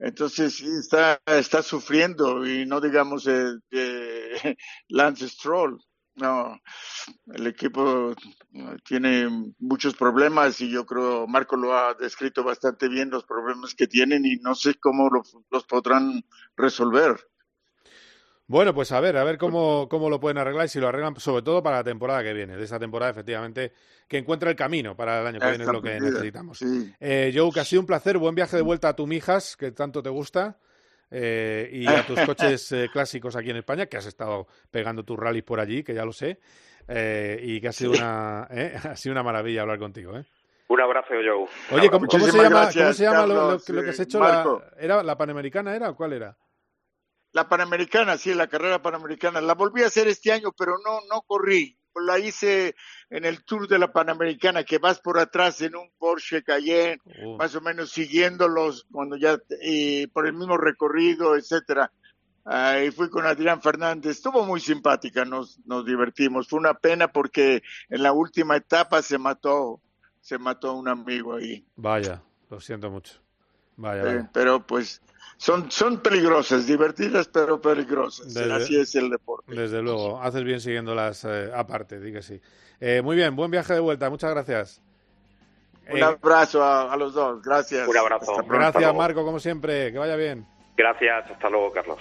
[0.00, 3.54] Entonces sí está, está sufriendo y no digamos eh,
[4.88, 5.78] Lance Stroll.
[6.16, 6.58] No,
[7.34, 9.28] el equipo eh, tiene
[9.58, 14.24] muchos problemas y yo creo Marco lo ha descrito bastante bien los problemas que tienen
[14.24, 16.24] y no sé cómo lo- los podrán
[16.56, 17.16] resolver.
[18.48, 21.16] Bueno, pues a ver, a ver cómo, cómo lo pueden arreglar y si lo arreglan,
[21.18, 23.72] sobre todo para la temporada que viene, de esa temporada, efectivamente,
[24.06, 26.58] que encuentre el camino para el año que viene, es lo que necesitamos.
[26.58, 26.94] sí.
[27.00, 29.72] Eh, Joe, que ha sido un placer, buen viaje de vuelta a tu Mijas, que
[29.72, 30.58] tanto te gusta,
[31.10, 35.18] eh, y a tus coches eh, clásicos aquí en España, que has estado pegando tus
[35.18, 36.38] rallies por allí, que ya lo sé,
[36.88, 38.00] eh, y que ha sido, Sí.
[38.00, 40.16] una, eh, ha sido una maravilla hablar contigo.
[40.16, 40.24] ¿eh?
[40.68, 41.78] Un abrazo, Joe.
[41.78, 44.18] Oye, ¿cómo, cómo se llama, gracias, ¿cómo se llama lo, que- lo que has hecho?
[44.18, 44.62] Marco.
[44.76, 46.36] La, ¿Era la Panamericana era o cuál era?
[47.32, 49.40] La Panamericana, sí, la carrera Panamericana.
[49.40, 51.75] La volví a hacer este año, pero no, no corrí.
[52.04, 52.74] La hice
[53.10, 57.36] en el Tour de la Panamericana, que vas por atrás en un Porsche Cayenne, Uh.
[57.36, 61.90] más o menos siguiéndolos cuando ya, y por el mismo recorrido, etcétera.
[62.44, 64.12] Ah, y fui con Adrián Fernández.
[64.16, 66.48] Estuvo muy simpática, nos, nos divertimos.
[66.48, 69.80] Fue una pena porque en la última etapa se mató,
[70.20, 71.66] se mató un amigo ahí.
[71.74, 73.20] Vaya, lo siento mucho.
[73.76, 74.30] Vaya, Eh, vaya.
[74.32, 75.00] pero pues
[75.36, 78.32] son, son peligrosas, divertidas pero peligrosas.
[78.34, 79.54] Desde- Así es el deporte.
[79.54, 82.40] Desde luego, haces bien siguiéndolas eh, aparte, di que sí.
[82.80, 84.80] Eh, muy bien, buen viaje de vuelta, muchas gracias.
[85.90, 87.86] Un Eh, abrazo a, a los dos, gracias.
[87.86, 88.34] Un abrazo.
[88.48, 90.44] Gracias, Marco, como siempre, que vaya bien.
[90.76, 91.98] Gracias, hasta luego, Carlos.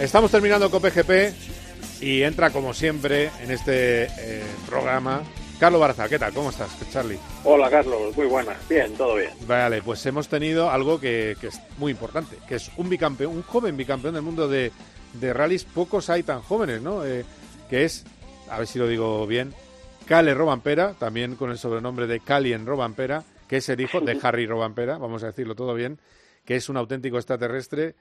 [0.00, 1.34] Estamos terminando Cope GP
[2.00, 5.22] y entra, como siempre, en este eh, programa.
[5.58, 6.32] Carlos Barza, ¿qué tal?
[6.32, 7.18] ¿Cómo estás, Charlie?
[7.42, 8.56] Hola Carlos, muy buenas.
[8.68, 9.32] Bien, todo bien.
[9.48, 13.42] Vale, pues hemos tenido algo que, que es muy importante, que es un bicampeón, un
[13.42, 14.70] joven bicampeón del mundo de,
[15.14, 15.64] de rallies.
[15.64, 17.04] Pocos hay tan jóvenes, ¿no?
[17.04, 17.24] Eh,
[17.68, 18.04] que es,
[18.48, 19.52] a ver si lo digo bien,
[20.06, 24.46] Cale Robampera, también con el sobrenombre de Calien Robampera, que es el hijo de Harry
[24.46, 25.98] Robampera, vamos a decirlo todo bien,
[26.44, 27.96] que es un auténtico extraterrestre.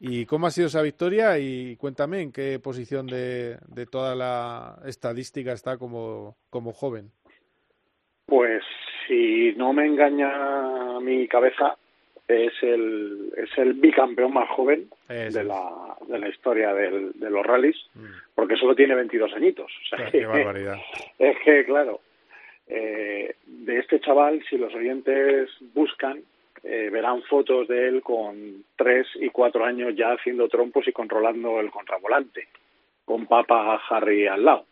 [0.00, 1.38] ¿Y cómo ha sido esa victoria?
[1.38, 7.10] Y cuéntame en qué posición de, de toda la estadística está como, como joven.
[8.26, 8.62] Pues
[9.06, 11.76] si no me engaña mi cabeza,
[12.28, 17.44] es el, es el bicampeón más joven de la, de la historia del- de los
[17.44, 17.76] rallies,
[18.34, 19.66] porque solo tiene 22 añitos.
[19.92, 20.10] O sea, Mm.
[20.12, 20.76] Qué barbaridad.
[21.18, 22.00] Es que, claro,
[22.68, 26.20] eh, de este chaval, si los oyentes buscan,
[26.62, 31.60] eh, verán fotos de él con tres y cuatro años ya haciendo trompos y controlando
[31.60, 32.48] el contravolante,
[33.04, 34.66] con Papa Harry al lado.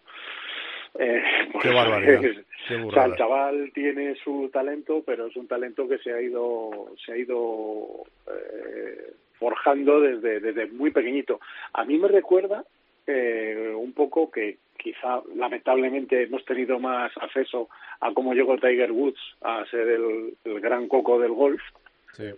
[0.99, 1.23] Eh,
[1.53, 2.25] pues, Qué barbaridad.
[2.25, 6.13] es- Qué o sea, el chaval tiene su talento, pero es un talento que se
[6.13, 7.87] ha ido, se ha ido
[8.27, 11.39] eh, forjando desde, desde muy pequeñito.
[11.75, 12.65] A mí me recuerda
[13.07, 17.69] eh, un poco que quizá lamentablemente hemos tenido más acceso
[17.99, 21.61] a cómo llegó Tiger Woods a ser el, el gran coco del golf,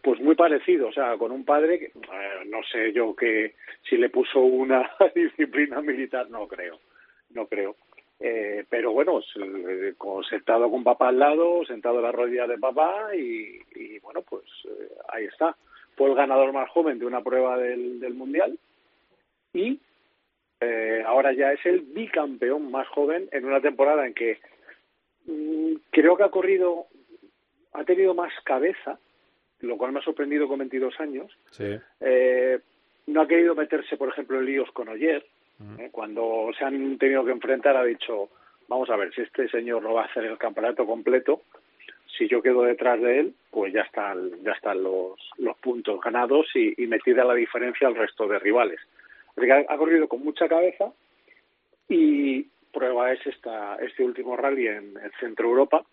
[0.02, 3.54] pues muy parecido, o sea, con un padre que eh, no sé yo que
[3.88, 6.78] si le puso una disciplina militar, no creo,
[7.34, 7.76] no creo.
[8.18, 9.20] Eh, pero bueno,
[9.98, 14.22] con- sentado con papá al lado, sentado en la rodilla de papá y, y bueno,
[14.22, 15.54] pues eh, ahí está.
[15.96, 18.58] Fue el ganador más joven de una prueba del, del Mundial
[19.52, 19.78] y
[20.60, 24.39] eh, ahora ya es el bicampeón más joven en una temporada en que
[25.26, 26.86] mm, creo que ha corrido,
[27.72, 28.98] ha tenido más cabeza,
[29.60, 31.30] lo cual me ha sorprendido con 22 años.
[31.51, 31.78] Sí.
[32.01, 32.59] Eh,
[33.06, 35.24] no ha querido meterse, por ejemplo, en líos con Oyer.
[35.78, 35.89] ¿eh?
[35.93, 38.28] Cuando se han tenido que enfrentar ha dicho,
[38.68, 41.43] vamos a ver, si este señor no va a hacer el campeonato completo,
[42.16, 46.47] si yo quedo detrás de él, pues ya están, ya están los, los puntos ganados
[46.55, 48.80] y, y metida la diferencia al resto de rivales.
[49.39, 50.93] Así que ha, corrido con mucha cabeza
[51.89, 52.43] y
[52.73, 55.85] prueba es esta, este último rally en, en Centro Europa.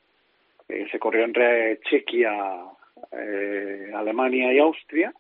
[0.68, 2.66] Eh, se corrió entre Chequia,
[3.12, 5.14] eh, Alemania y Austria.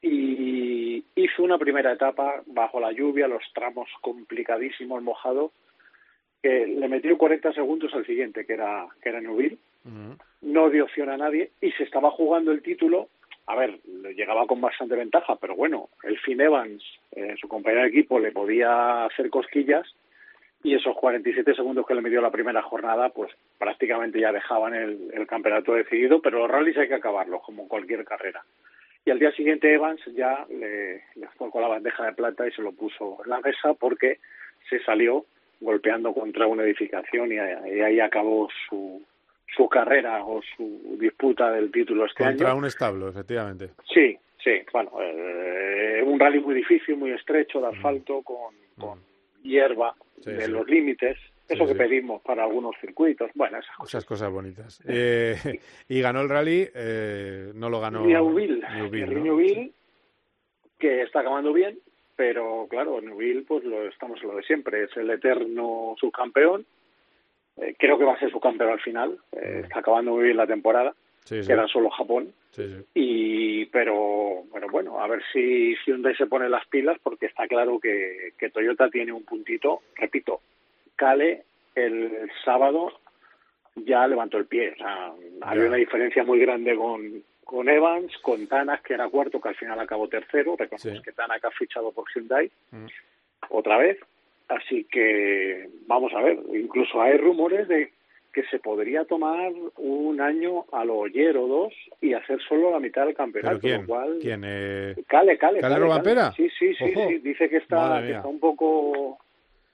[0.00, 5.52] Y hizo una primera etapa bajo la lluvia, los tramos complicadísimos, mojados,
[6.42, 9.58] que le metió 40 segundos al siguiente, que era, que era Neuville.
[10.40, 13.08] No dio opción a nadie y se estaba jugando el título.
[13.46, 17.82] A ver, le llegaba con bastante ventaja, pero bueno, el Finn Evans, eh, su compañero
[17.82, 19.86] de equipo, le podía hacer cosquillas
[20.62, 25.26] y esos 47 segundos que le metió la primera jornada, pues prácticamente ya dejaban el,
[25.26, 28.44] campeonato decidido, pero los rallies hay que acabarlos, como cualquier carrera.
[29.04, 32.62] Y al día siguiente Evans ya le, le con la bandeja de plata y se
[32.62, 34.20] lo puso en la mesa porque
[34.70, 35.24] se salió
[35.60, 39.02] golpeando contra una edificación y ahí acabó su,
[39.56, 42.58] su carrera o su disputa del título este Contra año.
[42.58, 43.70] un establo, efectivamente.
[43.92, 48.98] Sí, sí, bueno, eh, un rally muy difícil, muy estrecho, de asfalto, con, con
[49.42, 50.50] hierba Sí, de sí.
[50.52, 51.18] los límites,
[51.48, 53.88] eso Sí, que pedimos para algunos circuitos, bueno, esas cosas.
[53.94, 54.80] Esas cosas bonitas.
[54.86, 55.34] Eh,
[55.88, 59.20] y ganó el rally, eh, no lo ganó Neuville, Neuville, ¿no?
[59.24, 59.72] Neuville,
[60.78, 61.78] que está acabando bien,
[62.16, 66.64] pero claro, Neuville, pues lo estamos en lo de siempre, es el eterno subcampeón.
[67.58, 70.46] Eh, creo que va a ser subcampeón al final, eh, está acabando muy bien la
[70.46, 71.48] temporada, Sí, sí.
[71.48, 72.32] queda solo Japón.
[72.50, 72.64] Sí.
[72.94, 77.78] Y, pero, bueno, bueno, a ver si Hyundai se pone las pilas, porque está claro
[77.78, 80.40] que, que Toyota tiene un puntito, repito,
[80.96, 81.42] Cale
[81.74, 82.92] el sábado
[83.74, 88.46] ya levantó el pie, o sea, había una diferencia muy grande con, con Evans, con
[88.46, 92.04] Tanak, que era cuarto, que al final acabó tercero, recordemos que Tanak ha fichado por
[92.14, 92.86] Hyundai, Mm.
[93.48, 93.98] otra vez,
[94.56, 97.92] así que vamos a ver, incluso hay rumores de
[98.32, 102.80] que se podría tomar un año a lo Oyer o dos y hacer solo la
[102.80, 103.80] mitad del ¿Pero campeonato, quién?
[103.82, 104.18] lo cual...
[104.22, 104.42] ¿Quién?
[104.46, 105.60] Eh, Cale, Cale.
[105.60, 106.32] ¿Cale Robampera?
[106.32, 107.18] Sí, sí, sí, sí.
[107.18, 109.18] Dice que está, que está un poco...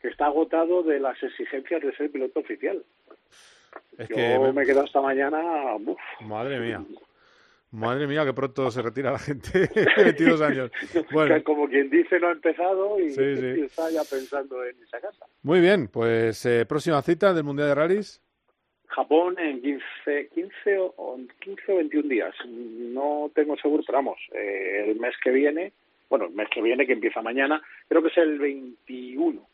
[0.02, 2.82] que está agotado de las exigencias de ser piloto oficial.
[3.96, 5.40] Es Yo que me- me he quedado esta mañana...
[5.76, 6.82] uf, Madre mía.
[7.70, 9.68] Madre mía, que pronto se retira la gente.
[9.96, 10.70] 22 años.
[11.12, 13.60] Bueno, como quien dice, no ha empezado y, Sí, sí.
[13.66, 15.26] está ya pensando en irse a casa.
[15.42, 15.88] muy bien.
[15.88, 18.22] Pues eh, próxima cita del Mundial de Rallys.
[18.86, 22.34] Japón en 15, 15, o, o 15 o 21 días.
[22.46, 25.72] No tengo seguro, pero vamos, eh, el mes que viene,
[26.08, 29.46] bueno, el mes que viene, que empieza mañana, creo que es el 21.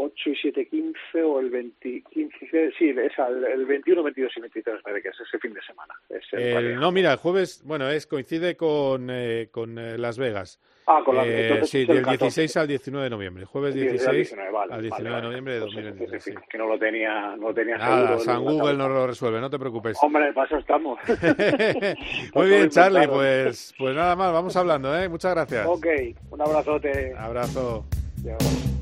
[0.00, 4.40] 8 y 7, 15 o el 20, 15, sí, es al- el 21, 22 y
[4.40, 5.94] 23, me que es ese fin de semana.
[6.08, 6.74] Es el El- rally.
[6.76, 10.60] no, mira, el jueves, bueno, es coincide con, eh, con eh, Las Vegas.
[10.86, 12.24] Ah, con Las Eh, Vegas, entonces sí, del 14.
[12.24, 13.44] 16 al 19 de noviembre.
[13.44, 16.26] Jueves Sí, es el 16 19, vale, al 19 vale, de noviembre de Pues, 2023.
[16.28, 18.18] en fin, que no lo tenía, no lo tenía Nada, seguro.
[18.20, 19.98] San Google no lo resuelve, no te preocupes.
[20.00, 20.98] Hombre, para eso estamos.
[22.34, 25.08] Muy bien, Charlie, pues, pues nada más, vamos hablando, ¿eh?
[25.08, 25.66] Muchas gracias.
[25.66, 25.86] Ok,
[26.30, 27.14] un abrazote.
[27.18, 27.84] Abrazo.
[28.24, 28.77] Chao.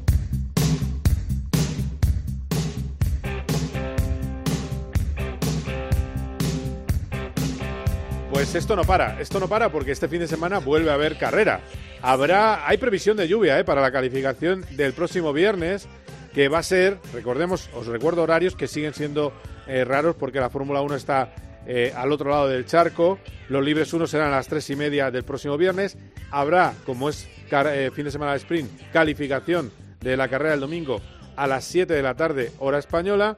[8.36, 11.16] Pues esto no para, esto no para porque este fin de semana vuelve a haber
[11.16, 11.62] carrera.
[12.02, 13.64] Habrá, hay previsión de lluvia ¿eh?
[13.64, 15.88] para la calificación del próximo viernes,
[16.34, 19.32] que va a ser, recordemos, os recuerdo horarios que siguen siendo
[19.66, 21.34] eh, raros porque la Fórmula 1 está
[21.66, 23.18] eh, al otro lado del charco.
[23.48, 25.96] Los libres 1 serán a las tres y media del próximo viernes.
[26.30, 27.26] Habrá, como es
[27.94, 31.00] fin de semana de sprint, calificación de la carrera del domingo
[31.36, 33.34] a las 7 de la tarde, hora española.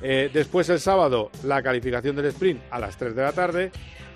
[0.00, 3.72] Después el sábado la calificación del sprint a las 3 de la tarde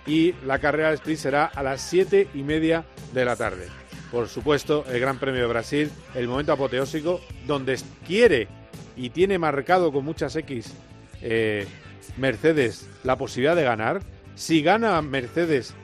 [0.07, 3.69] y la carrera del sprint será a las 7 y media de la tarde.
[4.11, 8.49] Por supuesto, el Gran Premio de Brasil, el momento apoteósico, donde quiere
[8.97, 10.75] y tiene marcado con muchas X
[11.23, 11.67] eh,
[12.19, 14.03] Mercedes la posibilidad de ganar.
[14.35, 15.75] Si gana Mercedes,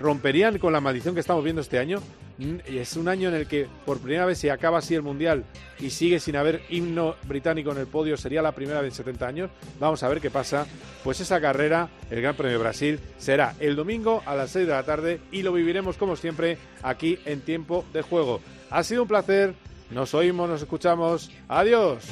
[0.00, 2.00] romperían con la maldición que estamos viendo este año.
[2.38, 5.44] Mm, Es un año en el que por primera vez se acaba así el Mundial
[5.80, 8.16] y sigue sin haber himno británico en el podio.
[8.16, 9.50] Sería la primera vez en 70 años.
[9.80, 10.66] Vamos a ver qué pasa.
[11.02, 14.72] Pues esa carrera, el Gran Premio de Brasil, será el domingo a las 6 de
[14.72, 18.40] la tarde y lo viviremos como siempre aquí en tiempo de juego.
[18.70, 19.54] Ha sido un placer.
[19.90, 21.30] Nos oímos, nos escuchamos.
[21.48, 22.04] Adiós.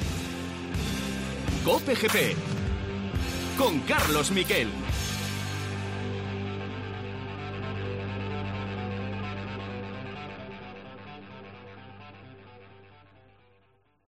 [1.65, 2.35] GP
[3.57, 4.67] con Carlos Miquel.